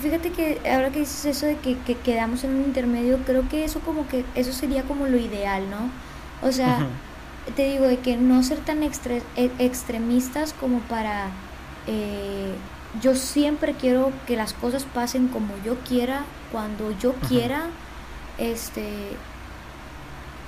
fíjate 0.00 0.30
que 0.30 0.60
ahora 0.70 0.90
que 0.90 1.00
dices 1.00 1.26
eso 1.26 1.46
de 1.46 1.56
que, 1.56 1.76
que, 1.78 1.96
quedamos 1.96 2.44
en 2.44 2.54
un 2.54 2.62
intermedio, 2.62 3.18
creo 3.26 3.46
que 3.48 3.64
eso 3.64 3.80
como 3.80 4.08
que, 4.08 4.24
eso 4.34 4.52
sería 4.52 4.84
como 4.84 5.06
lo 5.06 5.18
ideal, 5.18 5.64
¿no? 5.68 5.90
O 6.46 6.50
sea, 6.50 6.86
te 7.54 7.68
digo, 7.68 7.86
de 7.86 7.98
que 7.98 8.16
no 8.16 8.42
ser 8.42 8.58
tan 8.60 8.82
extre, 8.82 9.22
e, 9.36 9.50
extremistas 9.58 10.54
como 10.58 10.80
para... 10.80 11.28
Eh, 11.86 12.54
yo 13.00 13.14
siempre 13.14 13.74
quiero 13.74 14.12
que 14.26 14.36
las 14.36 14.52
cosas 14.52 14.84
pasen 14.84 15.28
como 15.28 15.54
yo 15.64 15.76
quiera, 15.80 16.24
cuando 16.50 16.90
yo 16.98 17.14
quiera, 17.28 17.66
este, 18.38 19.16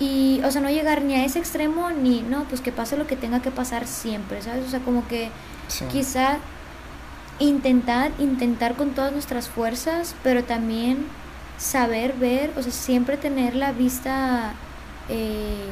y, 0.01 0.41
o 0.45 0.51
sea, 0.51 0.61
no 0.61 0.69
llegar 0.69 1.03
ni 1.03 1.15
a 1.15 1.25
ese 1.25 1.39
extremo, 1.39 1.91
ni, 1.91 2.23
no, 2.23 2.45
pues 2.45 2.61
que 2.61 2.73
pase 2.73 2.97
lo 2.97 3.07
que 3.07 3.17
tenga 3.17 3.41
que 3.41 3.51
pasar 3.51 3.87
siempre, 3.87 4.43
¿sabes? 4.43 4.67
O 4.67 4.71
sea, 4.71 4.81
como 4.81 5.07
que 5.07 5.31
quizá 5.91 6.39
intentar, 7.39 8.11
intentar 8.19 8.75
con 8.75 8.91
todas 8.91 9.13
nuestras 9.13 9.49
fuerzas, 9.49 10.17
pero 10.25 10.43
también 10.43 11.07
saber 11.59 12.15
ver, 12.15 12.51
o 12.57 12.63
sea, 12.63 12.73
siempre 12.73 13.17
tener 13.17 13.55
la 13.55 13.73
vista 13.73 14.55
eh, 15.09 15.69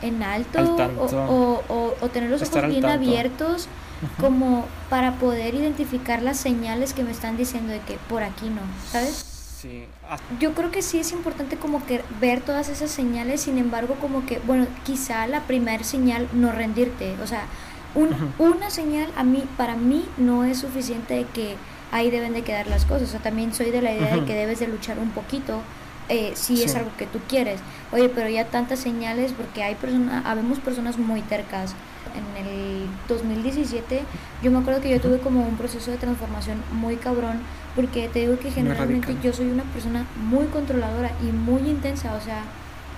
en 0.00 0.22
alto 0.22 0.76
o, 0.98 1.62
o, 1.68 1.94
o, 2.00 2.08
tener 2.08 2.30
los 2.30 2.42
ojos 2.42 2.68
bien 2.68 2.84
abiertos 2.86 3.68
como 4.20 4.66
para 4.90 5.14
poder 5.14 5.54
identificar 5.54 6.22
las 6.22 6.38
señales 6.38 6.92
que 6.92 7.02
me 7.02 7.10
están 7.10 7.36
diciendo 7.36 7.72
de 7.72 7.80
que 7.80 7.98
por 8.08 8.22
aquí 8.22 8.48
no, 8.48 8.60
¿sabes? 8.90 9.34
Sí. 9.60 9.84
Ah. 10.08 10.18
Yo 10.38 10.54
creo 10.54 10.70
que 10.70 10.82
sí 10.82 10.98
es 10.98 11.12
importante 11.12 11.56
como 11.56 11.84
que 11.86 12.02
ver 12.20 12.40
todas 12.40 12.68
esas 12.68 12.90
señales, 12.90 13.40
sin 13.40 13.58
embargo 13.58 13.96
como 14.00 14.26
que, 14.26 14.38
bueno, 14.40 14.66
quizá 14.84 15.26
la 15.26 15.40
primera 15.42 15.82
señal 15.82 16.28
no 16.32 16.52
rendirte, 16.52 17.16
o 17.22 17.26
sea, 17.26 17.46
una 18.38 18.68
señal 18.70 19.10
a 19.16 19.24
mí, 19.24 19.44
para 19.56 19.74
mí 19.74 20.04
no 20.18 20.44
es 20.44 20.58
suficiente 20.58 21.14
de 21.14 21.24
que 21.24 21.56
ahí 21.90 22.10
deben 22.10 22.34
de 22.34 22.42
quedar 22.42 22.66
las 22.66 22.84
cosas, 22.84 23.08
o 23.08 23.10
sea, 23.12 23.20
también 23.20 23.54
soy 23.54 23.70
de 23.70 23.80
la 23.80 23.94
idea 23.94 24.14
de 24.14 24.24
que 24.24 24.34
debes 24.34 24.60
de 24.60 24.68
luchar 24.68 24.98
un 24.98 25.10
poquito 25.10 25.62
eh, 26.08 26.32
si 26.34 26.62
es 26.62 26.74
algo 26.76 26.90
que 26.96 27.06
tú 27.06 27.18
quieres. 27.26 27.60
Oye, 27.92 28.08
pero 28.08 28.28
ya 28.28 28.44
tantas 28.44 28.78
señales 28.78 29.32
porque 29.32 29.62
hay 29.62 29.74
personas, 29.74 30.24
habemos 30.26 30.58
personas 30.58 30.98
muy 30.98 31.22
tercas 31.22 31.74
en 32.14 32.46
el 32.46 32.86
2017 33.08 34.02
yo 34.42 34.50
me 34.50 34.58
acuerdo 34.58 34.80
que 34.80 34.90
yo 34.90 35.00
tuve 35.00 35.18
como 35.18 35.46
un 35.46 35.56
proceso 35.56 35.90
de 35.90 35.96
transformación 35.96 36.62
muy 36.72 36.96
cabrón 36.96 37.40
porque 37.74 38.08
te 38.08 38.20
digo 38.20 38.38
que 38.38 38.50
generalmente 38.50 39.16
yo 39.22 39.32
soy 39.32 39.46
una 39.46 39.64
persona 39.64 40.06
muy 40.16 40.46
controladora 40.46 41.12
y 41.22 41.26
muy 41.26 41.68
intensa, 41.68 42.14
o 42.14 42.20
sea, 42.20 42.42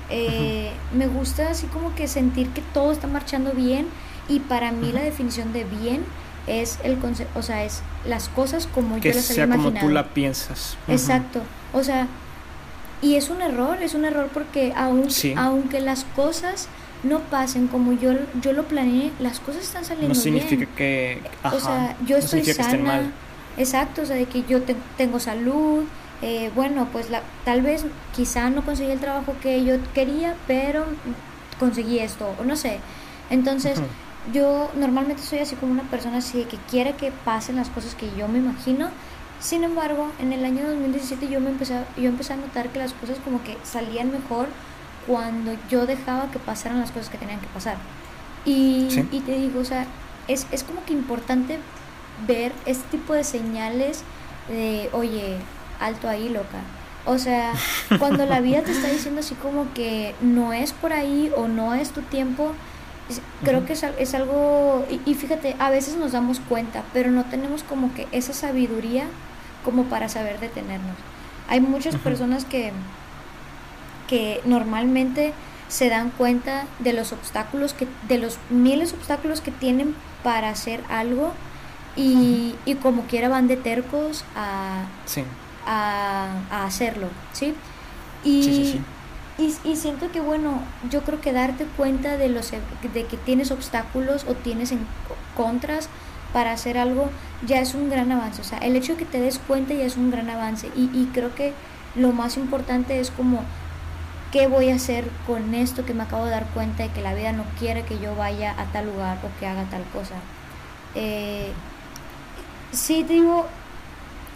eh, 0.09 0.73
me 0.95 1.09
gusta 1.09 1.51
así 1.51 1.67
como 1.67 1.95
que 1.95 2.09
sentir 2.09 2.49
que 2.51 2.63
todo 2.73 2.93
está 2.93 3.07
marchando 3.09 3.53
bien 3.53 3.87
y 4.29 4.41
para 4.41 4.71
mí 4.71 4.93
la 4.93 5.03
definición 5.03 5.53
de 5.53 5.65
bien 5.65 6.05
es 6.47 6.79
el 6.83 6.99
concepto, 6.99 7.39
o 7.39 7.43
sea, 7.43 7.65
es 7.65 7.83
las 8.07 8.29
cosas 8.29 8.67
como 8.67 8.99
yo 8.99 9.13
las 9.13 9.31
había 9.31 9.45
imaginado. 9.45 9.75
como 9.75 9.87
tú 9.87 9.93
la 9.93 10.09
piensas. 10.09 10.79
Exacto. 10.87 11.43
O 11.73 11.83
sea, 11.83 12.07
y 13.03 13.17
es 13.17 13.31
un 13.31 13.43
error, 13.43 13.83
es 13.83 13.95
un 13.95 14.05
error 14.05 14.29
porque 14.33 14.73
aun, 14.77 15.09
aunque 15.37 15.81
las 15.81 16.05
cosas 16.17 16.69
no 17.03 17.21
pasen 17.21 17.69
como 17.69 17.93
yo, 17.93 18.13
yo 18.41 18.53
lo 18.53 18.65
planeé, 18.65 19.13
las 19.19 19.41
cosas 19.41 19.63
están 19.63 19.85
saliendo 19.85 20.15
bien. 20.15 20.35
No 20.35 20.41
significa 20.41 20.67
que... 20.77 21.23
o 21.45 21.61
sea, 21.61 21.97
yo 22.07 22.17
estoy 22.17 22.45
sana. 22.45 23.13
Exacto, 23.57 24.03
o 24.03 24.07
sea, 24.07 24.17
de 24.17 24.27
que 24.27 24.45
yo 24.45 24.61
tengo 24.97 25.19
salud. 25.19 25.85
Eh, 26.23 26.51
bueno, 26.55 26.89
pues 26.93 27.11
la, 27.11 27.23
tal 27.45 27.63
vez 27.63 27.85
quizá 28.15 28.51
no 28.51 28.65
conseguí 28.65 28.91
el 28.91 29.01
trabajo 29.01 29.35
que 29.41 29.65
yo 29.65 29.77
quería, 29.95 30.35
pero 30.47 30.85
conseguí 31.59 31.99
esto, 31.99 32.35
o 32.41 32.45
no 32.45 32.57
sé. 32.57 32.79
Entonces, 33.31 33.81
yo 34.33 34.71
normalmente 34.75 35.23
soy 35.23 35.41
así 35.41 35.57
como 35.57 35.73
una 35.73 35.85
persona 35.85 36.19
así 36.19 36.39
de 36.39 36.45
que 36.45 36.57
quiere 36.71 36.95
que 36.95 37.13
pasen 37.25 37.57
las 37.57 37.69
cosas 37.69 37.95
que 37.95 38.11
yo 38.17 38.29
me 38.29 38.39
imagino. 38.39 38.91
Sin 39.41 39.63
embargo, 39.63 40.11
en 40.19 40.33
el 40.33 40.45
año 40.45 40.67
2017 40.69 41.29
yo 41.29 41.41
me 41.41 41.51
empecé, 41.51 41.81
yo 41.97 42.09
empecé 42.09 42.33
a 42.33 42.37
notar 42.37 42.71
que 42.71 42.81
las 42.81 42.93
cosas 42.93 43.19
como 43.25 43.43
que 43.45 43.57
salían 43.63 44.11
mejor 44.11 44.49
cuando 45.09 45.57
yo 45.71 45.87
dejaba 45.87 46.31
que 46.31 46.39
pasaran 46.39 46.81
las 46.81 46.93
cosas 46.93 47.09
que 47.09 47.19
tenían 47.19 47.41
que 47.41 47.47
pasar. 47.49 47.77
Y, 48.45 48.89
y 49.11 49.21
te 49.21 49.33
digo, 49.33 49.61
o 49.61 49.65
sea, 49.65 49.87
es, 50.29 50.47
es 50.53 50.63
como 50.63 50.85
que 50.85 50.93
importante 50.93 51.59
ver 52.27 52.53
este 52.67 52.99
tipo 52.99 53.15
de 53.15 53.25
señales 53.25 54.03
de, 54.49 54.91
oye, 54.93 55.39
alto 55.81 56.09
ahí, 56.09 56.29
loca. 56.29 56.61
O 57.07 57.19
sea, 57.19 57.55
cuando 57.99 58.27
la 58.27 58.41
vida 58.41 58.63
te 58.63 58.73
está 58.73 58.89
diciendo 58.89 59.21
así 59.21 59.35
como 59.35 59.73
que 59.73 60.15
no 60.21 60.53
es 60.53 60.73
por 60.73 60.93
ahí 60.93 61.33
o 61.37 61.49
no 61.49 61.75
es 61.75 61.91
tu 61.91 62.03
tiempo, 62.03 62.53
creo 63.43 63.65
que 63.65 63.73
es, 63.73 63.83
es 63.99 64.15
algo, 64.15 64.85
y, 64.91 65.01
y, 65.11 65.15
fíjate, 65.15 65.57
a 65.59 65.71
veces 65.71 65.97
nos 65.97 66.13
damos 66.13 66.41
cuenta, 66.41 66.85
pero 66.93 67.11
no 67.11 67.25
tenemos 67.25 67.63
como 67.63 67.95
que 67.95 68.07
esa 68.13 68.35
sabiduría 68.35 69.07
como 69.65 69.85
para 69.85 70.11
saber 70.11 70.39
detenernos. 70.39 70.97
Hay 71.49 71.61
muchas 71.61 71.97
personas 71.97 72.45
que 72.45 72.73
que 74.09 74.41
normalmente 74.45 75.33
se 75.69 75.89
dan 75.89 76.11
cuenta 76.11 76.67
de 76.79 76.93
los 76.95 77.13
obstáculos 77.13 77.75
que 77.75 77.87
de 78.09 78.19
los 78.19 78.39
miles 78.51 78.91
de 78.91 78.99
obstáculos 78.99 79.41
que 79.41 79.51
tienen 79.51 79.95
para 80.25 80.49
hacer 80.49 80.81
algo 80.89 81.33
y, 81.95 82.55
y 82.65 82.75
como 82.77 83.03
quiera 83.03 83.29
van 83.29 83.49
de 83.49 83.57
tercos 83.57 84.25
a, 84.35 84.85
a, 85.67 86.65
hacerlo, 86.65 87.09
¿sí? 87.33 87.55
Y, 88.25 88.81
Y, 89.39 89.55
y, 89.65 89.77
siento 89.77 90.11
que, 90.11 90.21
bueno, 90.21 90.61
yo 90.91 91.03
creo 91.03 91.21
que 91.21 91.33
darte 91.33 91.65
cuenta 91.77 92.17
de, 92.17 92.29
los, 92.29 92.51
de 92.51 93.07
que 93.07 93.17
tienes 93.17 93.53
obstáculos 93.53 94.27
o 94.29 94.35
tienes 94.35 94.73
en 94.73 94.81
contras 95.37 95.89
para 96.33 96.51
hacer 96.51 96.77
algo 96.77 97.09
ya 97.47 97.61
es 97.61 97.75
un 97.75 97.89
gran 97.89 98.11
avance. 98.11 98.41
O 98.41 98.45
sea, 98.45 98.59
el 98.59 98.75
hecho 98.75 98.95
de 98.95 98.99
que 98.99 99.05
te 99.05 99.21
des 99.21 99.39
cuenta 99.39 99.75
ya 99.75 99.85
es 99.85 99.97
un 99.97 100.11
gran 100.11 100.29
avance. 100.29 100.69
Y, 100.77 100.91
y 100.93 101.09
creo 101.15 101.37
que 101.37 101.53
lo 101.95 102.13
más 102.13 102.37
importante 102.37 102.99
es 102.99 103.13
como 103.13 103.45
¿qué 104.33 104.47
voy 104.47 104.71
a 104.71 104.75
hacer 104.75 105.05
con 105.27 105.55
esto 105.55 105.85
que 105.85 105.95
me 105.95 106.03
acabo 106.03 106.25
de 106.25 106.31
dar 106.33 106.47
cuenta 106.49 106.83
de 106.83 106.91
que 106.91 107.03
la 107.03 107.15
vida 107.15 107.33
no 107.33 107.45
quiere 107.59 107.83
que 107.83 107.99
yo 107.99 108.15
vaya 108.15 108.55
a 108.59 108.65
tal 108.67 108.87
lugar 108.87 109.19
o 109.25 109.41
que 109.41 109.47
haga 109.47 109.65
tal 109.65 109.83
cosa? 109.93 110.17
Eh, 110.95 111.51
sí, 112.73 113.05
te 113.05 113.15
digo, 113.15 113.47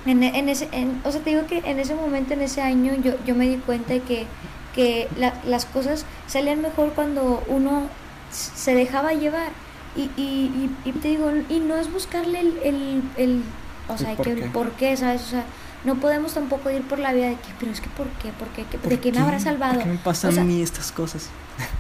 en, 0.07 0.23
en 0.23 0.49
ese, 0.49 0.69
o 1.05 1.13
sea, 1.13 1.21
te 1.21 1.31
digo 1.31 1.47
que 1.47 1.59
en 1.59 1.79
ese 1.79 1.95
momento, 1.95 2.35
en 2.35 2.43
ese 2.43 2.63
año, 2.63 2.95
yo, 3.03 3.13
yo 3.25 3.35
me 3.35 3.49
di 3.49 3.57
cuenta 3.57 3.93
de 3.95 4.01
que, 4.01 4.27
que 4.75 5.09
las 5.45 5.67
cosas 5.67 6.05
salían 6.27 6.63
mejor 6.63 6.93
cuando 6.93 7.43
uno 7.49 7.89
se 8.31 8.75
dejaba 8.75 9.13
llevar. 9.13 9.51
Y, 9.95 10.05
y, 10.17 10.71
y, 10.87 10.93
te 10.93 11.09
digo, 11.09 11.31
y 11.51 11.61
no 11.61 11.77
es 11.77 11.93
buscarle 11.93 12.41
el, 12.41 12.59
el, 12.65 13.03
el 13.19 13.43
o 13.89 13.99
sea, 13.99 14.17
que 14.17 14.31
el 14.33 14.51
por 14.51 14.73
qué, 14.73 14.97
¿sabes? 14.97 15.23
O 15.23 15.27
sea, 15.27 15.45
no 15.85 15.97
podemos 15.97 16.35
tampoco 16.35 16.71
ir 16.71 16.83
por 16.83 16.99
la 16.99 17.13
vida 17.13 17.27
de 17.27 17.35
que, 17.35 17.49
pero 17.59 17.73
es 17.73 17.81
que 17.81 17.89
¿por 17.91 18.07
qué? 18.09 18.31
¿Por 18.33 18.49
qué? 18.49 18.65
¿De 18.89 19.01
qué 19.01 19.13
me 19.13 19.19
habrá 19.19 19.41
salvado? 19.41 19.75
¿Por 19.75 19.83
qué 19.83 19.89
me 19.89 19.99
pasan 19.99 20.39
a 20.39 20.45
mí 20.45 20.63
estas 20.63 20.93
cosas? 20.93 21.29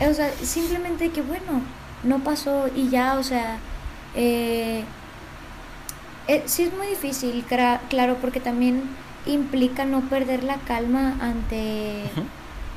O 0.00 0.14
sea, 0.14 0.30
simplemente 0.42 1.10
que 1.10 1.22
bueno, 1.22 1.62
no 2.02 2.18
pasó 2.20 2.68
y 2.74 2.88
ya, 2.88 3.18
o 3.18 3.22
sea, 3.22 3.58
eh, 4.14 4.84
eh 6.28 6.42
sí 6.46 6.64
es 6.64 6.74
muy 6.74 6.88
difícil, 6.88 7.44
claro, 7.88 8.16
porque 8.20 8.40
también 8.40 8.82
implica 9.26 9.84
no 9.84 10.00
perder 10.02 10.42
la 10.42 10.56
calma 10.56 11.16
ante, 11.20 12.10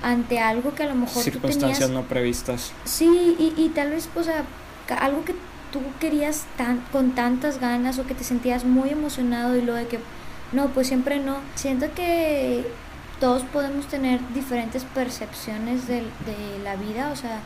ante 0.03 0.39
algo 0.39 0.75
que 0.75 0.83
a 0.83 0.87
lo 0.87 0.95
mejor 0.95 1.23
Circunstancias 1.23 1.89
no 1.89 2.03
previstas. 2.03 2.71
Sí, 2.83 3.35
y, 3.39 3.53
y 3.57 3.69
tal 3.69 3.89
vez, 3.89 4.09
o 4.15 4.23
sea, 4.23 4.43
algo 4.99 5.25
que 5.25 5.33
tú 5.71 5.81
querías 5.99 6.45
tan, 6.55 6.81
con 6.91 7.11
tantas 7.11 7.59
ganas 7.59 7.97
o 7.97 8.05
que 8.05 8.13
te 8.13 8.23
sentías 8.23 8.63
muy 8.63 8.89
emocionado 8.89 9.57
y 9.57 9.61
lo 9.61 9.73
de 9.73 9.87
que 9.87 9.99
no, 10.51 10.67
pues 10.69 10.87
siempre 10.87 11.19
no. 11.19 11.37
Siento 11.55 11.87
que 11.95 12.65
todos 13.19 13.43
podemos 13.43 13.87
tener 13.87 14.19
diferentes 14.33 14.83
percepciones 14.83 15.87
de, 15.87 16.01
de 16.01 16.59
la 16.63 16.75
vida, 16.75 17.11
o 17.11 17.15
sea, 17.15 17.39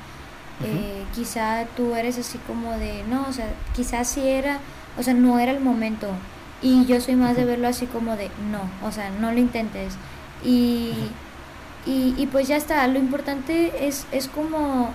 eh, 0.64 1.06
quizá 1.16 1.66
tú 1.78 1.96
eres 1.96 2.18
así 2.18 2.38
como 2.40 2.74
de, 2.74 3.04
no, 3.10 3.26
o 3.30 3.34
sea, 3.34 3.48
quizás 3.76 4.10
sí 4.10 4.28
era, 4.28 4.60
o 4.98 5.04
sea, 5.04 5.14
no 5.14 5.40
era 5.40 5.52
el 5.52 5.60
momento. 5.60 6.08
Y 6.62 6.86
yo 6.86 7.00
soy 7.00 7.16
más 7.16 7.38
de 7.38 7.46
verlo 7.46 7.68
así 7.68 7.86
como 7.86 8.18
de, 8.18 8.30
no, 8.52 8.88
o 8.88 8.92
sea, 8.92 9.10
no 9.10 9.32
lo 9.32 9.40
intentes. 9.40 9.94
Y, 10.44 10.94
y, 11.86 12.14
y, 12.18 12.28
pues 12.28 12.48
ya 12.48 12.58
está, 12.58 12.86
lo 12.88 13.00
importante 13.00 13.88
es, 13.88 14.06
es 14.12 14.28
como 14.28 14.92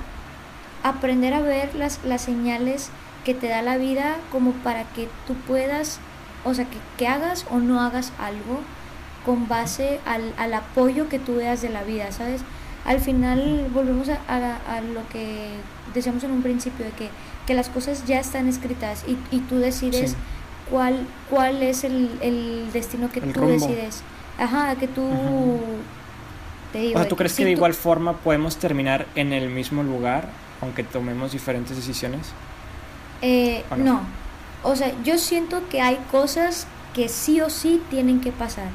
aprender 0.83 1.33
a 1.33 1.41
ver 1.41 1.75
las, 1.75 2.01
las 2.05 2.23
señales 2.23 2.91
que 3.25 3.35
te 3.35 3.49
da 3.49 3.63
la 3.63 3.79
vida 3.79 4.17
como 4.31 4.53
para 4.53 4.85
que 4.85 5.09
tú 5.27 5.35
puedas 5.47 5.99
o 6.45 6.55
sea, 6.55 6.65
que, 6.67 6.77
que 6.99 7.09
hagas 7.09 7.47
o 7.51 7.59
no 7.59 7.81
hagas 7.81 8.13
algo 8.19 8.61
con 9.25 9.49
base 9.49 10.01
al, 10.07 10.35
al, 10.37 10.53
apoyo 10.55 11.09
que 11.09 11.19
tú 11.19 11.37
veas 11.37 11.63
de 11.63 11.71
la 11.71 11.83
vida, 11.83 12.13
¿sabes? 12.13 12.43
Al 12.85 13.01
final 13.01 13.69
volvemos 13.73 14.09
a, 14.11 14.19
a, 14.29 14.81
lo 14.83 15.09
que 15.09 15.49
decíamos 15.95 16.23
en 16.25 16.33
un 16.33 16.43
principio, 16.43 16.85
de 16.85 16.93
que, 16.93 17.09
que, 17.47 17.55
las 17.55 17.71
cosas 17.71 18.05
ya 18.07 18.21
están 18.21 18.47
escritas 18.49 19.05
y, 19.09 19.17
y 19.35 19.41
tú 19.41 19.57
decides 19.59 20.17
cuál, 20.71 21.07
cuál 21.31 21.63
es 21.63 21.85
el, 21.85 22.11
el 22.21 22.69
destino 22.73 23.11
que 23.11 23.21
El 23.21 23.33
tú 23.33 23.41
rumbo. 23.41 23.53
decides. 23.67 24.03
Ajá, 24.39 24.75
que 24.77 24.89
tú... 24.89 25.03
Ujú. 25.03 25.61
Te 26.73 26.81
digo, 26.81 26.99
O 26.99 27.03
sea, 27.03 27.09
¿tú 27.09 27.17
crees 27.17 27.35
que 27.35 27.45
de 27.45 27.53
tú- 27.53 27.57
igual 27.57 27.73
forma 27.73 28.15
podemos 28.15 28.57
terminar 28.57 29.07
en 29.15 29.33
el 29.33 29.49
mismo 29.49 29.83
lugar, 29.83 30.29
aunque 30.61 30.83
tomemos 30.83 31.33
diferentes 31.33 31.77
decisiones? 31.77 32.33
Eh, 33.23 33.65
no. 33.77 34.03
O 34.65 34.75
sea, 34.77 34.93
yo 35.05 35.19
siento 35.19 35.69
que 35.69 35.81
hay 35.81 35.99
cosas 36.11 36.67
que 36.95 37.09
sí 37.09 37.41
o 37.41 37.51
sí 37.51 37.81
tienen 37.91 38.21
que 38.21 38.33
pasar. 38.33 38.69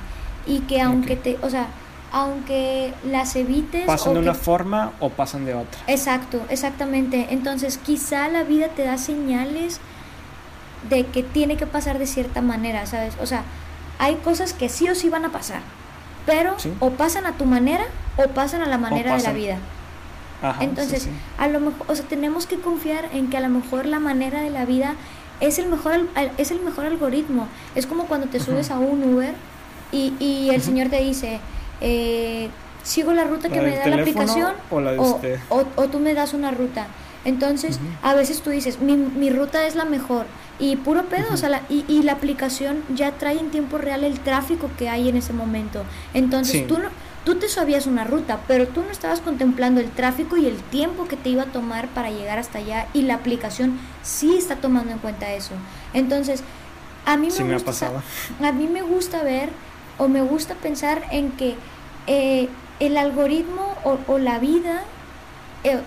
Y 0.46 0.60
que 0.62 0.82
aunque 0.82 1.16
te, 1.16 1.38
o 1.42 1.50
sea, 1.50 1.68
aunque 2.12 2.94
las 3.06 3.36
evites... 3.36 3.86
¿Pasan 3.86 4.14
de 4.14 4.20
que- 4.22 4.30
una 4.30 4.34
forma 4.34 4.92
o 5.00 5.10
pasan 5.10 5.46
de 5.46 5.54
otra? 5.54 5.80
Exacto, 5.88 6.42
exactamente. 6.50 7.28
Entonces, 7.32 7.78
quizá 7.78 8.28
la 8.30 8.44
vida 8.44 8.70
te 8.70 8.84
da 8.84 8.98
señales 8.98 9.80
de 10.90 11.06
que 11.06 11.24
tiene 11.24 11.58
que 11.58 11.68
pasar 11.68 12.00
de 12.00 12.08
cierta 12.08 12.42
manera, 12.42 12.86
¿sabes? 12.86 13.16
O 13.22 13.26
sea, 13.26 13.44
hay 14.00 14.16
cosas 14.16 14.54
que 14.54 14.70
sí 14.70 14.90
o 14.90 14.96
sí 14.96 15.10
van 15.10 15.26
a 15.26 15.30
pasar, 15.32 15.62
pero 16.26 16.58
Sí. 16.58 16.72
o 16.80 16.92
pasan 16.92 17.26
a 17.26 17.34
tu 17.34 17.46
manera 17.46 17.84
o 18.18 18.28
pasan 18.30 18.62
a 18.62 18.66
la 18.66 18.78
manera 18.78 19.16
de 19.18 19.24
la 19.24 19.34
vida. 19.34 19.58
Ajá, 20.42 20.60
sí, 20.60 20.66
Entonces, 20.66 21.04
sí. 21.04 21.10
a 21.38 21.48
lo 21.50 21.60
mejor, 21.60 21.86
o 21.90 21.96
sea, 21.96 22.06
tenemos 22.06 22.46
que 22.48 22.60
confiar 22.60 23.10
en 23.14 23.30
que 23.30 23.36
a 23.38 23.42
lo 23.42 23.50
mejor 23.50 23.86
la 23.86 24.00
manera 24.00 24.40
de 24.42 24.50
la 24.50 24.64
vida 24.66 24.94
es 25.40 25.60
el 25.60 25.68
mejor 25.70 26.08
es 26.38 26.52
el 26.52 26.60
mejor 26.62 26.86
algoritmo. 26.86 27.48
Es 27.76 27.86
como 27.88 28.06
cuando 28.06 28.28
te 28.28 28.40
subes 28.40 28.72
a 28.72 28.80
un 28.80 29.04
Uber 29.14 29.34
y, 29.92 30.14
y 30.20 30.50
el 30.52 30.62
señor 30.62 30.90
te 30.90 31.02
dice, 31.02 31.40
eh, 31.82 32.50
sigo 32.84 33.14
la 33.14 33.24
ruta 33.24 33.50
que 33.50 33.58
¿La 33.58 33.62
me 33.64 33.76
da 33.76 33.88
la 33.88 33.96
aplicación 33.98 34.54
o 34.70 34.80
la 34.82 34.92
o, 34.94 35.16
usted? 35.16 35.40
o- 35.50 35.66
o 35.76 35.88
tú 35.88 36.00
me 36.00 36.14
das 36.14 36.34
una 36.34 36.52
ruta. 36.52 36.88
Entonces, 37.26 37.80
a 38.02 38.14
veces 38.14 38.42
tú 38.42 38.50
dices, 38.50 38.80
mi, 38.80 38.96
mi 38.96 39.30
ruta 39.30 39.68
es 39.68 39.76
la 39.76 39.84
mejor. 39.86 40.26
Y 40.58 40.78
puro 40.78 41.04
pedo, 41.06 41.26
Ujú. 41.26 41.34
o 41.34 41.38
sea, 41.38 41.50
la- 41.50 41.62
y, 41.70 41.84
y 41.88 42.04
la 42.04 42.14
aplicación 42.14 42.82
ya 42.96 43.12
trae 43.12 43.38
en 43.40 43.50
tiempo 43.52 43.78
real 43.78 44.04
el 44.06 44.20
tráfico 44.20 44.70
que 44.78 44.88
hay 44.90 45.10
en 45.10 45.18
ese 45.18 45.34
momento. 45.34 45.84
Entonces, 46.14 46.62
Sí. 46.62 46.66
tú, 46.68 46.78
no, 46.80 46.90
tú 47.26 47.36
te 47.36 47.50
sabías 47.50 47.88
una 47.88 48.04
ruta, 48.04 48.40
pero 48.48 48.68
tú 48.68 48.82
no 48.82 48.92
estabas 48.92 49.20
contemplando 49.20 49.82
el 49.82 49.90
tráfico 49.92 50.38
y 50.38 50.48
el 50.48 50.58
tiempo 50.58 51.08
que 51.08 51.16
te 51.16 51.30
iba 51.30 51.44
a 51.44 51.48
tomar 51.48 51.88
para 51.90 52.10
llegar 52.10 52.40
hasta 52.40 52.60
allá. 52.60 52.88
Y 52.94 53.04
la 53.04 53.16
aplicación 53.16 53.80
sí 54.04 54.38
está 54.38 54.56
tomando 54.56 54.92
en 54.92 55.00
cuenta 55.00 55.32
eso. 55.34 55.54
Entonces, 55.94 56.44
a 57.06 57.18
mí 57.18 57.28
me 57.28 57.32
Sí 57.32 57.44
gusta 57.44 57.92
a 58.44 58.52
mí 58.52 58.68
me 58.68 58.82
gusta 58.82 59.24
ver 59.24 59.50
o 59.98 60.08
me 60.08 60.22
gusta 60.22 60.56
pensar 60.56 61.04
en 61.12 61.32
que 61.32 61.56
eh, 62.08 62.50
el 62.80 62.98
algoritmo 62.98 63.76
o, 63.84 64.00
o 64.08 64.18
la 64.18 64.40
vida 64.40 64.84
eh, 65.64 65.80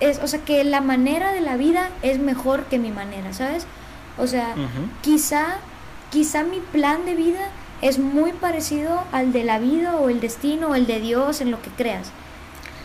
es, 0.00 0.18
o 0.18 0.26
sea, 0.26 0.40
que 0.40 0.64
la 0.64 0.80
manera 0.80 1.32
de 1.32 1.40
la 1.40 1.56
vida 1.56 1.90
es 2.02 2.18
mejor 2.18 2.64
que 2.64 2.78
mi 2.78 2.90
manera, 2.90 3.32
¿sabes? 3.32 3.66
O 4.18 4.26
sea, 4.26 4.54
quizá, 5.00 5.58
quizá 6.10 6.42
mi 6.42 6.60
plan 6.60 7.04
de 7.04 7.14
vida 7.14 7.50
es 7.82 7.98
muy 7.98 8.32
parecido 8.32 9.04
al 9.12 9.32
de 9.32 9.44
la 9.44 9.58
vida 9.58 9.96
o 9.96 10.08
el 10.08 10.20
destino 10.20 10.68
o 10.68 10.74
el 10.74 10.86
de 10.86 11.00
Dios 11.00 11.40
en 11.42 11.50
lo 11.50 11.60
que 11.60 11.70
creas. 11.70 12.10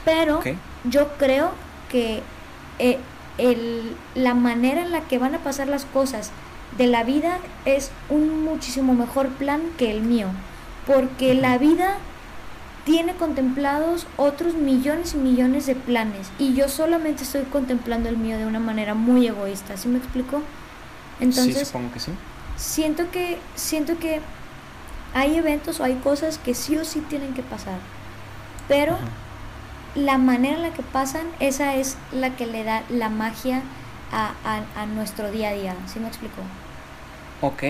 Pero 0.06 0.40
yo 0.84 1.10
creo 1.18 1.52
que 1.90 2.22
eh, 2.80 3.00
el- 3.38 3.96
la 4.16 4.34
manera 4.34 4.82
en 4.82 4.92
la 4.92 5.02
que 5.02 5.18
van 5.20 5.36
a 5.36 5.40
pasar 5.40 5.68
las 5.68 5.86
cosas 5.86 6.32
de 6.78 6.88
la 6.88 7.04
vida 7.04 7.40
es 7.66 7.92
un 8.10 8.44
muchísimo 8.44 8.94
mejor 8.94 9.30
plan 9.30 9.62
que 9.78 9.92
el 9.92 10.02
mío. 10.02 10.28
Porque 10.86 11.34
la 11.34 11.58
vida 11.58 11.98
tiene 12.86 13.14
contemplados 13.16 14.08
otros 14.16 14.54
millones 14.54 15.14
y 15.14 15.18
millones 15.18 15.66
de 15.66 15.76
planes 15.76 16.30
y 16.40 16.54
yo 16.54 16.70
solamente 16.70 17.24
estoy 17.24 17.44
contemplando 17.44 18.08
el 18.10 18.18
mío 18.18 18.38
de 18.38 18.46
una 18.46 18.60
manera 18.60 18.94
muy 18.94 19.28
egoísta, 19.28 19.76
¿sí 19.78 19.90
me 19.90 19.98
explico? 19.98 20.38
sí, 20.38 20.46
Entonces, 21.26 21.68
supongo 21.68 21.92
que 21.92 22.00
sí. 22.00 22.12
siento 22.56 23.12
que 23.12 23.40
siento 23.56 23.98
que 24.00 24.22
hay 25.18 25.36
eventos 25.38 25.80
o 25.80 25.84
hay 25.84 25.96
cosas 25.98 26.40
que 26.40 26.54
sí 26.56 26.78
o 26.78 26.86
sí 26.86 27.02
tienen 27.02 27.34
que 27.34 27.44
pasar. 27.44 27.80
Pero 28.68 28.94
Ajá. 28.96 29.18
la 29.96 30.18
manera 30.18 30.56
en 30.58 30.64
la 30.64 30.74
que 30.74 30.84
pasan, 30.84 31.28
esa 31.40 31.76
es 31.76 31.98
la 32.12 32.36
que 32.38 32.48
le 32.48 32.64
da 32.64 32.86
la 32.90 33.10
magia 33.10 33.64
a, 34.12 34.38
a- 34.44 34.82
a 34.82 34.86
nuestro 34.88 35.32
día 35.32 35.50
a 35.50 35.54
día, 35.54 35.84
¿sí 35.88 36.00
me 36.00 36.08
explico? 36.10 36.42
Ok. 37.40 37.64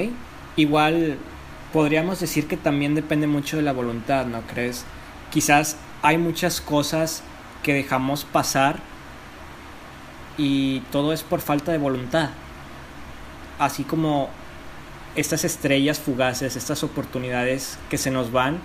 Igual 0.56 1.26
podríamos 1.72 2.20
decir 2.20 2.48
que 2.48 2.58
también 2.58 2.96
depende 2.96 3.28
mucho 3.28 3.58
de 3.58 3.64
la 3.64 3.74
voluntad, 3.74 4.26
¿no 4.26 4.42
crees? 4.48 4.86
Quizás 5.30 5.78
hay 6.02 6.18
muchas 6.18 6.62
cosas 6.62 7.24
que 7.62 7.74
dejamos 7.74 8.26
pasar 8.26 8.90
y 10.38 10.82
todo 10.92 11.14
es 11.14 11.24
por 11.24 11.42
falta 11.42 11.72
de 11.72 11.78
voluntad. 11.78 12.38
Así 13.58 13.86
como 13.86 14.38
estas 15.18 15.44
estrellas 15.44 16.00
fugaces, 16.00 16.56
estas 16.56 16.84
oportunidades 16.84 17.78
que 17.90 17.98
se 17.98 18.12
nos 18.12 18.32
van, 18.32 18.60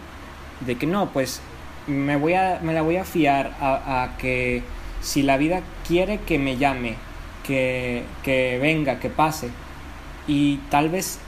de 0.60 0.76
que 0.76 0.86
no, 0.86 1.10
pues 1.10 1.40
me, 1.86 2.16
voy 2.16 2.34
a, 2.34 2.60
me 2.62 2.74
la 2.74 2.82
voy 2.82 2.98
a 2.98 3.04
fiar 3.04 3.56
a, 3.60 4.10
que 4.18 4.62
si 5.00 5.22
la 5.22 5.38
vida 5.38 5.62
quiere 5.88 6.20
que 6.20 6.38
me 6.38 6.58
llame, 6.58 6.96
que, 7.42 8.04
que 8.22 8.58
venga, 8.60 9.00
que 9.00 9.08
pase, 9.08 9.48
y 10.28 10.58
tal 10.70 10.90
vez 10.90 11.18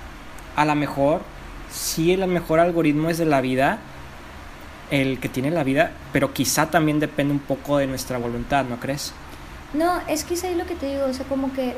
a 0.56 0.64
lo 0.64 0.74
mejor 0.74 1.22
sí 1.72 2.12
el 2.12 2.26
mejor 2.28 2.60
algoritmo 2.60 3.10
es 3.10 3.18
de 3.18 3.24
la 3.24 3.40
vida 3.40 3.78
el 4.90 5.18
que 5.18 5.28
tiene 5.28 5.50
la 5.50 5.64
vida 5.64 5.90
pero 6.12 6.32
quizá 6.32 6.70
también 6.70 7.00
depende 7.00 7.32
un 7.32 7.40
poco 7.40 7.78
de 7.78 7.88
nuestra 7.88 8.18
voluntad 8.18 8.64
no 8.64 8.78
crees 8.78 9.12
No, 9.72 10.00
es 10.06 10.22
que 10.22 10.34
es 10.34 10.56
lo 10.56 10.66
que 10.66 10.76
te 10.76 10.86
digo, 10.86 11.06
o 11.06 11.12
sea, 11.12 11.26
como 11.26 11.52
que, 11.52 11.74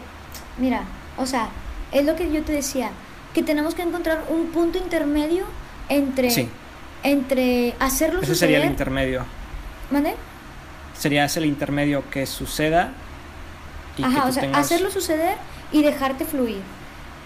mira, 0.59 0.83
o 1.17 1.25
sea, 1.25 1.49
es 1.93 2.05
lo 2.05 2.15
que 2.15 2.31
yo 2.31 2.43
te 2.43 2.53
decía, 2.53 2.91
que 3.37 3.43
tenemos 3.43 3.75
que 3.75 3.83
encontrar 3.83 4.25
un 4.31 4.47
punto 4.47 4.79
intermedio 4.79 5.45
entre, 5.91 6.31
Sí. 6.31 6.49
entre 7.03 7.75
hacerlo 7.79 8.23
ese 8.23 8.35
sería 8.35 8.57
el 8.57 8.63
suceder. 8.63 8.71
intermedio 8.73 9.25
¿Mande? 9.91 10.15
sería 10.97 11.27
ese 11.27 11.41
el 11.41 11.45
intermedio 11.45 12.03
que 12.11 12.25
suceda 12.25 12.93
y 13.99 14.03
que 14.03 14.09
Ajá, 14.09 14.23
tú 14.23 14.29
o 14.29 14.33
sea, 14.33 14.41
tengas- 14.43 14.61
hacerlo 14.65 14.91
suceder 14.91 15.37
y 15.71 15.83
dejarte 15.83 16.25
fluir. 16.25 16.63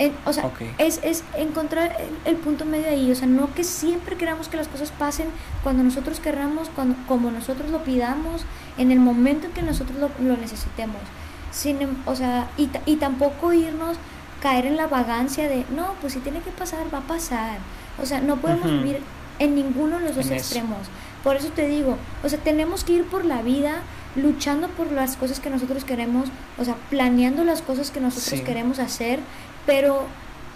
En- 0.01 0.13
o 0.25 0.33
sea, 0.33 0.51
es, 0.79 0.99
es 1.05 1.23
encontrar 1.37 1.95
el, 2.01 2.33
el 2.33 2.37
punto 2.37 2.65
medio 2.65 2.89
ahí. 2.89 3.13
O 3.13 3.15
sea, 3.15 3.29
no 3.29 3.55
que 3.55 3.63
siempre 3.63 4.17
queramos 4.17 4.49
que 4.49 4.57
las 4.57 4.67
cosas 4.67 4.91
pasen 4.91 5.29
cuando 5.63 5.83
nosotros 5.85 6.19
querramos, 6.19 6.71
cuando, 6.75 6.97
como 7.07 7.31
nosotros 7.31 7.71
lo 7.71 7.85
pidamos, 7.85 8.43
en 8.79 8.91
el 8.91 8.99
momento 8.99 9.47
en 9.47 9.53
que 9.53 9.63
nosotros 9.63 9.97
lo, 9.99 10.11
lo 10.27 10.37
necesitemos. 10.39 10.97
Sin, 11.53 11.81
em- 11.83 11.97
o 12.07 12.17
sea, 12.17 12.49
y, 12.57 12.69
y 12.87 12.97
tampoco 12.97 13.53
irnos, 13.53 13.97
caer 14.41 14.67
en 14.67 14.77
la 14.77 14.87
vagancia 14.87 15.49
de, 15.49 15.65
no, 15.75 15.95
pues 16.01 16.15
si 16.15 16.21
tiene 16.21 16.41
que 16.41 16.51
pasar, 16.51 16.81
va 16.93 16.99
a 16.99 17.03
pasar. 17.03 17.59
O 18.03 18.07
sea, 18.07 18.21
no 18.21 18.37
podemos 18.37 18.71
vivir 18.71 19.01
en 19.39 19.55
ninguno 19.55 19.99
de 19.99 20.07
los 20.07 20.17
dos 20.17 20.27
En 20.27 20.33
eso. 20.35 20.43
extremos. 20.45 20.79
Por 21.23 21.37
eso 21.37 21.49
te 21.49 21.69
digo, 21.69 21.97
o 22.25 22.29
sea, 22.29 22.39
tenemos 22.39 22.85
que 22.85 22.95
ir 22.95 23.05
por 23.05 23.25
la 23.25 23.43
vida 23.43 23.81
luchando 24.17 24.69
por 24.69 24.91
las 24.91 25.17
cosas 25.17 25.39
que 25.41 25.51
nosotros 25.51 25.85
queremos, 25.85 26.29
o 26.59 26.65
sea, 26.65 26.75
planeando 26.89 27.45
las 27.45 27.63
cosas 27.63 27.91
que 27.91 28.01
nosotros 28.01 28.39
Sí. 28.41 28.45
queremos 28.45 28.79
hacer, 28.79 29.21
pero 29.67 30.05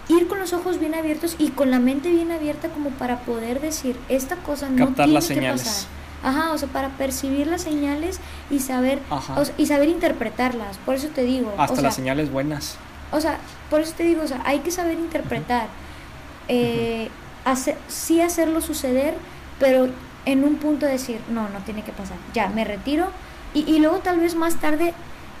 ir 0.09 0.27
con 0.27 0.39
los 0.39 0.53
ojos 0.53 0.79
bien 0.79 0.93
abiertos 0.95 1.35
y 1.39 1.49
con 1.49 1.71
la 1.71 1.79
mente 1.79 2.09
bien 2.11 2.31
abierta 2.31 2.69
como 2.69 2.89
para 2.91 3.19
poder 3.19 3.61
decir, 3.61 3.95
esta 4.09 4.35
cosa 4.37 4.69
no 4.69 4.87
Captar 4.87 5.05
tiene 5.05 5.13
las 5.13 5.27
que 5.27 5.33
señales. 5.35 5.61
pasar. 5.63 5.89
Ajá, 6.23 6.53
o 6.53 6.57
sea, 6.57 6.67
para 6.69 6.89
percibir 6.89 7.45
las 7.47 7.61
señales 7.61 8.19
y 8.49 8.59
saber 8.59 8.99
Ajá. 9.11 9.39
o 9.39 9.45
sea, 9.45 9.53
y 9.59 9.67
saber 9.67 9.89
interpretarlas. 9.89 10.77
Por 10.79 10.95
eso 10.95 11.07
te 11.09 11.21
digo, 11.23 11.51
hasta 11.57 11.73
o 11.73 11.75
sea, 11.75 11.83
las 11.83 11.95
señales 11.95 12.31
buenas 12.31 12.77
o 13.15 13.21
sea, 13.21 13.39
por 13.69 13.81
eso 13.81 13.93
te 13.97 14.03
digo, 14.03 14.23
o 14.23 14.27
sea, 14.27 14.41
hay 14.45 14.59
que 14.59 14.71
saber 14.71 14.97
interpretar. 14.99 15.67
Eh, 16.47 17.09
hacer- 17.45 17.77
sí 17.87 18.21
hacerlo 18.21 18.61
suceder, 18.61 19.15
pero 19.59 19.89
en 20.25 20.43
un 20.43 20.55
punto 20.55 20.85
decir, 20.85 21.19
no, 21.29 21.49
no 21.49 21.59
tiene 21.65 21.83
que 21.83 21.91
pasar. 21.91 22.17
Ya, 22.33 22.47
me 22.49 22.63
retiro. 22.65 23.07
Y, 23.53 23.61
y 23.71 23.79
luego 23.79 23.99
tal 23.99 24.19
vez 24.19 24.35
más 24.35 24.55
tarde, 24.59 24.93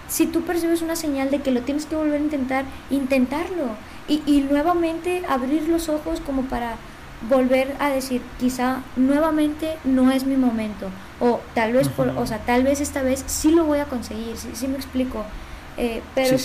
si 0.07 0.27
tú 0.27 0.41
percibes 0.43 0.81
una 0.81 0.95
señal 0.95 1.31
de 1.31 1.41
que 1.41 1.51
lo 1.51 1.61
tienes 1.61 1.85
que 1.85 1.95
volver 1.95 2.21
a 2.21 2.23
intentar, 2.23 2.65
intentarlo. 2.89 3.69
Y, 4.07 4.21
y 4.25 4.41
nuevamente 4.41 5.23
abrir 5.27 5.67
los 5.67 5.89
ojos 5.89 6.21
como 6.21 6.43
para 6.43 6.75
volver 7.29 7.75
a 7.79 7.89
decir, 7.89 8.21
quizá 8.39 8.81
nuevamente 8.95 9.77
no 9.83 10.11
es 10.11 10.25
mi 10.25 10.37
momento. 10.37 10.89
O 11.19 11.39
tal 11.55 11.73
vez, 11.73 11.89
por, 11.89 12.09
o 12.09 12.27
sea, 12.27 12.39
tal 12.39 12.63
vez 12.63 12.81
esta 12.81 13.01
vez 13.01 13.23
sí 13.25 13.51
lo 13.51 13.65
voy 13.65 13.79
a 13.79 13.85
conseguir, 13.85 14.37
sí, 14.37 14.49
sí 14.53 14.67
me 14.67 14.75
explico. 14.75 15.23
Eh, 15.77 16.01
pero 16.13 16.37
Sí, 16.37 16.37
sí. 16.37 16.43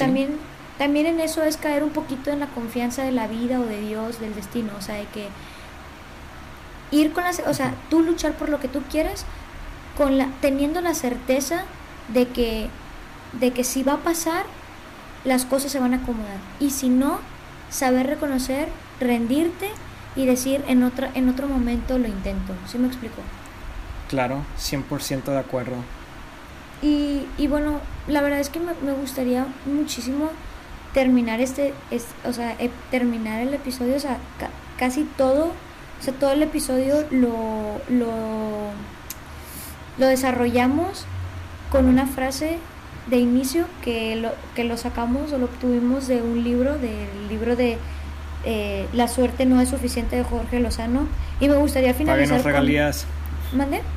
También 0.80 1.04
en 1.04 1.20
eso 1.20 1.42
es 1.42 1.58
caer 1.58 1.84
un 1.84 1.90
poquito 1.90 2.30
en 2.30 2.40
la 2.40 2.46
confianza 2.46 3.02
de 3.02 3.12
la 3.12 3.26
vida 3.26 3.60
o 3.60 3.66
de 3.66 3.82
Dios, 3.82 4.18
del 4.18 4.34
destino, 4.34 4.72
o 4.78 4.80
sea, 4.80 4.94
de 4.94 5.04
que 5.08 5.28
ir 6.90 7.12
con 7.12 7.22
la, 7.22 7.32
o 7.46 7.52
sea, 7.52 7.74
tú 7.90 8.00
luchar 8.00 8.32
por 8.38 8.48
lo 8.48 8.60
que 8.60 8.68
tú 8.68 8.80
quieres 8.90 9.26
con 9.94 10.16
la 10.16 10.30
teniendo 10.40 10.80
la 10.80 10.94
certeza 10.94 11.66
de 12.08 12.28
que 12.28 12.70
de 13.32 13.52
que 13.52 13.62
si 13.62 13.82
va 13.82 13.94
a 13.94 14.02
pasar 14.02 14.46
las 15.22 15.44
cosas 15.44 15.70
se 15.70 15.80
van 15.80 15.92
a 15.92 15.98
acomodar 15.98 16.40
y 16.58 16.70
si 16.70 16.88
no 16.88 17.28
saber 17.68 18.06
reconocer, 18.06 18.74
rendirte 19.00 19.78
y 20.14 20.24
decir 20.24 20.64
en 20.66 20.82
otra 20.82 21.10
en 21.14 21.28
otro 21.28 21.46
momento 21.46 21.98
lo 21.98 22.08
intento. 22.08 22.58
¿Sí 22.64 22.78
me 22.78 22.88
explico? 22.88 23.22
claro 24.08 24.46
100% 24.56 25.32
de 25.32 25.38
acuerdo 25.38 25.86
Y, 26.82 27.32
y 27.36 27.46
bueno, 27.48 27.82
la 28.06 28.22
verdad 28.22 28.40
es 28.40 28.50
que 28.50 28.60
me, 28.60 28.74
me 28.82 28.92
gustaría 28.92 29.46
muchísimo 29.66 30.30
terminar 30.94 31.40
este, 31.40 31.72
es, 31.90 32.06
o 32.24 32.32
sea, 32.32 32.54
eh, 32.58 32.70
terminar 32.90 33.40
el 33.40 33.54
episodio, 33.54 33.96
o 33.96 34.00
sea, 34.00 34.18
ca- 34.38 34.50
casi 34.78 35.04
todo, 35.16 35.46
o 35.46 36.02
sea, 36.02 36.12
todo 36.14 36.32
el 36.32 36.42
episodio 36.42 37.04
lo, 37.10 37.80
lo, 37.88 38.10
lo 39.98 40.06
desarrollamos 40.06 41.04
con 41.70 41.86
una 41.86 42.06
frase 42.06 42.58
de 43.08 43.16
inicio 43.18 43.66
que 43.82 44.16
lo, 44.16 44.30
que 44.54 44.64
lo 44.64 44.76
sacamos 44.76 45.32
o 45.32 45.38
lo 45.38 45.46
obtuvimos 45.46 46.06
de 46.08 46.22
un 46.22 46.42
libro, 46.44 46.76
del 46.78 47.28
libro 47.28 47.56
de 47.56 47.78
eh, 48.44 48.86
La 48.92 49.08
suerte 49.08 49.46
no 49.46 49.60
es 49.60 49.68
suficiente 49.68 50.16
de 50.16 50.24
Jorge 50.24 50.60
Lozano. 50.60 51.06
Y 51.40 51.48
me 51.48 51.56
gustaría 51.56 51.94
finalizar 51.94 52.28
Páguenos 52.28 52.44
regalías. 52.44 53.06
con... 53.50 53.58
¿Mande? 53.58 53.80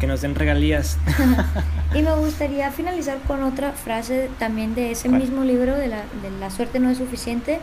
Que 0.00 0.06
nos 0.06 0.20
den 0.20 0.34
regalías. 0.34 0.98
Y 1.94 2.02
me 2.02 2.14
gustaría 2.16 2.70
finalizar 2.70 3.18
con 3.26 3.42
otra 3.42 3.72
frase 3.72 4.28
también 4.38 4.74
de 4.74 4.90
ese 4.90 5.08
mismo 5.08 5.44
libro 5.44 5.76
de 5.76 5.88
la, 5.88 6.02
de 6.22 6.30
la 6.40 6.50
suerte 6.50 6.78
no 6.78 6.90
es 6.90 6.98
suficiente, 6.98 7.60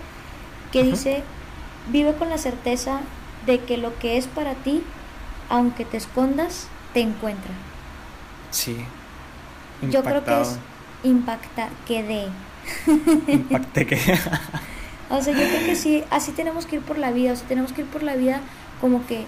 que 0.72 0.84
dice, 0.84 1.24
vive 1.92 2.14
con 2.14 2.30
la 2.30 2.38
certeza 2.38 3.02
de 3.46 3.60
que 3.60 3.78
lo 3.78 3.98
que 4.00 4.18
es 4.18 4.28
para 4.28 4.54
ti, 4.56 4.82
aunque 5.50 5.86
te 5.86 5.98
escondas, 5.98 6.68
te 6.94 7.02
encuentra. 7.02 7.52
Sí. 8.50 8.78
Yo 9.82 10.04
creo 10.04 10.24
que 10.24 10.42
es 10.42 10.58
impacta, 11.04 11.70
que 11.86 12.04
de. 12.04 12.28
Impacté 13.32 13.86
que. 13.88 14.20
O 15.10 15.22
sea, 15.22 15.34
yo 15.34 15.48
creo 15.48 15.66
que 15.66 15.76
sí, 15.76 16.04
así 16.10 16.32
tenemos 16.32 16.66
que 16.66 16.78
ir 16.78 16.82
por 16.82 16.98
la 16.98 17.12
vida, 17.12 17.34
o 17.34 17.36
sea, 17.36 17.48
tenemos 17.48 17.74
que 17.74 17.82
ir 17.82 17.88
por 17.88 18.04
la 18.04 18.16
vida 18.16 18.42
como 18.82 19.06
que 19.06 19.26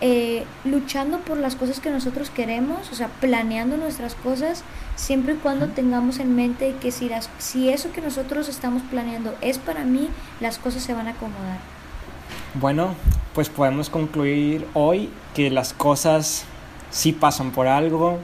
eh, 0.00 0.44
luchando 0.64 1.18
por 1.18 1.38
las 1.38 1.56
cosas 1.56 1.80
que 1.80 1.90
nosotros 1.90 2.30
queremos, 2.30 2.90
o 2.92 2.94
sea, 2.94 3.08
planeando 3.20 3.76
nuestras 3.76 4.14
cosas, 4.14 4.62
siempre 4.94 5.34
y 5.34 5.36
cuando 5.36 5.66
tengamos 5.68 6.20
en 6.20 6.36
mente 6.36 6.74
que 6.80 6.92
si, 6.92 7.08
las, 7.08 7.28
si 7.38 7.68
eso 7.70 7.90
que 7.90 8.00
nosotros 8.00 8.48
estamos 8.48 8.82
planeando 8.90 9.34
es 9.40 9.58
para 9.58 9.84
mí, 9.84 10.08
las 10.40 10.58
cosas 10.58 10.84
se 10.84 10.94
van 10.94 11.08
a 11.08 11.10
acomodar. 11.10 11.58
Bueno, 12.54 12.94
pues 13.34 13.48
podemos 13.48 13.90
concluir 13.90 14.68
hoy 14.72 15.10
que 15.34 15.50
las 15.50 15.72
cosas 15.72 16.44
sí 16.90 17.12
pasan 17.12 17.50
por 17.50 17.66
algo 17.66 18.18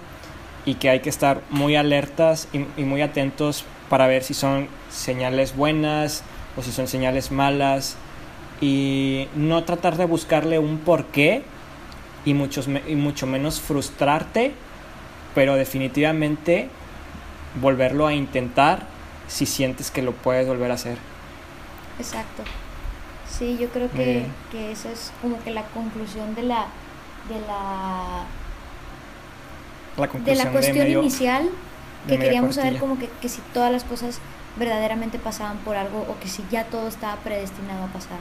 y 0.64 0.75
que 0.75 0.91
hay 0.91 1.01
que 1.01 1.11
estar 1.11 1.43
muy 1.51 1.75
alertas 1.75 2.47
y, 2.53 2.66
y 2.81 2.85
muy 2.85 3.03
atentos 3.03 3.64
para 3.91 4.07
ver 4.07 4.22
si 4.22 4.33
son 4.33 4.68
señales 4.91 5.57
buenas 5.57 6.22
o 6.57 6.62
si 6.62 6.70
son 6.70 6.87
señales 6.87 7.33
malas 7.33 7.97
y 8.61 9.27
no 9.35 9.64
tratar 9.64 9.97
de 9.97 10.05
buscarle 10.05 10.61
un 10.61 10.79
porqué 10.79 11.43
y, 12.25 12.35
muchos, 12.35 12.68
me- 12.68 12.83
y 12.87 12.97
mucho 12.97 13.27
menos 13.27 13.61
frustrarte, 13.61 14.53
pero 15.35 15.55
definitivamente 15.57 16.68
volverlo 17.61 18.07
a 18.07 18.14
intentar 18.14 18.87
si 19.29 19.47
sientes 19.47 19.91
que 19.91 20.03
lo 20.03 20.12
puedes 20.12 20.47
volver 20.47 20.70
a 20.70 20.75
hacer. 20.75 20.97
Exacto. 21.99 22.43
Sí, 23.29 23.57
yo 23.61 23.68
creo 23.68 23.91
que, 23.91 24.27
que 24.53 24.72
esa 24.72 24.91
es 24.91 25.12
como 25.20 25.43
que 25.43 25.51
la 25.51 25.62
conclusión 25.64 26.35
de 26.35 26.43
la, 26.45 26.66
de 27.29 27.41
la 27.47 28.25
La 29.97 30.07
de 30.07 30.35
la 30.37 30.51
cuestión 30.51 30.79
medio- 30.79 31.01
inicial 31.03 31.49
que 32.09 32.18
queríamos 32.18 32.55
saber 32.57 32.79
como 32.79 32.99
que, 32.99 33.09
que 33.20 33.29
si 33.29 33.41
todas 33.53 33.72
las 33.72 33.83
cosas 33.85 34.18
verdaderamente 34.57 35.18
pasaban 35.18 35.57
por 35.59 35.77
algo 35.77 36.01
o 36.09 36.18
que 36.20 36.29
si 36.29 36.45
ya 36.51 36.64
todo 36.64 36.87
estaba 36.87 37.16
predestinado 37.16 37.85
a 37.85 37.87
pasar. 37.89 38.18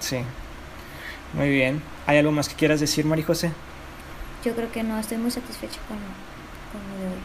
Sí. 0.00 0.18
Muy 1.34 1.48
bien. 1.48 1.82
¿Hay 2.06 2.18
algo 2.18 2.32
más 2.32 2.48
que 2.48 2.54
quieras 2.54 2.80
decir, 2.80 3.04
Mari 3.04 3.22
José? 3.22 3.52
Yo 4.44 4.54
creo 4.54 4.70
que 4.72 4.82
no, 4.82 4.98
estoy 4.98 5.18
muy 5.18 5.30
satisfecha 5.30 5.78
con, 5.88 5.96
con 5.98 6.80
lo 6.90 7.04
de 7.04 7.14
hoy. 7.14 7.20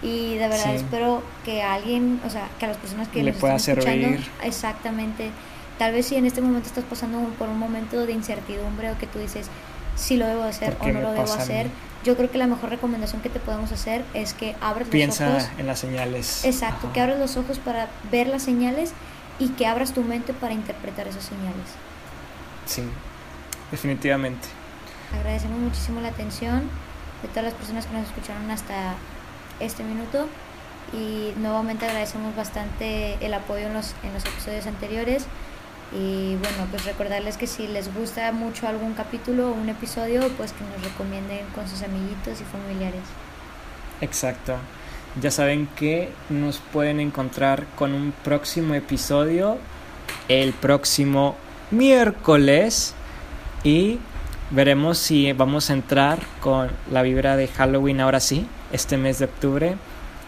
Y 0.00 0.34
de 0.38 0.48
verdad 0.48 0.70
Sí. 0.72 0.76
espero 0.76 1.22
que 1.44 1.62
a 1.62 1.74
alguien, 1.74 2.20
o 2.26 2.30
sea, 2.30 2.48
que 2.58 2.66
a 2.66 2.68
las 2.68 2.76
personas 2.76 3.08
que 3.08 3.22
Le 3.22 3.32
nos 3.32 3.40
pueda 3.40 3.56
están 3.56 3.78
escuchando, 3.78 4.18
exactamente, 4.44 5.30
tal 5.78 5.92
vez 5.92 6.06
si 6.06 6.16
en 6.16 6.26
este 6.26 6.40
momento 6.40 6.68
estás 6.68 6.84
pasando 6.84 7.18
por 7.38 7.48
un 7.48 7.58
momento 7.58 8.06
de 8.06 8.12
incertidumbre 8.12 8.92
o 8.92 8.98
que 8.98 9.06
tú 9.06 9.18
dices, 9.18 9.48
si 9.96 10.16
lo 10.16 10.26
debo 10.26 10.44
hacer 10.44 10.76
¿Por 10.76 10.90
o 10.90 10.92
no 10.92 11.00
lo 11.00 11.12
debo 11.12 11.32
hacer, 11.32 11.66
yo 12.04 12.16
creo 12.16 12.30
que 12.30 12.38
la 12.38 12.46
mejor 12.46 12.70
recomendación 12.70 13.22
que 13.22 13.28
te 13.28 13.40
podemos 13.40 13.72
hacer 13.72 14.04
es 14.14 14.34
que 14.34 14.54
abras 14.60 14.86
los 14.86 14.86
ojos. 14.86 14.90
Piensa 14.92 15.50
en 15.58 15.66
las 15.66 15.80
señales. 15.80 16.44
Exacto, 16.44 16.86
Ajá. 16.86 16.92
que 16.92 17.00
abras 17.00 17.18
los 17.18 17.36
ojos 17.36 17.58
para 17.58 17.88
ver 18.12 18.28
las 18.28 18.42
señales 18.42 18.92
y 19.40 19.48
que 19.50 19.66
abras 19.66 19.92
tu 19.94 20.02
mente 20.02 20.32
para 20.32 20.54
interpretar 20.54 21.08
esas 21.08 21.24
señales. 21.24 21.66
Sí, 22.66 22.82
definitivamente. 23.70 24.48
Agradecemos 25.14 25.58
muchísimo 25.58 26.00
la 26.00 26.08
atención 26.08 26.62
de 27.22 27.28
todas 27.28 27.44
las 27.44 27.54
personas 27.54 27.86
que 27.86 27.92
nos 27.94 28.06
escucharon 28.06 28.50
hasta 28.50 28.94
este 29.60 29.82
minuto 29.82 30.28
y 30.92 31.32
nuevamente 31.38 31.86
agradecemos 31.86 32.34
bastante 32.36 33.14
el 33.24 33.34
apoyo 33.34 33.66
en 33.66 33.74
los, 33.74 33.94
en 34.02 34.14
los 34.14 34.24
episodios 34.24 34.66
anteriores 34.66 35.26
y 35.92 36.36
bueno, 36.36 36.66
pues 36.70 36.84
recordarles 36.84 37.36
que 37.38 37.46
si 37.46 37.66
les 37.66 37.92
gusta 37.94 38.30
mucho 38.32 38.68
algún 38.68 38.92
capítulo 38.92 39.50
o 39.50 39.52
un 39.52 39.68
episodio, 39.68 40.28
pues 40.36 40.52
que 40.52 40.64
nos 40.64 40.82
recomienden 40.84 41.46
con 41.54 41.66
sus 41.66 41.82
amiguitos 41.82 42.40
y 42.40 42.44
familiares. 42.44 43.00
Exacto. 44.00 44.56
Ya 45.20 45.30
saben 45.30 45.66
que 45.76 46.10
nos 46.28 46.58
pueden 46.58 47.00
encontrar 47.00 47.64
con 47.76 47.94
un 47.94 48.12
próximo 48.22 48.74
episodio 48.74 49.58
el 50.28 50.52
próximo 50.52 51.36
miércoles 51.70 52.94
y 53.64 53.98
veremos 54.50 54.98
si 54.98 55.32
vamos 55.32 55.70
a 55.70 55.74
entrar 55.74 56.18
con 56.40 56.70
la 56.90 57.02
vibra 57.02 57.36
de 57.36 57.48
Halloween 57.48 58.00
ahora 58.00 58.20
sí, 58.20 58.46
este 58.72 58.96
mes 58.96 59.18
de 59.18 59.26
octubre. 59.26 59.76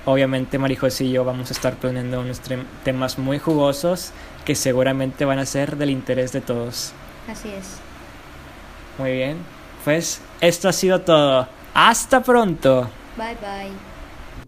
Obviamente 0.06 0.58
Marijos 0.58 1.00
y 1.00 1.10
yo 1.10 1.24
vamos 1.24 1.50
a 1.50 1.54
estar 1.54 1.74
planeando 1.74 2.20
unos 2.20 2.40
temas 2.84 3.18
muy 3.18 3.38
jugosos 3.38 4.12
que 4.44 4.54
seguramente 4.54 5.24
van 5.24 5.38
a 5.38 5.46
ser 5.46 5.76
del 5.76 5.90
interés 5.90 6.32
de 6.32 6.40
todos. 6.40 6.92
Así 7.28 7.48
es. 7.50 7.76
Muy 8.98 9.12
bien, 9.12 9.38
pues 9.84 10.20
esto 10.40 10.68
ha 10.68 10.72
sido 10.72 11.00
todo. 11.00 11.48
Hasta 11.74 12.22
pronto. 12.22 12.90
Bye 13.16 13.36
bye. 13.36 13.89